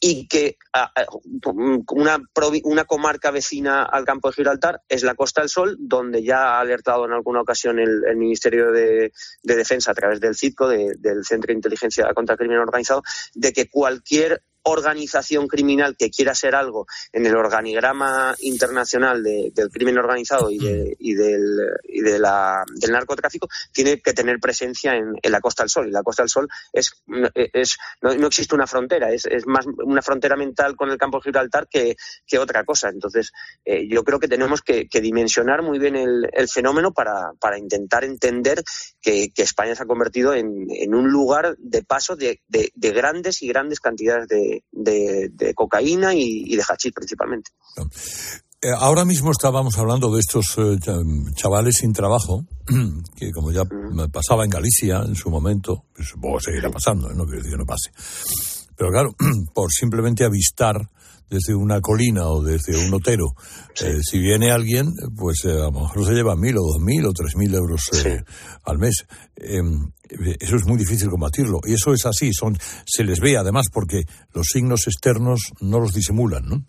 y 0.00 0.28
que 0.28 0.56
una, 1.92 2.18
una, 2.64 2.84
comarca 2.84 3.30
vecina 3.30 3.82
al 3.82 4.04
campo 4.04 4.28
de 4.28 4.34
Gibraltar 4.34 4.82
es 4.88 5.02
la 5.02 5.14
Costa 5.14 5.40
del 5.40 5.50
Sol, 5.50 5.76
donde 5.80 6.22
ya 6.22 6.56
ha 6.56 6.60
alertado 6.60 7.04
en 7.04 7.12
alguna 7.12 7.40
ocasión 7.40 7.78
el, 7.78 8.16
Ministerio 8.16 8.70
de, 8.70 9.12
Defensa 9.42 9.90
a 9.90 9.94
través 9.94 10.20
del 10.20 10.36
CITCO, 10.36 10.68
del 10.68 11.24
Centro 11.24 11.48
de 11.48 11.54
Inteligencia 11.54 12.12
contra 12.14 12.34
el 12.34 12.38
Crimen 12.38 12.58
Organizado, 12.58 13.02
de 13.34 13.52
que 13.52 13.68
cualquier 13.68 14.42
organización 14.68 15.48
criminal 15.48 15.96
que 15.96 16.10
quiera 16.10 16.34
ser 16.34 16.54
algo 16.54 16.86
en 17.12 17.26
el 17.26 17.36
organigrama 17.36 18.34
internacional 18.40 19.22
del 19.22 19.70
crimen 19.70 19.98
organizado 19.98 20.50
y, 20.50 20.58
de, 20.58 20.96
y, 20.98 21.14
del, 21.14 21.58
y 21.84 22.00
de 22.00 22.18
la, 22.18 22.64
del 22.74 22.92
narcotráfico, 22.92 23.48
tiene 23.72 24.00
que 24.00 24.12
tener 24.12 24.38
presencia 24.40 24.94
en, 24.94 25.14
la 25.22 25.40
Costa 25.40 25.62
del 25.62 25.70
Sol. 25.70 25.88
Y 25.88 25.90
la 25.90 26.02
Costa 26.02 26.22
del 26.22 26.30
Sol 26.30 26.48
es, 26.72 26.92
es 27.34 27.76
no, 28.02 28.10
existe 28.26 28.54
una 28.54 28.66
frontera, 28.66 29.10
es, 29.12 29.26
es, 29.26 29.46
más 29.46 29.66
una 29.66 30.02
frontera 30.02 30.36
mental 30.36 30.76
con 30.76 30.90
el 30.90 30.98
campo 30.98 31.18
de 31.18 31.24
Gibraltar 31.24 31.68
que, 31.68 31.96
que 32.26 32.38
otra 32.38 32.64
cosa. 32.64 32.88
Entonces, 32.88 33.32
eh, 33.64 33.86
yo 33.88 34.04
creo 34.04 34.18
que 34.18 34.28
tenemos 34.28 34.62
que, 34.62 34.88
dimensionar 34.98 35.62
muy 35.62 35.78
bien 35.78 35.94
el, 35.94 36.28
el 36.32 36.48
fenómeno 36.48 36.92
para, 36.92 37.32
para, 37.38 37.56
intentar 37.56 38.04
entender 38.04 38.62
que, 39.00 39.30
España 39.36 39.74
se 39.74 39.84
ha 39.84 39.86
convertido 39.86 40.34
en, 40.34 40.66
en 40.68 40.94
un 40.94 41.08
lugar 41.08 41.56
de 41.58 41.82
paso 41.82 42.16
de, 42.16 42.42
de, 42.48 42.90
grandes 42.92 43.42
y 43.42 43.48
grandes 43.48 43.80
cantidades 43.80 44.28
de, 44.28 44.57
de 44.70 45.54
cocaína 45.54 46.14
y, 46.14 46.56
de 46.56 46.62
hachís 46.68 46.92
principalmente. 46.92 47.50
Eh, 48.60 48.70
ahora 48.76 49.04
mismo 49.04 49.30
estábamos 49.30 49.78
hablando 49.78 50.12
de 50.12 50.18
estos 50.18 50.46
eh, 50.58 50.78
chavales 51.36 51.76
sin 51.76 51.92
trabajo, 51.92 52.44
que 53.16 53.30
como 53.30 53.52
ya 53.52 53.62
pasaba 54.12 54.44
en 54.44 54.50
Galicia 54.50 55.02
en 55.06 55.14
su 55.14 55.30
momento, 55.30 55.84
pues 55.94 56.08
supongo 56.08 56.38
que 56.38 56.44
seguirá 56.44 56.68
pasando, 56.68 57.08
no 57.10 57.24
quiero 57.24 57.38
decir 57.38 57.52
que 57.52 57.58
no 57.58 57.66
pase. 57.66 57.92
Pero 58.76 58.90
claro, 58.90 59.14
por 59.54 59.70
simplemente 59.70 60.24
avistar 60.24 60.88
desde 61.30 61.54
una 61.54 61.80
colina 61.80 62.28
o 62.28 62.42
desde 62.42 62.76
un 62.76 62.92
otero, 62.94 63.34
eh, 63.82 63.98
si 64.02 64.18
viene 64.18 64.50
alguien, 64.50 64.92
pues 65.16 65.44
a 65.44 65.70
lo 65.70 65.72
mejor 65.72 66.06
se 66.06 66.12
lleva 66.12 66.36
mil 66.36 66.56
o 66.58 66.62
dos 66.62 66.80
mil 66.80 67.04
o 67.06 67.12
tres 67.12 67.36
mil 67.36 67.54
euros 67.54 67.90
al 68.64 68.78
mes. 68.78 69.06
Em, 69.36 69.92
eso 70.40 70.56
es 70.56 70.64
muy 70.64 70.78
difícil 70.78 71.08
combatirlo. 71.10 71.60
Y 71.64 71.74
eso 71.74 71.92
es 71.92 72.06
así, 72.06 72.32
son, 72.32 72.56
se 72.86 73.04
les 73.04 73.20
ve 73.20 73.36
además 73.36 73.66
porque 73.72 74.04
los 74.32 74.46
signos 74.52 74.86
externos 74.86 75.52
no 75.60 75.80
los 75.80 75.92
disimulan, 75.92 76.46
¿no? 76.46 76.64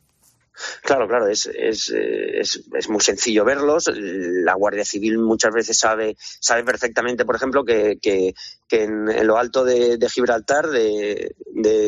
Claro, 0.83 1.07
claro, 1.07 1.27
es, 1.27 1.45
es, 1.45 1.89
es, 1.89 2.63
es, 2.73 2.89
muy 2.89 3.01
sencillo 3.01 3.45
verlos. 3.45 3.89
La 3.95 4.55
Guardia 4.55 4.83
Civil 4.83 5.17
muchas 5.17 5.53
veces 5.53 5.77
sabe, 5.77 6.17
sabe 6.19 6.63
perfectamente, 6.63 7.23
por 7.25 7.35
ejemplo, 7.35 7.63
que, 7.63 7.97
que, 8.01 8.33
que 8.69 8.83
en, 8.83 9.27
lo 9.27 9.37
alto 9.37 9.65
de, 9.65 9.97
Gibraltar, 10.09 10.69
de, 10.69 11.35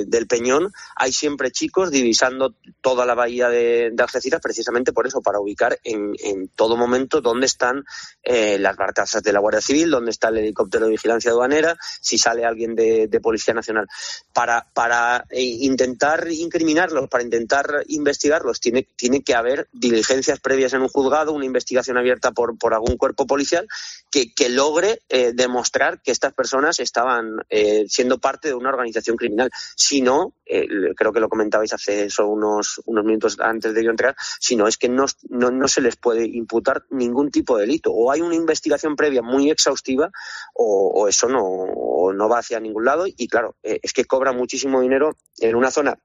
del 0.07 0.27
Peñón, 0.27 0.73
hay 0.95 1.13
siempre 1.13 1.51
chicos 1.51 1.91
divisando 1.91 2.55
toda 2.81 3.05
la 3.05 3.13
bahía 3.13 3.47
de, 3.49 3.93
Algeciras, 4.01 4.41
precisamente 4.41 4.91
por 4.91 5.05
eso, 5.05 5.21
para 5.21 5.39
ubicar 5.39 5.79
en, 5.83 6.13
en 6.23 6.47
todo 6.47 6.75
momento 6.75 7.21
dónde 7.21 7.45
están 7.45 7.85
eh, 8.23 8.57
las 8.57 8.75
barcazas 8.75 9.21
de 9.21 9.31
la 9.31 9.39
Guardia 9.39 9.61
Civil, 9.61 9.91
dónde 9.91 10.09
está 10.09 10.29
el 10.29 10.39
helicóptero 10.39 10.85
de 10.85 10.91
vigilancia 10.91 11.29
aduanera, 11.29 11.77
si 12.01 12.17
sale 12.17 12.45
alguien 12.45 12.75
de, 12.75 13.07
Policía 13.21 13.53
Nacional. 13.53 13.87
Para, 14.33 14.65
para 14.73 15.25
intentar 15.31 16.27
incriminarlos, 16.31 17.07
para 17.07 17.23
intentar 17.23 17.83
investigarlos, 17.89 18.59
tiene, 18.59 18.87
tiene 18.95 19.21
que 19.21 19.35
haber 19.35 19.67
diligencias 19.71 20.39
previas 20.39 20.73
en 20.73 20.81
un 20.81 20.87
juzgado, 20.87 21.33
una 21.33 21.45
investigación 21.45 21.99
abierta 21.99 22.31
por, 22.31 22.57
por 22.57 22.73
algún 22.73 22.97
cuerpo 22.97 23.27
policial 23.27 23.67
que, 24.09 24.33
que 24.33 24.49
logre 24.49 25.01
eh, 25.09 25.33
demostrar 25.35 26.01
que 26.01 26.11
estas 26.11 26.33
personas 26.33 26.70
estaban 26.79 27.37
eh, 27.49 27.85
siendo 27.87 28.19
parte 28.19 28.47
de 28.49 28.53
una 28.53 28.69
organización 28.69 29.17
criminal. 29.17 29.49
Si 29.75 30.01
no, 30.01 30.33
eh, 30.45 30.67
creo 30.95 31.11
que 31.11 31.19
lo 31.19 31.29
comentabais 31.29 31.73
hace 31.73 32.09
solo 32.09 32.29
unos, 32.29 32.81
unos 32.85 33.05
minutos 33.05 33.37
antes 33.39 33.73
de 33.73 33.83
yo 33.83 33.91
entrar, 33.91 34.15
si 34.39 34.55
no 34.55 34.67
es 34.67 34.77
que 34.77 34.89
no, 34.89 35.05
no, 35.29 35.51
no, 35.51 35.67
se 35.67 35.81
les 35.81 35.95
puede 35.95 36.25
imputar 36.25 36.83
ningún 36.89 37.31
tipo 37.31 37.57
de 37.57 37.65
delito. 37.65 37.91
O 37.91 38.11
hay 38.11 38.21
una 38.21 38.35
investigación 38.35 38.95
previa 38.95 39.21
muy 39.21 39.49
exhaustiva 39.49 40.11
o, 40.53 41.07
eso 41.07 41.27
no, 41.27 42.13
no 42.13 42.29
va 42.29 42.39
hacia 42.39 42.59
ningún 42.59 42.85
lado 42.85 43.05
y 43.07 43.27
claro, 43.27 43.55
es 43.63 43.91
que 43.93 44.05
cobra 44.05 44.31
muchísimo 44.31 44.81
dinero 44.81 45.17
en 45.39 45.55
una 45.55 45.71
zona 45.71 45.97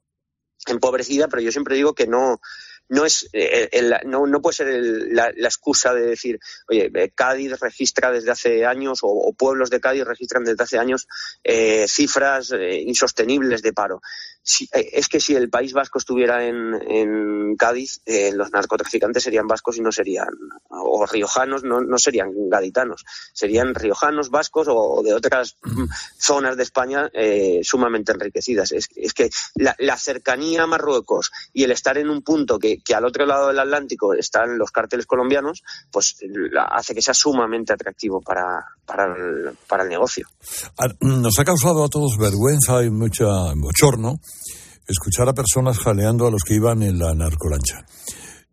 empobrecida, 0.66 1.28
pero 1.28 1.42
yo 1.42 1.52
siempre 1.52 1.76
digo 1.76 1.94
que 1.94 2.06
no, 2.06 2.40
no 2.88 3.04
es 3.04 3.28
eh, 3.32 3.68
no, 4.04 4.26
no, 4.26 4.40
puede 4.40 4.56
ser 4.56 4.68
la, 5.10 5.28
excusa 5.28 5.92
de 5.92 6.06
decir, 6.06 6.38
oye, 6.68 6.90
eh, 6.94 7.10
Cádiz 7.14 7.58
registra 7.60 8.10
desde 8.10 8.30
hace 8.30 8.64
años 8.64 9.00
o, 9.02 9.32
pueblos 9.32 9.70
de 9.70 9.80
Cádiz 9.80 10.04
registran 10.04 10.44
desde 10.44 10.62
hace 10.62 10.78
años 10.78 11.08
eh, 11.42 11.86
cifras 11.88 12.52
insostenibles 12.52 13.62
de 13.62 13.72
paro. 13.72 14.00
Es 14.72 15.08
que 15.08 15.20
si 15.20 15.34
el 15.34 15.50
País 15.50 15.72
Vasco 15.72 15.98
estuviera 15.98 16.46
en, 16.46 16.74
en 16.88 17.56
Cádiz, 17.56 18.00
los 18.34 18.52
narcotraficantes 18.52 19.22
serían 19.22 19.46
vascos 19.46 19.76
y 19.76 19.80
no 19.80 19.90
serían, 19.90 20.28
o 20.68 21.04
riojanos, 21.06 21.64
no, 21.64 21.80
no 21.80 21.98
serían 21.98 22.30
gaditanos, 22.48 23.04
serían 23.32 23.74
riojanos, 23.74 24.30
vascos 24.30 24.68
o, 24.70 25.02
de 25.02 25.14
otras 25.14 25.56
zonas 26.18 26.56
de 26.56 26.62
España 26.62 27.10
sumamente 27.62 28.12
enriquecidas. 28.12 28.72
Es, 28.72 28.88
es 28.94 29.12
que 29.14 29.30
la, 29.56 29.74
la 29.78 29.96
cercanía 29.96 30.62
a 30.62 30.66
Marruecos 30.66 31.32
y 31.52 31.64
el 31.64 31.72
estar 31.72 31.98
en 31.98 32.08
un 32.08 32.22
punto 32.22 32.58
que, 32.58 32.78
que, 32.78 32.94
al 32.94 33.04
otro 33.04 33.26
lado 33.26 33.48
del 33.48 33.58
Atlántico 33.58 34.14
están 34.14 34.58
los 34.58 34.70
cárteles 34.70 35.06
colombianos, 35.06 35.64
pues 35.90 36.16
hace 36.70 36.94
que 36.94 37.02
sea 37.02 37.14
sumamente 37.14 37.72
atractivo 37.72 38.20
para, 38.20 38.64
para, 38.84 39.04
el, 39.04 39.56
para 39.66 39.82
el 39.82 39.88
negocio. 39.88 40.28
Nos 41.00 41.38
ha 41.38 41.44
causado 41.44 41.84
a 41.84 41.88
todos 41.88 42.16
vergüenza 42.16 42.84
y 42.84 42.90
mucha 42.90 43.26
bochorno 43.56 44.20
escuchar 44.86 45.28
a 45.28 45.34
personas 45.34 45.78
jaleando 45.78 46.26
a 46.26 46.30
los 46.30 46.42
que 46.42 46.54
iban 46.54 46.82
en 46.82 46.98
la 46.98 47.14
narcolancha. 47.14 47.86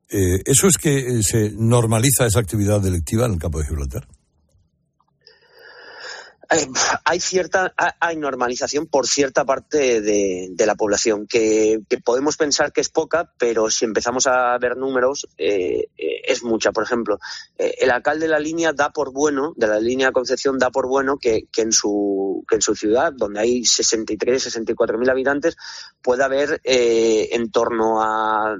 Eh, 0.09 0.41
¿Eso 0.45 0.67
es 0.67 0.77
que 0.77 1.23
se 1.23 1.51
normaliza 1.55 2.25
esa 2.25 2.39
actividad 2.39 2.81
delictiva 2.81 3.25
en 3.25 3.33
el 3.33 3.39
campo 3.39 3.59
de 3.59 3.67
Gibraltar? 3.67 4.07
Eh, 6.51 6.67
hay 7.05 7.19
cierta 7.19 7.73
hay 7.99 8.17
normalización 8.17 8.87
por 8.87 9.07
cierta 9.07 9.45
parte 9.45 10.01
de, 10.01 10.65
la 10.65 10.75
población 10.75 11.25
que, 11.27 11.81
podemos 12.03 12.37
pensar 12.37 12.71
que 12.71 12.81
es 12.81 12.89
poca 12.89 13.31
pero 13.37 13.69
si 13.69 13.85
empezamos 13.85 14.27
a 14.27 14.57
ver 14.57 14.77
números 14.77 15.27
eh, 15.37 15.87
eh, 15.97 16.21
es 16.25 16.43
mucha. 16.43 16.71
Por 16.71 16.83
ejemplo 16.83 17.19
el 17.57 17.91
alcalde 17.91 18.25
de 18.25 18.31
la 18.31 18.39
línea 18.39 18.73
da 18.73 18.89
por 18.89 19.11
bueno 19.11 19.53
de 19.55 19.67
la 19.67 19.79
línea 19.79 20.11
Concepción 20.11 20.57
da 20.57 20.69
por 20.69 20.87
bueno 20.87 21.17
que, 21.17 21.47
en 21.57 21.71
su 21.71 22.43
que 22.47 22.55
en 22.55 22.61
su 22.61 22.75
ciudad 22.75 23.13
donde 23.13 23.39
hay 23.39 23.65
63 23.65 24.43
64 24.43 24.97
mil 24.97 25.09
habitantes 25.09 25.55
pueda 26.01 26.25
haber 26.25 26.61
en 26.63 27.51
torno 27.51 28.01
a 28.01 28.55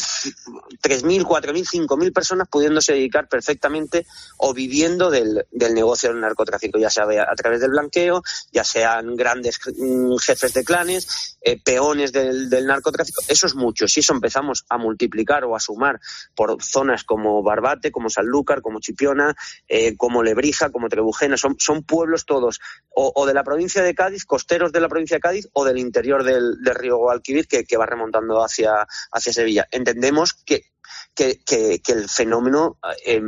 3.000, 0.00 1.24
4.000, 1.24 1.86
5.000 1.86 2.12
personas 2.12 2.48
pudiéndose 2.48 2.92
dedicar 2.92 3.28
perfectamente 3.28 4.06
o 4.38 4.54
viviendo 4.54 5.10
del, 5.10 5.46
del, 5.50 5.74
negocio 5.74 6.10
del 6.10 6.20
narcotráfico, 6.20 6.78
ya 6.78 6.90
sea 6.90 7.04
a 7.04 7.34
través 7.34 7.60
del 7.60 7.70
blanqueo, 7.70 8.22
ya 8.52 8.64
sean 8.64 9.16
grandes 9.16 9.58
mm, 9.66 10.16
jefes 10.16 10.54
de 10.54 10.64
clanes, 10.64 11.38
eh, 11.42 11.60
peones 11.62 12.12
del, 12.12 12.50
del, 12.50 12.66
narcotráfico. 12.66 13.22
Eso 13.28 13.46
es 13.46 13.54
mucho. 13.54 13.88
Si 13.88 14.00
eso 14.00 14.12
empezamos 14.12 14.64
a 14.68 14.78
multiplicar 14.78 15.44
o 15.44 15.56
a 15.56 15.60
sumar 15.60 16.00
por 16.34 16.62
zonas 16.62 17.04
como 17.04 17.42
Barbate, 17.42 17.90
como 17.90 18.10
Sanlúcar, 18.10 18.62
como 18.62 18.80
Chipiona, 18.80 19.34
eh, 19.68 19.96
como 19.96 20.22
Lebrija, 20.22 20.70
como 20.70 20.88
Trebujena, 20.88 21.36
son, 21.36 21.56
son 21.58 21.82
pueblos 21.82 22.26
todos 22.26 22.60
o, 22.92 23.26
de 23.26 23.34
la 23.34 23.44
provincia 23.44 23.82
de 23.82 23.94
Cádiz, 23.94 24.24
costeros 24.24 24.72
de 24.72 24.80
la 24.80 24.88
provincia 24.88 25.16
de 25.16 25.20
Cádiz 25.20 25.48
o 25.52 25.64
del 25.64 25.78
interior 25.78 26.24
del, 26.24 26.58
río 26.74 26.98
Guadalquivir 26.98 27.46
que, 27.46 27.64
que, 27.64 27.76
va 27.76 27.86
remontando 27.86 28.42
hacia, 28.42 28.86
hacia 29.12 29.32
Sevilla 29.32 29.66
entendemos 29.90 30.34
que 30.34 30.70
que, 31.14 31.80
el 31.88 32.08
fenómeno 32.08 32.78
eh, 33.04 33.20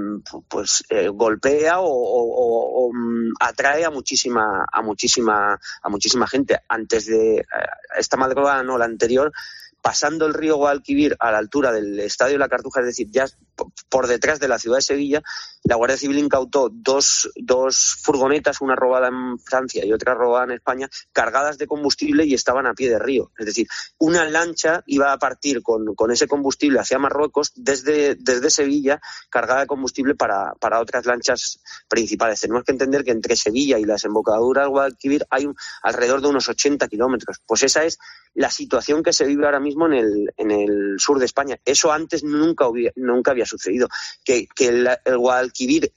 pues 0.49 0.85
eh, 0.89 1.09
golpea 1.09 1.77
o, 1.81 2.91
mm, 2.93 3.35
atrae 3.41 3.85
a 3.85 3.91
muchísima 3.91 4.65
a 4.71 4.83
muchísima 4.83 5.59
a 5.83 5.89
muchísima 5.89 6.27
gente. 6.27 6.59
Antes 6.69 7.07
de 7.07 7.39
eh, 7.39 7.45
esta 7.99 8.17
madrugada 8.17 8.63
no 8.63 8.79
la 8.79 8.85
anterior 8.85 9.33
pasando 9.83 10.27
el 10.27 10.35
río 10.35 10.57
Guadalquivir 10.57 11.17
a 11.19 11.33
la 11.33 11.39
altura 11.39 11.73
del 11.73 11.99
Estadio 11.99 12.35
de 12.35 12.39
la 12.39 12.49
Cartuja, 12.49 12.81
es 12.81 12.87
decir, 12.87 13.09
ya 13.11 13.27
por 13.89 14.07
detrás 14.07 14.41
de 14.41 14.49
la 14.49 14.59
ciudad 14.59 14.79
de 14.79 14.83
Sevilla, 14.83 15.23
la 15.65 15.77
Guardia 15.77 15.97
Civil 15.97 16.19
incautó 16.19 16.71
dos, 16.73 17.31
dos 17.37 17.97
furgonetas, 18.03 18.61
una 18.61 18.75
robada 18.75 19.09
en 19.09 19.39
Francia 19.39 19.85
y 19.85 19.93
otra 19.93 20.15
robada 20.15 20.45
en 20.45 20.53
España, 20.53 20.89
cargadas 21.13 21.57
de 21.59 21.67
combustible 21.67 22.25
y 22.25 22.35
estaban 22.35 22.67
a 22.67 22.75
pie 22.75 22.91
de 22.91 22.99
río. 22.99 23.31
Es 23.39 23.47
decir, 23.47 23.69
una 23.99 24.25
lancha 24.25 24.83
iba 24.87 25.13
a 25.13 25.19
partir 25.19 25.63
con, 25.63 25.95
con 25.95 26.11
ese 26.11 26.27
combustible 26.27 26.81
hacia 26.81 26.99
Marruecos 26.99 27.53
desde, 27.55 28.17
desde 28.17 28.51
Sevilla, 28.51 29.01
cargada 29.31 29.61
de 29.61 29.67
combustible 29.67 30.15
para, 30.15 30.55
para 30.55 30.81
otras 30.81 31.07
lanchas 31.07 31.61
principales. 31.89 32.41
Tenemos 32.41 32.65
que 32.65 32.73
entender 32.73 33.05
que 33.05 33.13
entre 33.13 33.37
Sevilla 33.37 33.79
y 33.79 33.85
la 33.85 33.95
desembocadura 33.95 34.63
del 34.63 34.71
Guadalquivir 34.71 35.27
hay 35.31 35.49
alrededor 35.83 36.23
de 36.23 36.29
unos 36.29 36.49
80 36.49 36.89
kilómetros. 36.89 37.41
Pues 37.47 37.63
esa 37.63 37.85
es 37.85 37.99
la 38.35 38.51
situación 38.51 39.03
que 39.03 39.13
se 39.13 39.27
vive 39.27 39.45
ahora 39.45 39.61
mismo 39.61 39.87
en 39.87 39.93
el, 39.93 40.35
en 40.37 40.51
el 40.51 40.97
sur 40.99 41.19
de 41.19 41.27
España. 41.27 41.59
Eso 41.65 41.93
antes 41.93 42.25
nunca, 42.25 42.67
nunca 42.97 43.31
había 43.31 43.41
sucedido. 43.47 43.88
Que, 44.24 44.47
que 44.55 44.68
el, 44.68 44.88
Guadalquivir 45.16 45.93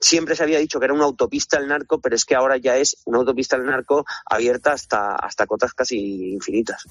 siempre 0.00 0.36
se 0.36 0.42
había 0.42 0.58
dicho 0.58 0.78
que 0.78 0.84
era 0.84 0.94
una 0.94 1.04
autopista 1.04 1.56
al 1.56 1.68
narco, 1.68 2.00
pero 2.00 2.16
es 2.16 2.24
que 2.24 2.34
ahora 2.34 2.56
ya 2.56 2.76
es 2.76 2.98
una 3.04 3.18
autopista 3.18 3.56
al 3.56 3.64
narco 3.64 4.04
abierta 4.28 4.72
hasta, 4.72 5.16
hasta 5.16 5.46
cotas 5.46 5.72
casi 5.72 6.32
infinitas. 6.32 6.84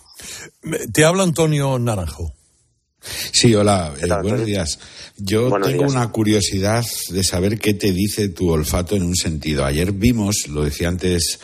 Te 0.91 1.05
habla 1.05 1.23
Antonio 1.23 1.77
Naranjo. 1.79 2.33
Sí, 3.31 3.53
hola, 3.53 3.93
eh, 4.01 4.07
buenos 4.07 4.45
días. 4.45 4.79
Yo 5.17 5.51
tengo 5.61 5.83
una 5.83 6.11
curiosidad 6.11 6.83
de 7.09 7.23
saber 7.23 7.59
qué 7.59 7.75
te 7.75 7.91
dice 7.91 8.29
tu 8.29 8.49
olfato 8.49 8.95
en 8.95 9.03
un 9.03 9.15
sentido. 9.15 9.63
Ayer 9.63 9.91
vimos, 9.91 10.47
lo 10.47 10.63
decía 10.63 10.87
antes 10.87 11.39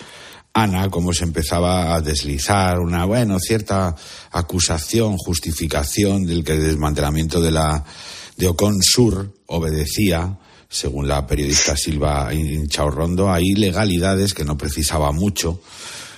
Ana, 0.54 0.90
cómo 0.90 1.14
se 1.14 1.24
empezaba 1.24 1.96
a 1.96 2.02
deslizar 2.02 2.80
una, 2.80 3.06
bueno, 3.06 3.40
cierta 3.40 3.96
acusación, 4.32 5.18
justificación 5.18 6.26
del 6.26 6.44
que 6.44 6.54
el 6.54 6.64
desmantelamiento 6.64 7.40
de 7.40 7.52
la 7.52 7.86
de 8.50 8.80
Sur 8.82 9.34
obedecía, 9.48 10.38
según 10.70 11.08
la 11.08 11.28
periodista 11.28 11.78
Silva 11.78 12.34
Inchaurrondo, 12.34 13.32
a 13.32 13.40
ilegalidades 13.40 14.34
que 14.34 14.46
no 14.46 14.58
precisaba 14.58 15.12
mucho 15.12 15.62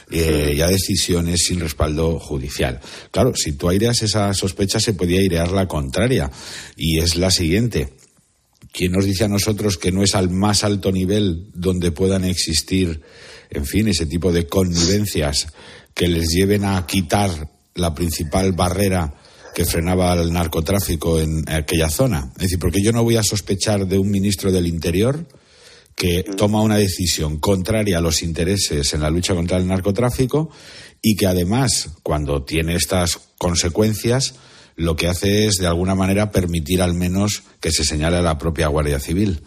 eh, 0.09 0.53
y 0.55 0.61
a 0.61 0.67
decisiones 0.67 1.45
sin 1.45 1.59
respaldo 1.59 2.19
judicial. 2.19 2.79
Claro, 3.11 3.35
si 3.35 3.53
tú 3.53 3.69
aireas 3.69 4.01
esa 4.03 4.33
sospecha, 4.33 4.79
se 4.79 4.93
podía 4.93 5.19
airear 5.19 5.51
la 5.51 5.67
contraria, 5.67 6.31
y 6.75 6.99
es 6.99 7.15
la 7.15 7.31
siguiente. 7.31 7.93
¿Quién 8.71 8.93
nos 8.93 9.05
dice 9.05 9.25
a 9.25 9.27
nosotros 9.27 9.77
que 9.77 9.91
no 9.91 10.01
es 10.01 10.15
al 10.15 10.29
más 10.29 10.63
alto 10.63 10.91
nivel 10.91 11.49
donde 11.53 11.91
puedan 11.91 12.23
existir 12.23 13.01
en 13.53 13.65
fin, 13.65 13.87
ese 13.87 14.05
tipo 14.05 14.31
de 14.31 14.47
connivencias 14.47 15.47
que 15.93 16.07
les 16.07 16.29
lleven 16.29 16.65
a 16.65 16.85
quitar 16.87 17.49
la 17.75 17.93
principal 17.93 18.53
barrera 18.53 19.13
que 19.53 19.65
frenaba 19.65 20.13
el 20.13 20.33
narcotráfico 20.33 21.19
en 21.19 21.47
aquella 21.49 21.89
zona. 21.89 22.31
Es 22.35 22.43
decir, 22.43 22.59
porque 22.59 22.81
yo 22.81 22.91
no 22.91 23.03
voy 23.03 23.17
a 23.17 23.23
sospechar 23.23 23.87
de 23.87 23.97
un 23.97 24.09
ministro 24.09 24.51
del 24.51 24.67
Interior 24.67 25.25
que 25.95 26.23
toma 26.23 26.61
una 26.61 26.77
decisión 26.77 27.37
contraria 27.37 27.99
a 27.99 28.01
los 28.01 28.23
intereses 28.23 28.93
en 28.93 29.01
la 29.01 29.09
lucha 29.09 29.35
contra 29.35 29.57
el 29.57 29.67
narcotráfico 29.67 30.49
y 31.01 31.15
que 31.15 31.27
además, 31.27 31.89
cuando 32.01 32.43
tiene 32.43 32.75
estas 32.75 33.19
consecuencias, 33.37 34.35
lo 34.75 34.95
que 34.95 35.07
hace 35.07 35.45
es, 35.45 35.57
de 35.57 35.67
alguna 35.67 35.95
manera, 35.95 36.31
permitir 36.31 36.81
al 36.81 36.93
menos 36.93 37.43
que 37.59 37.71
se 37.71 37.83
señale 37.83 38.17
a 38.17 38.21
la 38.21 38.37
propia 38.37 38.67
Guardia 38.67 38.99
Civil. 38.99 39.43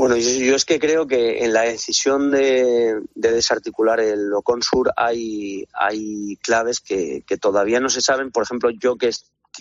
Bueno, 0.00 0.16
yo, 0.16 0.56
es 0.56 0.64
que 0.64 0.78
creo 0.78 1.06
que 1.06 1.44
en 1.44 1.52
la 1.52 1.60
decisión 1.60 2.30
de, 2.30 3.02
desarticular 3.14 4.00
el 4.00 4.32
Oconsur 4.32 4.90
hay, 4.96 5.66
hay 5.74 6.36
claves 6.36 6.80
que, 6.80 7.22
que, 7.26 7.36
todavía 7.36 7.80
no 7.80 7.90
se 7.90 8.00
saben. 8.00 8.30
Por 8.30 8.42
ejemplo, 8.42 8.70
yo 8.70 8.96
que, 8.96 9.10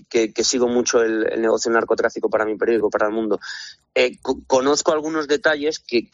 que, 0.10 0.44
sigo 0.46 0.70
mucho 0.70 1.02
el, 1.02 1.42
negocio 1.42 1.70
narcotráfico 1.72 2.30
para 2.30 2.46
mi 2.46 2.56
periódico, 2.56 2.90
para 2.90 3.08
el 3.08 3.14
mundo, 3.14 3.38
eh, 4.02 4.18
conozco 4.47 4.93
algunos 4.93 5.28
detalles 5.28 5.80
que, 5.80 6.08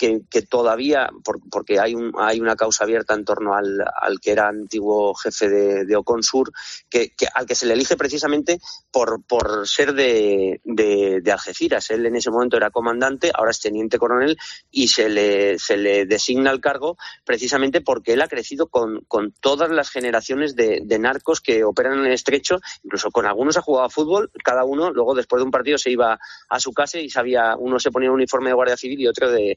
todavía, 0.49 1.11
porque 1.51 1.79
hay, 1.79 1.93
un, 1.93 2.13
hay 2.17 2.39
una 2.39 2.55
causa 2.55 2.83
abierta 2.83 3.13
en 3.13 3.25
torno 3.25 3.53
al, 3.53 3.79
al 4.01 4.19
que 4.19 4.31
era 4.31 4.47
antiguo 4.47 5.13
jefe 5.13 5.49
de, 5.49 5.85
de 5.85 5.95
Oconsur, 5.95 6.51
que, 6.89 7.11
al 7.35 7.45
que 7.45 7.53
se 7.53 7.67
le 7.67 7.75
elige 7.75 7.95
precisamente 7.95 8.59
por, 8.91 9.23
por 9.23 9.67
ser 9.67 9.93
de, 9.93 10.61
de, 10.63 11.31
Algeciras. 11.31 11.91
Él 11.91 12.07
en 12.07 12.15
ese 12.15 12.31
momento 12.31 12.57
era 12.57 12.71
comandante, 12.71 13.31
ahora 13.31 13.51
es 13.51 13.59
teniente 13.59 13.99
coronel 13.99 14.35
y 14.71 14.87
se 14.87 15.07
le, 15.07 15.59
se 15.59 15.77
le 15.77 16.07
designa 16.07 16.49
el 16.49 16.61
cargo 16.61 16.97
precisamente 17.23 17.81
porque 17.81 18.13
él 18.13 18.21
ha 18.23 18.27
crecido 18.27 18.65
con, 18.65 19.01
con 19.07 19.31
todas 19.41 19.69
las 19.69 19.91
generaciones 19.91 20.55
de, 20.55 20.81
narcos 20.97 21.39
que 21.41 21.63
operan 21.63 21.99
en 21.99 22.05
el 22.05 22.13
estrecho, 22.13 22.61
incluso 22.83 23.11
con 23.11 23.27
algunos 23.27 23.57
jugaba 23.57 23.89
fútbol, 23.89 24.31
cada 24.43 24.63
uno 24.63 24.91
luego 24.91 25.13
después 25.13 25.39
de 25.39 25.45
un 25.45 25.51
partido 25.51 25.77
se 25.77 25.91
iba 25.91 26.17
a 26.49 26.59
su 26.59 26.73
casa 26.73 26.99
y 26.99 27.09
sabía, 27.09 27.55
uno 27.57 27.74
se 27.79 27.91
ponía 27.91 28.09
un 28.09 28.15
uniforme 28.15 28.49
de 28.49 28.55
guardia 28.55 28.77
civil 28.77 29.01
y 29.01 29.07
otro 29.07 29.31
de, 29.31 29.55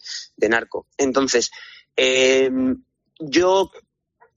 narco. 0.48 0.86
Entonces, 0.96 1.50
eh, 1.96 2.50
yo 3.18 3.70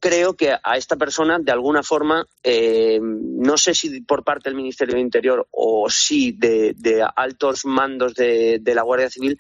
creo 0.02 0.36
que 0.36 0.52
a 0.52 0.78
esta 0.78 0.96
persona, 0.96 1.38
de 1.40 1.52
alguna 1.52 1.84
forma, 1.84 2.26
eh, 2.44 3.00
no 3.02 3.56
sé 3.58 3.76
si 3.76 4.02
por 4.02 4.24
parte 4.24 4.50
del 4.50 4.58
Ministerio 4.58 4.96
del 4.96 5.04
Interior 5.04 5.48
o 5.52 5.90
si 5.90 6.32
de, 6.32 6.76
altos 7.16 7.66
mandos 7.66 8.16
de, 8.16 8.60
la 8.66 8.82
Guardia 8.82 9.12
Civil, 9.12 9.38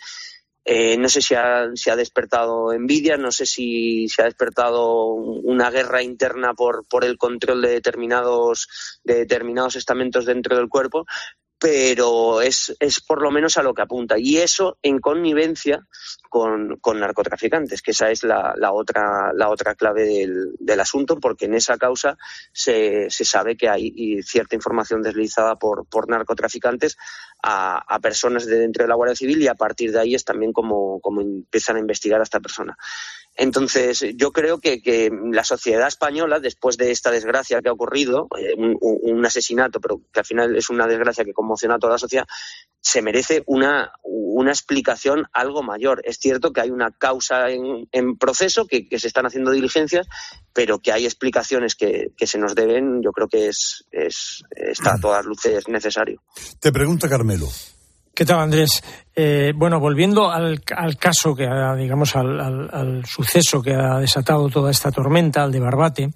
eh, 0.64 0.96
no 0.98 1.10
sé 1.10 1.24
si 1.24 1.34
ha, 1.34 1.64
ha, 1.64 1.96
despertado 1.96 2.72
envidia, 2.72 3.18
no 3.18 3.32
sé 3.32 3.48
si 3.48 4.08
se 4.08 4.22
ha 4.22 4.26
despertado 4.26 5.06
una 5.06 5.72
guerra 5.72 6.04
interna 6.04 6.54
por, 6.54 6.86
por 6.88 7.04
el 7.04 7.18
control 7.18 7.64
de 7.64 7.70
determinados, 7.70 9.00
de 9.04 9.16
determinados 9.16 9.76
estamentos 9.76 10.26
dentro 10.26 10.56
del 10.56 10.70
cuerpo, 10.70 11.08
pero 11.62 12.42
es, 12.42 12.76
es 12.80 13.00
por 13.02 13.22
lo 13.22 13.30
menos 13.30 13.56
a 13.56 13.62
lo 13.62 13.76
que 13.76 13.84
apunta. 13.84 14.18
Y 14.18 14.40
eso 14.40 14.80
en 14.82 14.98
connivencia 14.98 15.86
con, 16.28 16.78
con 16.78 17.00
narcotraficantes, 17.00 17.84
que 17.84 17.92
esa 17.92 18.10
es 18.10 18.24
la, 18.24 18.56
la 18.58 18.72
otra, 18.72 19.32
la 19.32 19.48
otra 19.48 19.76
clave 19.76 20.06
del, 20.06 20.56
del, 20.58 20.80
asunto, 20.80 21.20
porque 21.20 21.46
en 21.46 21.54
esa 21.54 21.78
causa 21.78 22.18
se, 22.52 23.12
se 23.12 23.26
sabe 23.26 23.56
que 23.58 23.70
hay 23.70 24.24
cierta 24.24 24.56
información 24.56 25.04
deslizada 25.04 25.60
por, 25.60 25.86
por 25.86 26.10
narcotraficantes 26.10 26.98
a, 27.44 27.78
a, 27.78 28.00
personas 28.00 28.48
de 28.48 28.58
dentro 28.58 28.84
de 28.84 28.90
la 28.90 28.96
Guardia 28.96 29.16
Civil 29.16 29.44
y 29.44 29.48
a 29.48 29.54
partir 29.54 29.92
de 29.92 30.00
ahí 30.00 30.16
es 30.16 30.26
también 30.26 30.54
como, 30.54 31.00
como 31.00 31.22
empiezan 31.22 31.76
a 31.76 31.80
investigar 31.80 32.22
a 32.22 32.24
esta 32.24 32.40
persona. 32.40 32.76
Entonces, 33.36 34.04
yo 34.16 34.32
creo 34.32 34.60
que, 34.60 34.82
que, 34.82 35.10
la 35.32 35.44
sociedad 35.44 35.88
española, 35.88 36.40
después 36.40 36.78
de 36.78 36.92
esta 36.92 37.12
desgracia 37.12 37.62
que 37.62 37.70
ha 37.70 37.74
ocurrido, 37.74 38.28
eh, 38.38 38.54
un, 38.58 39.26
asesinato, 39.26 39.80
pero 39.80 40.02
que 40.12 40.20
al 40.20 40.26
final 40.26 40.56
es 40.56 40.70
una 40.70 40.88
desgracia 40.88 41.24
que 41.24 41.34
conmociona 41.34 41.76
a 41.76 41.80
toda 41.80 41.94
la 41.94 42.00
sociedad, 42.00 42.26
se 42.82 43.02
merece 43.02 43.44
una, 43.46 43.94
una 44.04 44.52
explicación 44.52 45.28
algo 45.32 45.64
mayor. 45.64 46.02
Es 46.06 46.18
cierto 46.18 46.52
que 46.52 46.62
hay 46.62 46.72
una 46.72 46.92
causa 46.92 47.50
en, 47.50 47.88
en 47.92 48.18
proceso, 48.18 48.66
que, 48.66 48.88
que, 48.88 49.00
se 49.00 49.08
están 49.08 49.26
haciendo 49.26 49.52
diligencias, 49.52 50.08
pero 50.54 50.80
que 50.80 50.92
hay 50.92 51.06
explicaciones 51.06 51.76
que, 51.76 52.12
que 52.18 52.28
se 52.28 52.38
nos 52.38 52.54
deben, 52.54 53.02
yo 53.02 53.12
creo 53.12 53.28
que 53.28 53.48
es, 53.48 53.86
es, 53.92 54.44
está 54.56 54.96
a 54.96 55.00
todas 55.00 55.26
luces 55.26 55.68
necesario. 55.68 56.22
Te 56.60 56.72
pregunta 56.72 57.08
Carmelo. 57.08 57.48
¿Qué 58.14 58.26
tal, 58.26 58.40
Andrés? 58.40 58.84
Eh, 59.16 59.54
bueno, 59.56 59.80
volviendo 59.80 60.30
al, 60.30 60.62
caso, 61.00 61.34
que 61.34 61.48
digamos, 61.78 62.16
al, 62.16 63.04
suceso 63.06 63.62
que 63.62 63.74
ha 63.74 64.00
desatado 64.00 64.50
toda 64.50 64.70
esta 64.70 64.92
tormenta, 64.92 65.44
al 65.44 65.52
de 65.52 65.60
Barbate, 65.62 66.12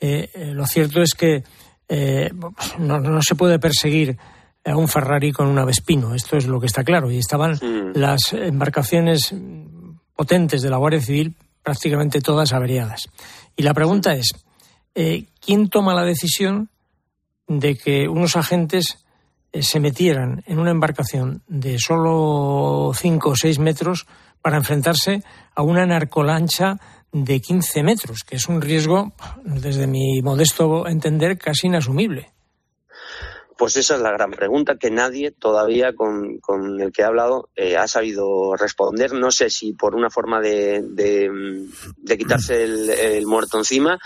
eh, 0.00 0.30
eh, 0.32 0.52
lo 0.54 0.64
cierto 0.66 1.02
es 1.02 1.14
que 1.14 1.42
no, 2.78 3.22
se 3.22 3.34
puede 3.34 3.58
perseguir 3.58 4.16
a 4.64 4.76
un 4.76 4.86
Ferrari 4.86 5.32
con 5.32 5.48
un 5.48 5.66
Vespino, 5.66 6.14
esto 6.14 6.36
es 6.36 6.46
lo 6.46 6.60
que 6.60 6.66
está 6.66 6.84
claro. 6.84 7.10
Y 7.10 7.18
estaban 7.18 7.58
las 7.94 8.32
embarcaciones 8.32 9.34
potentes 10.14 10.62
de 10.62 10.70
la 10.70 10.76
Guardia 10.76 11.00
Civil 11.00 11.34
prácticamente 11.64 12.20
todas 12.20 12.52
averiadas. 12.52 13.08
Y 13.56 13.62
la 13.64 13.74
pregunta 13.74 14.14
es, 14.14 14.30
¿quién 15.40 15.68
toma 15.68 15.94
la 15.94 16.04
decisión 16.04 16.68
de 17.48 17.76
que 17.76 18.08
unos 18.08 18.36
agentes 18.36 19.03
se 19.62 19.80
metieran 19.80 20.42
en 20.46 20.58
una 20.58 20.70
embarcación 20.70 21.42
de 21.46 21.78
solo 21.78 22.92
5 22.94 23.30
o 23.30 23.36
6 23.36 23.58
metros 23.58 24.06
para 24.42 24.56
enfrentarse 24.56 25.22
a 25.54 25.62
una 25.62 25.86
narcolancha 25.86 26.78
de 27.12 27.40
15 27.40 27.82
metros, 27.82 28.24
que 28.24 28.36
es 28.36 28.48
un 28.48 28.60
riesgo, 28.60 29.12
desde 29.44 29.86
mi 29.86 30.20
modesto 30.20 30.86
entender, 30.88 31.38
casi 31.38 31.68
inasumible. 31.68 32.32
Pues 33.56 33.76
esa 33.76 33.94
es 33.94 34.00
la 34.00 34.10
gran 34.10 34.32
pregunta 34.32 34.76
que 34.76 34.90
nadie 34.90 35.30
todavía 35.30 35.94
con, 35.94 36.40
el 36.80 36.92
que 36.92 37.02
he 37.02 37.04
hablado 37.04 37.50
eh, 37.54 37.76
ha 37.76 37.86
sabido 37.86 38.56
responder. 38.56 39.12
No 39.12 39.30
sé 39.30 39.48
si 39.48 39.72
por 39.72 39.94
una 39.94 40.10
forma 40.10 40.40
de, 40.40 40.82
de, 40.82 42.18
quitarse 42.18 42.64
el, 42.64 42.90
el, 42.90 43.26
muerto 43.26 43.58
encima 43.58 44.00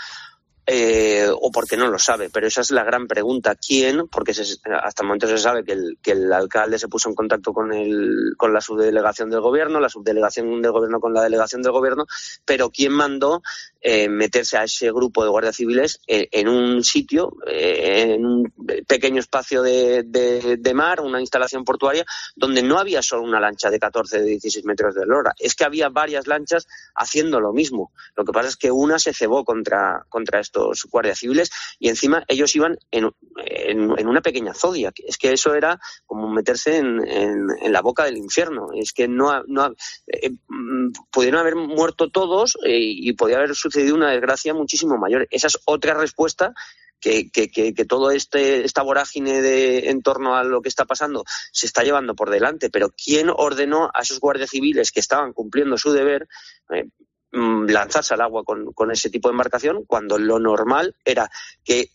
eh, 0.71 1.27
o 1.27 1.51
porque 1.51 1.77
no 1.77 1.87
lo 1.87 1.97
sabe. 1.97 2.29
Pero 2.29 2.45
esa 2.45 2.61
es 2.61 2.69
la 2.69 2.83
gran 2.83 3.07
pregunta. 3.07 3.55
¿Quién? 3.55 4.07
Porque 4.07 4.33
hasta 4.33 5.01
el 5.01 5.07
momento 5.07 5.27
se 5.27 5.39
sabe 5.39 5.63
que 5.63 5.71
el, 5.71 5.97
que 5.99 6.11
el 6.11 6.31
alcalde 6.31 6.77
se 6.77 6.87
puso 6.87 7.09
en 7.09 7.15
contacto 7.15 7.53
con, 7.53 7.73
el, 7.73 8.35
con 8.37 8.53
la 8.53 8.61
subdelegación 8.61 9.31
del 9.31 9.41
gobierno, 9.41 9.79
la 9.79 9.89
subdelegación 9.89 10.61
del 10.61 10.71
gobierno 10.71 10.99
con 10.99 11.11
la 11.13 11.23
delegación 11.23 11.63
del 11.63 11.71
gobierno, 11.71 12.05
pero 12.45 12.69
¿quién 12.69 12.91
mandó 12.93 13.41
eh, 13.81 14.09
meterse 14.09 14.57
a 14.57 14.65
ese 14.65 14.91
grupo 14.91 15.23
de 15.23 15.29
guardias 15.29 15.55
civiles 15.55 16.01
en, 16.05 16.49
un 16.49 16.83
sitio, 16.83 17.37
eh, 17.47 18.13
en 18.15 18.25
un 18.25 18.53
pequeño 18.85 19.21
espacio 19.21 19.61
de, 19.61 20.03
de, 20.03 20.73
mar, 20.73 20.99
una 20.99 21.21
instalación 21.21 21.63
portuaria, 21.63 22.05
donde 22.35 22.61
no 22.61 22.77
había 22.77 23.01
solo 23.01 23.23
una 23.23 23.39
lancha 23.39 23.69
de 23.69 23.79
14, 23.79 24.19
de 24.19 24.25
16 24.31 24.65
metros 24.65 24.95
de 24.95 25.03
hora. 25.03 25.33
Es 25.39 25.55
que 25.55 25.63
había 25.63 25.87
varias 25.87 26.27
lanchas 26.27 26.67
haciendo 26.93 27.39
lo 27.39 27.53
mismo. 27.53 27.93
Lo 28.15 28.25
que 28.25 28.33
pasa 28.33 28.49
es 28.49 28.57
que 28.57 28.69
una 28.69 28.99
se 28.99 29.13
cebó 29.13 29.45
contra, 29.45 30.05
contra 30.09 30.41
estos 30.41 30.85
guardias 30.91 31.19
civiles 31.19 31.49
y 31.79 31.87
encima 31.87 32.25
ellos 32.27 32.53
iban 32.55 32.77
en, 32.91 33.09
en, 33.37 34.07
una 34.07 34.21
pequeña 34.21 34.53
zodia. 34.53 34.91
Es 35.05 35.17
que 35.17 35.31
eso 35.31 35.55
era 35.55 35.79
como 36.05 36.29
meterse 36.29 36.77
en, 36.77 36.99
en 37.07 37.71
la 37.71 37.81
boca 37.81 38.03
del 38.03 38.17
infierno. 38.17 38.69
Es 38.75 38.91
que 38.91 39.07
no, 39.07 39.41
no 39.47 39.73
eh, 40.07 40.31
mm, 40.47 40.91
pudieron 41.11 41.39
haber 41.39 41.55
muerto 41.55 42.09
todos 42.09 42.57
y 42.65 43.13
podía 43.13 43.37
haber 43.37 43.55
sucedido 43.69 43.95
una 43.95 44.11
desgracia 44.11 44.53
muchísimo 44.53 44.97
mayor. 44.97 45.27
Esa 45.31 45.47
es 45.47 45.59
otra 45.65 45.93
respuesta 45.93 46.53
que, 46.99 47.29
que, 47.31 47.49
que, 47.49 47.85
todo 47.85 48.11
este 48.11 48.65
esta 48.65 48.81
vorágine 48.81 49.41
de 49.41 49.89
en 49.89 50.01
torno 50.01 50.35
a 50.35 50.43
lo 50.43 50.61
que 50.61 50.69
está 50.69 50.85
pasando 50.85 51.23
se 51.51 51.65
está 51.65 51.83
llevando 51.83 52.15
por 52.15 52.29
delante. 52.29 52.69
Pero 52.69 52.89
quién 52.89 53.29
ordenó 53.29 53.89
a 53.93 54.01
esos 54.01 54.19
guardias 54.19 54.49
civiles 54.49 54.91
que 54.91 54.99
estaban 54.99 55.33
cumpliendo 55.33 55.77
su 55.77 55.91
deber 55.91 56.27
eh, 56.73 56.85
mm, 57.31 57.67
lanzarse 57.69 58.13
al 58.13 58.21
agua 58.21 58.43
con, 58.43 58.73
con 58.73 58.91
ese 58.91 59.09
tipo 59.09 59.29
de 59.29 59.33
embarcación 59.33 59.85
cuando 59.85 60.17
lo 60.17 60.39
normal 60.39 60.95
era 61.05 61.29
que 61.63 61.89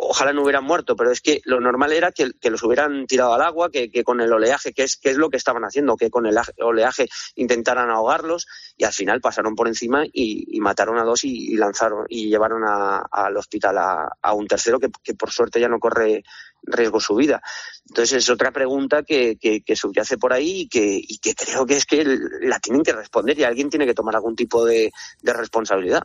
ojalá 0.00 0.32
no 0.32 0.42
hubieran 0.42 0.64
muerto, 0.64 0.94
pero 0.94 1.10
es 1.10 1.20
que 1.20 1.40
lo 1.44 1.60
normal 1.60 1.92
era 1.92 2.12
que, 2.12 2.30
los 2.50 2.62
hubieran 2.62 3.06
tirado 3.06 3.34
al 3.34 3.42
agua, 3.42 3.68
que, 3.70 3.90
con 4.04 4.20
el 4.20 4.32
oleaje, 4.32 4.72
que 4.72 4.84
es, 4.84 4.98
lo 5.16 5.28
que 5.28 5.36
estaban 5.36 5.64
haciendo, 5.64 5.96
que 5.96 6.08
con 6.08 6.24
el 6.26 6.38
oleaje 6.60 7.08
intentaran 7.34 7.90
ahogarlos 7.90 8.46
y 8.76 8.84
al 8.84 8.92
final 8.92 9.20
pasaron 9.20 9.56
por 9.56 9.66
encima 9.66 10.04
y, 10.10 10.60
mataron 10.60 10.98
a 10.98 11.02
dos 11.02 11.24
y, 11.24 11.56
lanzaron 11.56 12.06
y 12.08 12.28
llevaron 12.28 12.62
al 12.64 13.36
hospital 13.36 13.76
a, 13.76 14.32
un 14.34 14.46
tercero 14.46 14.78
que, 14.78 15.14
por 15.14 15.32
suerte 15.32 15.60
ya 15.60 15.68
no 15.68 15.80
corre 15.80 16.22
riesgo 16.62 17.00
su 17.00 17.16
vida. 17.16 17.42
Entonces 17.88 18.18
es 18.18 18.30
otra 18.30 18.52
pregunta 18.52 19.02
que, 19.02 19.36
que, 19.36 19.76
subyace 19.76 20.16
por 20.16 20.32
ahí 20.32 20.60
y 20.60 20.68
que, 20.68 21.00
y 21.02 21.18
que 21.18 21.34
creo 21.34 21.66
que 21.66 21.76
es 21.76 21.84
que 21.84 22.04
la 22.42 22.60
tienen 22.60 22.84
que 22.84 22.92
responder 22.92 23.36
y 23.36 23.44
alguien 23.44 23.68
tiene 23.68 23.86
que 23.86 23.94
tomar 23.94 24.14
algún 24.14 24.36
tipo 24.36 24.64
de, 24.64 24.92
responsabilidad. 25.22 26.04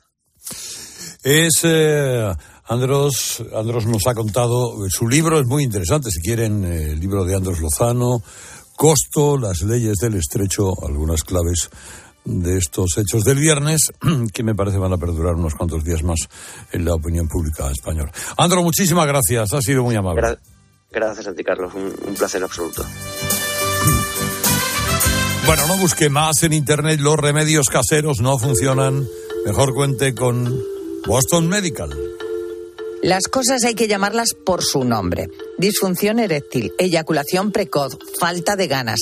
Es 1.23 1.61
eh, 1.63 2.33
Andros, 2.65 3.43
Andros 3.55 3.85
nos 3.85 4.07
ha 4.07 4.13
contado, 4.13 4.75
su 4.89 5.07
libro 5.07 5.39
es 5.39 5.45
muy 5.45 5.63
interesante, 5.63 6.09
si 6.11 6.21
quieren, 6.21 6.63
eh, 6.63 6.91
el 6.91 6.99
libro 6.99 7.25
de 7.25 7.35
Andros 7.35 7.59
Lozano, 7.59 8.21
Costo, 8.75 9.37
las 9.37 9.61
leyes 9.61 9.97
del 9.97 10.15
estrecho, 10.15 10.73
algunas 10.85 11.23
claves 11.23 11.69
de 12.25 12.57
estos 12.57 12.97
hechos 12.97 13.23
del 13.25 13.39
viernes, 13.39 13.81
que 14.33 14.43
me 14.43 14.55
parece 14.55 14.77
van 14.77 14.93
a 14.93 14.97
perdurar 14.97 15.35
unos 15.35 15.55
cuantos 15.55 15.83
días 15.83 16.03
más 16.03 16.19
en 16.71 16.85
la 16.85 16.93
opinión 16.93 17.27
pública 17.27 17.69
española. 17.69 18.11
Andro, 18.37 18.63
muchísimas 18.63 19.07
gracias, 19.07 19.53
ha 19.53 19.61
sido 19.61 19.83
muy 19.83 19.95
amable. 19.95 20.37
gracias 20.89 21.27
a 21.27 21.33
ti, 21.33 21.43
Carlos, 21.43 21.73
un 21.75 22.15
placer 22.15 22.43
absoluto. 22.43 22.83
Bueno, 25.45 25.67
no 25.67 25.77
busque 25.77 26.09
más 26.09 26.41
en 26.43 26.53
Internet, 26.53 27.01
los 27.01 27.17
remedios 27.17 27.67
caseros 27.67 28.21
no 28.21 28.39
funcionan. 28.39 29.05
Mejor 29.45 29.73
cuente 29.73 30.15
con 30.15 30.57
Boston 31.05 31.49
Medical. 31.49 32.12
Las 33.03 33.27
cosas 33.27 33.65
hay 33.65 33.75
que 33.75 33.89
llamarlas 33.89 34.29
por 34.33 34.63
su 34.63 34.85
nombre. 34.85 35.27
Disfunción 35.57 36.19
eréctil, 36.19 36.71
eyaculación 36.79 37.51
precoz, 37.51 37.97
falta 38.17 38.55
de 38.55 38.67
ganas. 38.67 39.01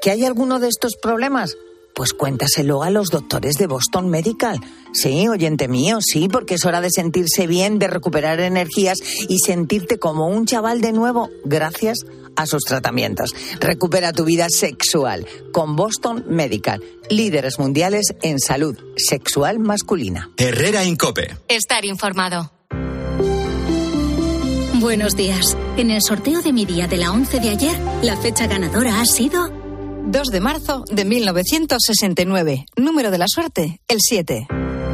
¿Que 0.00 0.12
hay 0.12 0.24
alguno 0.24 0.60
de 0.60 0.68
estos 0.68 0.94
problemas? 0.94 1.56
Pues 1.92 2.12
cuéntaselo 2.12 2.84
a 2.84 2.90
los 2.90 3.10
doctores 3.10 3.56
de 3.56 3.66
Boston 3.66 4.08
Medical. 4.08 4.60
Sí, 4.92 5.26
oyente 5.26 5.66
mío, 5.66 5.98
sí, 6.00 6.28
porque 6.28 6.54
es 6.54 6.64
hora 6.64 6.80
de 6.80 6.90
sentirse 6.90 7.48
bien, 7.48 7.80
de 7.80 7.88
recuperar 7.88 8.38
energías 8.38 8.98
y 9.28 9.38
sentirte 9.44 9.98
como 9.98 10.28
un 10.28 10.46
chaval 10.46 10.80
de 10.80 10.92
nuevo 10.92 11.28
gracias 11.44 11.98
a 12.36 12.46
sus 12.46 12.62
tratamientos. 12.62 13.34
Recupera 13.58 14.12
tu 14.12 14.24
vida 14.24 14.46
sexual 14.48 15.26
con 15.52 15.74
Boston 15.74 16.24
Medical, 16.28 16.84
líderes 17.08 17.58
mundiales 17.58 18.14
en 18.22 18.38
salud 18.38 18.78
sexual 18.96 19.58
masculina. 19.58 20.30
Herrera 20.36 20.84
Incope. 20.84 21.36
Estar 21.48 21.84
informado. 21.84 22.52
Buenos 24.80 25.14
días. 25.14 25.58
En 25.76 25.90
el 25.90 26.00
sorteo 26.00 26.40
de 26.40 26.54
mi 26.54 26.64
día 26.64 26.88
de 26.88 26.96
la 26.96 27.12
11 27.12 27.38
de 27.38 27.50
ayer, 27.50 27.78
la 28.02 28.16
fecha 28.16 28.46
ganadora 28.46 29.02
ha 29.02 29.04
sido 29.04 29.50
2 30.06 30.28
de 30.28 30.40
marzo 30.40 30.84
de 30.90 31.04
1969. 31.04 32.64
Número 32.76 33.10
de 33.10 33.18
la 33.18 33.26
suerte, 33.28 33.82
el 33.88 33.98
7. 34.00 34.46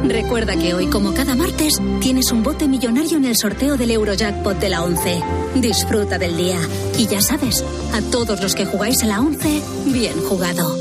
Recuerda 0.03 0.57
que 0.57 0.73
hoy, 0.73 0.87
como 0.87 1.13
cada 1.13 1.35
martes, 1.35 1.81
tienes 2.01 2.33
un 2.33 2.43
bote 2.43 2.67
millonario 2.67 3.15
en 3.15 3.23
el 3.23 3.37
sorteo 3.37 3.77
del 3.77 3.91
Eurojackpot 3.91 4.59
de 4.59 4.67
la 4.67 4.83
11. 4.83 5.23
Disfruta 5.55 6.17
del 6.17 6.35
día. 6.35 6.59
Y 6.97 7.07
ya 7.07 7.21
sabes, 7.21 7.63
a 7.93 8.01
todos 8.11 8.41
los 8.41 8.55
que 8.55 8.65
jugáis 8.65 9.01
a 9.03 9.07
la 9.07 9.21
11, 9.21 9.61
bien 9.85 10.19
jugado. 10.19 10.77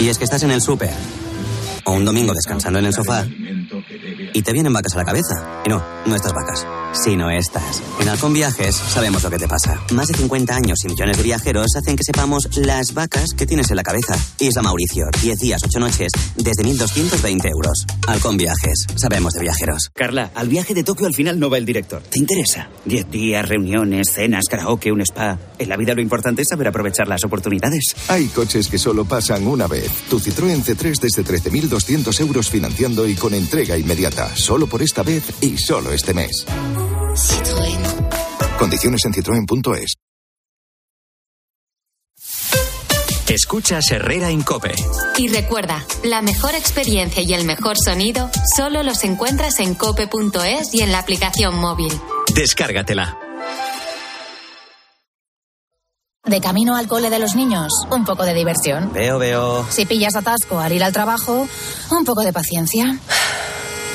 Y 0.00 0.08
es 0.08 0.16
que 0.16 0.24
estás 0.24 0.42
en 0.42 0.50
el 0.50 0.62
súper. 0.62 0.90
O 1.84 1.92
un 1.92 2.06
domingo 2.06 2.32
descansando 2.32 2.78
en 2.78 2.86
el 2.86 2.94
sofá 2.94 3.26
y 4.34 4.42
te 4.42 4.52
vienen 4.52 4.72
vacas 4.72 4.94
a 4.94 4.98
la 4.98 5.04
cabeza. 5.04 5.62
Y 5.64 5.68
no, 5.70 5.82
no 6.04 6.14
estas 6.14 6.34
vacas, 6.34 6.66
sino 6.92 7.30
estas. 7.30 7.82
En 8.00 8.08
Halcón 8.08 8.34
Viajes 8.34 8.74
sabemos 8.74 9.22
lo 9.22 9.30
que 9.30 9.38
te 9.38 9.48
pasa. 9.48 9.80
Más 9.92 10.08
de 10.08 10.14
50 10.14 10.54
años 10.54 10.84
y 10.84 10.88
millones 10.88 11.16
de 11.16 11.22
viajeros 11.22 11.68
hacen 11.76 11.96
que 11.96 12.04
sepamos 12.04 12.48
las 12.56 12.92
vacas 12.92 13.30
que 13.36 13.46
tienes 13.46 13.70
en 13.70 13.76
la 13.76 13.82
cabeza. 13.84 14.18
Isla 14.40 14.62
Mauricio, 14.62 15.06
10 15.22 15.38
días, 15.38 15.62
8 15.64 15.78
noches, 15.78 16.12
desde 16.36 16.64
1.220 16.64 17.48
euros. 17.48 17.86
Halcón 18.06 18.36
Viajes, 18.36 18.86
sabemos 18.96 19.32
de 19.34 19.42
viajeros. 19.42 19.90
Carla, 19.94 20.32
al 20.34 20.48
viaje 20.48 20.74
de 20.74 20.82
Tokio 20.82 21.06
al 21.06 21.14
final 21.14 21.38
no 21.38 21.48
va 21.48 21.58
el 21.58 21.64
director. 21.64 22.02
¿Te 22.02 22.18
interesa? 22.18 22.68
10 22.84 23.10
días, 23.10 23.48
reuniones, 23.48 24.10
cenas, 24.12 24.46
karaoke, 24.50 24.90
un 24.90 25.00
spa. 25.02 25.38
En 25.58 25.68
la 25.68 25.76
vida 25.76 25.94
lo 25.94 26.02
importante 26.02 26.42
es 26.42 26.48
saber 26.48 26.66
aprovechar 26.66 27.06
las 27.06 27.24
oportunidades. 27.24 27.94
Hay 28.08 28.26
coches 28.26 28.68
que 28.68 28.78
solo 28.78 29.04
pasan 29.04 29.46
una 29.46 29.68
vez. 29.68 29.90
Tu 30.10 30.18
Citroën 30.18 30.62
C3 30.64 31.00
desde 31.00 31.24
13.200 31.24 32.20
euros 32.20 32.50
financiando 32.50 33.06
y 33.06 33.14
con 33.14 33.32
entrega 33.32 33.78
inmediata 33.78 34.23
solo 34.34 34.66
por 34.66 34.82
esta 34.82 35.02
vez 35.02 35.24
y 35.40 35.56
solo 35.58 35.92
este 35.92 36.14
mes. 36.14 36.46
Citroën. 37.14 38.58
Condiciones 38.58 39.04
en 39.04 39.12
citroen.es. 39.12 39.94
Escuchas 43.28 43.90
Herrera 43.90 44.30
en 44.30 44.42
Cope. 44.42 44.74
Y 45.16 45.28
recuerda, 45.28 45.84
la 46.02 46.20
mejor 46.20 46.54
experiencia 46.54 47.22
y 47.22 47.32
el 47.32 47.44
mejor 47.46 47.76
sonido 47.82 48.30
solo 48.54 48.82
los 48.82 49.02
encuentras 49.02 49.60
en 49.60 49.74
cope.es 49.74 50.74
y 50.74 50.82
en 50.82 50.92
la 50.92 50.98
aplicación 50.98 51.58
móvil. 51.58 51.92
Descárgatela. 52.34 53.18
De 56.26 56.40
camino 56.40 56.76
al 56.76 56.86
cole 56.86 57.10
de 57.10 57.18
los 57.18 57.34
niños, 57.34 57.72
un 57.90 58.04
poco 58.04 58.24
de 58.24 58.34
diversión. 58.34 58.92
Veo, 58.92 59.18
veo. 59.18 59.66
Si 59.70 59.84
pillas 59.84 60.16
atasco 60.16 60.58
al 60.58 60.72
ir 60.72 60.84
al 60.84 60.92
trabajo, 60.92 61.48
un 61.90 62.04
poco 62.04 62.22
de 62.22 62.32
paciencia. 62.32 62.98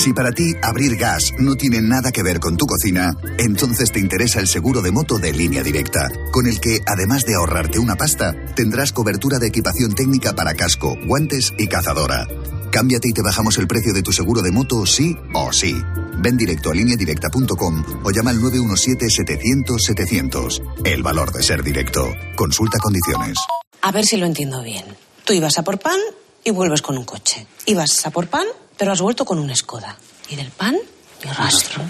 Si 0.00 0.12
para 0.14 0.32
ti 0.32 0.54
abrir 0.62 0.96
gas 0.96 1.34
no 1.36 1.56
tiene 1.56 1.82
nada 1.82 2.10
que 2.10 2.22
ver 2.22 2.40
con 2.40 2.56
tu 2.56 2.64
cocina, 2.64 3.12
entonces 3.36 3.92
te 3.92 4.00
interesa 4.00 4.40
el 4.40 4.48
seguro 4.48 4.80
de 4.80 4.90
moto 4.90 5.18
de 5.18 5.30
línea 5.30 5.62
directa, 5.62 6.08
con 6.32 6.46
el 6.46 6.58
que, 6.58 6.80
además 6.86 7.26
de 7.26 7.34
ahorrarte 7.34 7.78
una 7.78 7.96
pasta, 7.96 8.34
tendrás 8.56 8.92
cobertura 8.92 9.38
de 9.38 9.48
equipación 9.48 9.94
técnica 9.94 10.32
para 10.32 10.54
casco, 10.54 10.96
guantes 11.06 11.52
y 11.58 11.66
cazadora. 11.66 12.26
Cámbiate 12.72 13.10
y 13.10 13.12
te 13.12 13.20
bajamos 13.20 13.58
el 13.58 13.66
precio 13.66 13.92
de 13.92 14.02
tu 14.02 14.10
seguro 14.10 14.40
de 14.40 14.52
moto 14.52 14.86
sí 14.86 15.18
o 15.34 15.52
sí. 15.52 15.76
Ven 16.16 16.38
directo 16.38 16.70
a 16.70 16.74
lineadirecta.com 16.74 17.84
o 18.02 18.10
llama 18.10 18.30
al 18.30 18.40
917-700-700. 18.40 20.62
El 20.82 21.02
valor 21.02 21.30
de 21.30 21.42
ser 21.42 21.62
directo. 21.62 22.10
Consulta 22.36 22.78
condiciones. 22.78 23.36
A 23.82 23.92
ver 23.92 24.06
si 24.06 24.16
lo 24.16 24.24
entiendo 24.24 24.62
bien. 24.62 24.86
Tú 25.26 25.34
ibas 25.34 25.58
a 25.58 25.62
por 25.62 25.78
pan 25.78 26.00
y 26.42 26.52
vuelves 26.52 26.80
con 26.80 26.96
un 26.96 27.04
coche. 27.04 27.46
Ibas 27.66 28.06
a 28.06 28.10
por 28.10 28.28
pan 28.28 28.46
pero 28.80 28.92
has 28.92 29.02
vuelto 29.02 29.26
con 29.26 29.38
un 29.38 29.54
Skoda. 29.54 29.98
¿Y 30.30 30.36
del 30.36 30.50
pan? 30.50 30.74
Ni 31.22 31.30
rastro. 31.30 31.82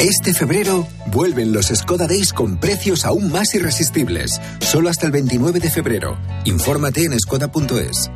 Este 0.00 0.34
febrero 0.34 0.88
vuelven 1.06 1.52
los 1.52 1.66
Skoda 1.66 2.08
Days 2.08 2.32
con 2.32 2.58
precios 2.58 3.04
aún 3.04 3.30
más 3.30 3.54
irresistibles. 3.54 4.40
Solo 4.58 4.88
hasta 4.88 5.06
el 5.06 5.12
29 5.12 5.60
de 5.60 5.70
febrero. 5.70 6.18
Infórmate 6.44 7.04
en 7.04 7.16
skoda.es. 7.20 8.10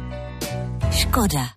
Skoda. 0.92 1.56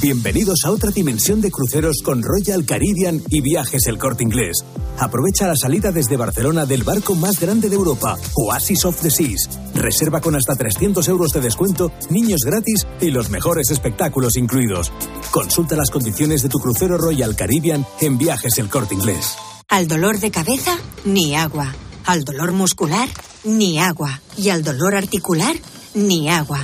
Bienvenidos 0.00 0.60
a 0.64 0.70
otra 0.70 0.90
dimensión 0.90 1.40
de 1.40 1.50
cruceros 1.50 1.96
con 2.04 2.22
Royal 2.22 2.64
Caribbean 2.64 3.22
y 3.28 3.40
Viajes 3.40 3.86
El 3.86 3.98
Corte 3.98 4.22
Inglés. 4.22 4.64
Aprovecha 4.98 5.46
la 5.46 5.56
salida 5.56 5.92
desde 5.92 6.16
Barcelona 6.16 6.66
del 6.66 6.82
barco 6.82 7.14
más 7.14 7.38
grande 7.40 7.68
de 7.68 7.76
Europa, 7.76 8.16
Oasis 8.34 8.84
of 8.84 9.00
the 9.00 9.10
Seas. 9.10 9.48
Reserva 9.74 10.20
con 10.20 10.34
hasta 10.34 10.54
300 10.54 11.06
euros 11.08 11.32
de 11.32 11.40
descuento, 11.40 11.92
niños 12.10 12.40
gratis 12.44 12.86
y 13.00 13.10
los 13.10 13.30
mejores 13.30 13.70
espectáculos 13.70 14.36
incluidos. 14.36 14.92
Consulta 15.30 15.76
las 15.76 15.90
condiciones 15.90 16.42
de 16.42 16.48
tu 16.48 16.58
crucero 16.58 16.98
Royal 16.98 17.36
Caribbean 17.36 17.86
en 18.00 18.18
Viajes 18.18 18.58
El 18.58 18.68
Corte 18.68 18.94
Inglés. 18.94 19.36
Al 19.68 19.86
dolor 19.86 20.18
de 20.18 20.30
cabeza, 20.30 20.76
ni 21.04 21.34
agua. 21.36 21.74
Al 22.06 22.24
dolor 22.24 22.52
muscular, 22.52 23.08
ni 23.44 23.78
agua. 23.78 24.20
Y 24.36 24.48
al 24.48 24.64
dolor 24.64 24.94
articular, 24.94 25.56
ni 25.94 26.30
agua. 26.30 26.60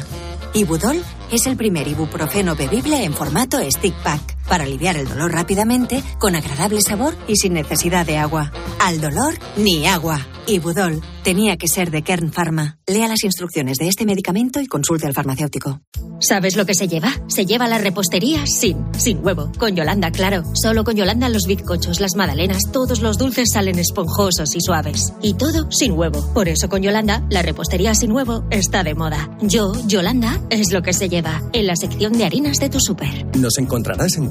Ibudol 0.54 1.02
es 1.30 1.46
el 1.46 1.56
primer 1.56 1.88
ibuprofeno 1.88 2.54
bebible 2.56 3.04
en 3.04 3.14
formato 3.14 3.58
stick 3.70 3.94
pack 4.02 4.20
para 4.48 4.64
aliviar 4.64 4.96
el 4.96 5.08
dolor 5.08 5.32
rápidamente, 5.32 6.02
con 6.18 6.34
agradable 6.36 6.80
sabor 6.80 7.16
y 7.26 7.36
sin 7.36 7.54
necesidad 7.54 8.06
de 8.06 8.18
agua. 8.18 8.52
Al 8.80 9.00
dolor, 9.00 9.34
ni 9.56 9.86
agua. 9.86 10.26
Ibudol 10.46 11.00
tenía 11.22 11.56
que 11.56 11.68
ser 11.68 11.90
de 11.90 12.02
Kern 12.02 12.30
Pharma. 12.30 12.78
Lea 12.86 13.08
las 13.08 13.24
instrucciones 13.24 13.78
de 13.78 13.88
este 13.88 14.04
medicamento 14.04 14.60
y 14.60 14.66
consulte 14.66 15.06
al 15.06 15.14
farmacéutico. 15.14 15.80
¿Sabes 16.20 16.56
lo 16.56 16.64
que 16.64 16.74
se 16.74 16.86
lleva? 16.86 17.12
Se 17.28 17.44
lleva 17.44 17.66
la 17.66 17.78
repostería 17.78 18.46
sin, 18.46 18.84
sin 18.96 19.24
huevo. 19.24 19.50
Con 19.58 19.74
Yolanda, 19.74 20.10
claro. 20.10 20.42
Solo 20.54 20.84
con 20.84 20.96
Yolanda 20.96 21.28
los 21.28 21.46
bizcochos, 21.46 22.00
las 22.00 22.14
magdalenas, 22.14 22.70
todos 22.72 23.00
los 23.00 23.18
dulces 23.18 23.48
salen 23.52 23.78
esponjosos 23.78 24.54
y 24.54 24.60
suaves. 24.60 25.14
Y 25.22 25.34
todo 25.34 25.70
sin 25.70 25.92
huevo. 25.92 26.32
Por 26.34 26.48
eso 26.48 26.68
con 26.68 26.82
Yolanda, 26.82 27.26
la 27.30 27.42
repostería 27.42 27.94
sin 27.94 28.12
huevo 28.12 28.44
está 28.50 28.84
de 28.84 28.94
moda. 28.94 29.36
Yo, 29.40 29.72
Yolanda, 29.86 30.40
es 30.50 30.72
lo 30.72 30.82
que 30.82 30.92
se 30.92 31.08
lleva 31.08 31.42
en 31.52 31.66
la 31.66 31.76
sección 31.76 32.12
de 32.12 32.24
harinas 32.24 32.58
de 32.58 32.68
tu 32.68 32.80
súper. 32.80 33.26
Nos 33.36 33.58
encontrarás 33.58 34.16
en 34.16 34.30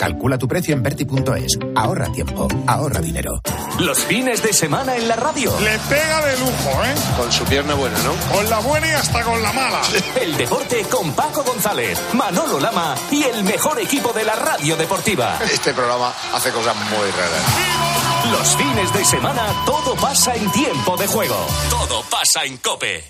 Calcula 0.00 0.38
tu 0.38 0.48
precio 0.48 0.72
en 0.74 0.82
Berti.es. 0.82 1.58
Ahorra 1.76 2.10
tiempo, 2.10 2.48
ahorra 2.66 3.00
dinero. 3.00 3.42
Los 3.80 3.98
fines 3.98 4.42
de 4.42 4.50
semana 4.54 4.96
en 4.96 5.06
la 5.06 5.14
radio. 5.14 5.52
Le 5.60 5.78
pega 5.90 6.24
de 6.24 6.38
lujo, 6.38 6.84
¿eh? 6.86 6.94
Con 7.18 7.30
su 7.30 7.44
pierna 7.44 7.74
buena, 7.74 7.98
¿no? 7.98 8.14
Con 8.34 8.48
la 8.48 8.60
buena 8.60 8.88
y 8.88 8.92
hasta 8.92 9.22
con 9.22 9.42
la 9.42 9.52
mala. 9.52 9.82
El 10.22 10.38
deporte 10.38 10.86
con 10.90 11.12
Paco 11.12 11.42
González, 11.42 12.00
Manolo 12.14 12.58
Lama 12.58 12.94
y 13.10 13.24
el 13.24 13.44
mejor 13.44 13.78
equipo 13.78 14.10
de 14.14 14.24
la 14.24 14.36
radio 14.36 14.74
deportiva. 14.74 15.38
Este 15.44 15.74
programa 15.74 16.14
hace 16.32 16.50
cosas 16.50 16.74
muy 16.76 17.10
raras. 17.10 18.32
Los 18.32 18.56
fines 18.56 18.92
de 18.94 19.04
semana 19.04 19.52
todo 19.66 19.96
pasa 19.96 20.34
en 20.34 20.50
tiempo 20.50 20.96
de 20.96 21.08
juego. 21.08 21.46
Todo 21.68 22.02
pasa 22.10 22.44
en 22.44 22.56
Cope. 22.56 23.04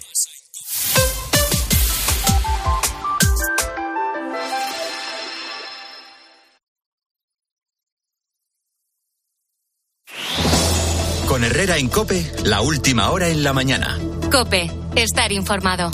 Con 11.41 11.47
Herrera 11.47 11.79
en 11.79 11.89
Cope, 11.89 12.31
la 12.45 12.61
última 12.61 13.11
hora 13.11 13.29
en 13.29 13.43
la 13.43 13.55
mañana. 13.55 13.99
Cope, 14.31 14.71
estar 14.95 15.33
informado. 15.33 15.91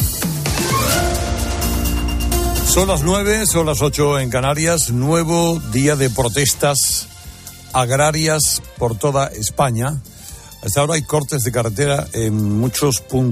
Son 2.66 2.88
las 2.88 3.04
nueve, 3.04 3.46
son 3.46 3.66
las 3.66 3.80
ocho 3.80 4.18
en 4.18 4.28
Canarias. 4.28 4.90
Nuevo 4.90 5.60
día 5.70 5.94
de 5.94 6.10
protestas 6.10 7.06
agrarias 7.72 8.60
por 8.76 8.98
toda 8.98 9.28
España. 9.28 9.94
Hasta 10.64 10.80
ahora 10.80 10.94
hay 10.94 11.02
cortes 11.02 11.44
de 11.44 11.52
carretera 11.52 12.08
en 12.12 12.58
muchos 12.58 13.00
puntos. 13.00 13.22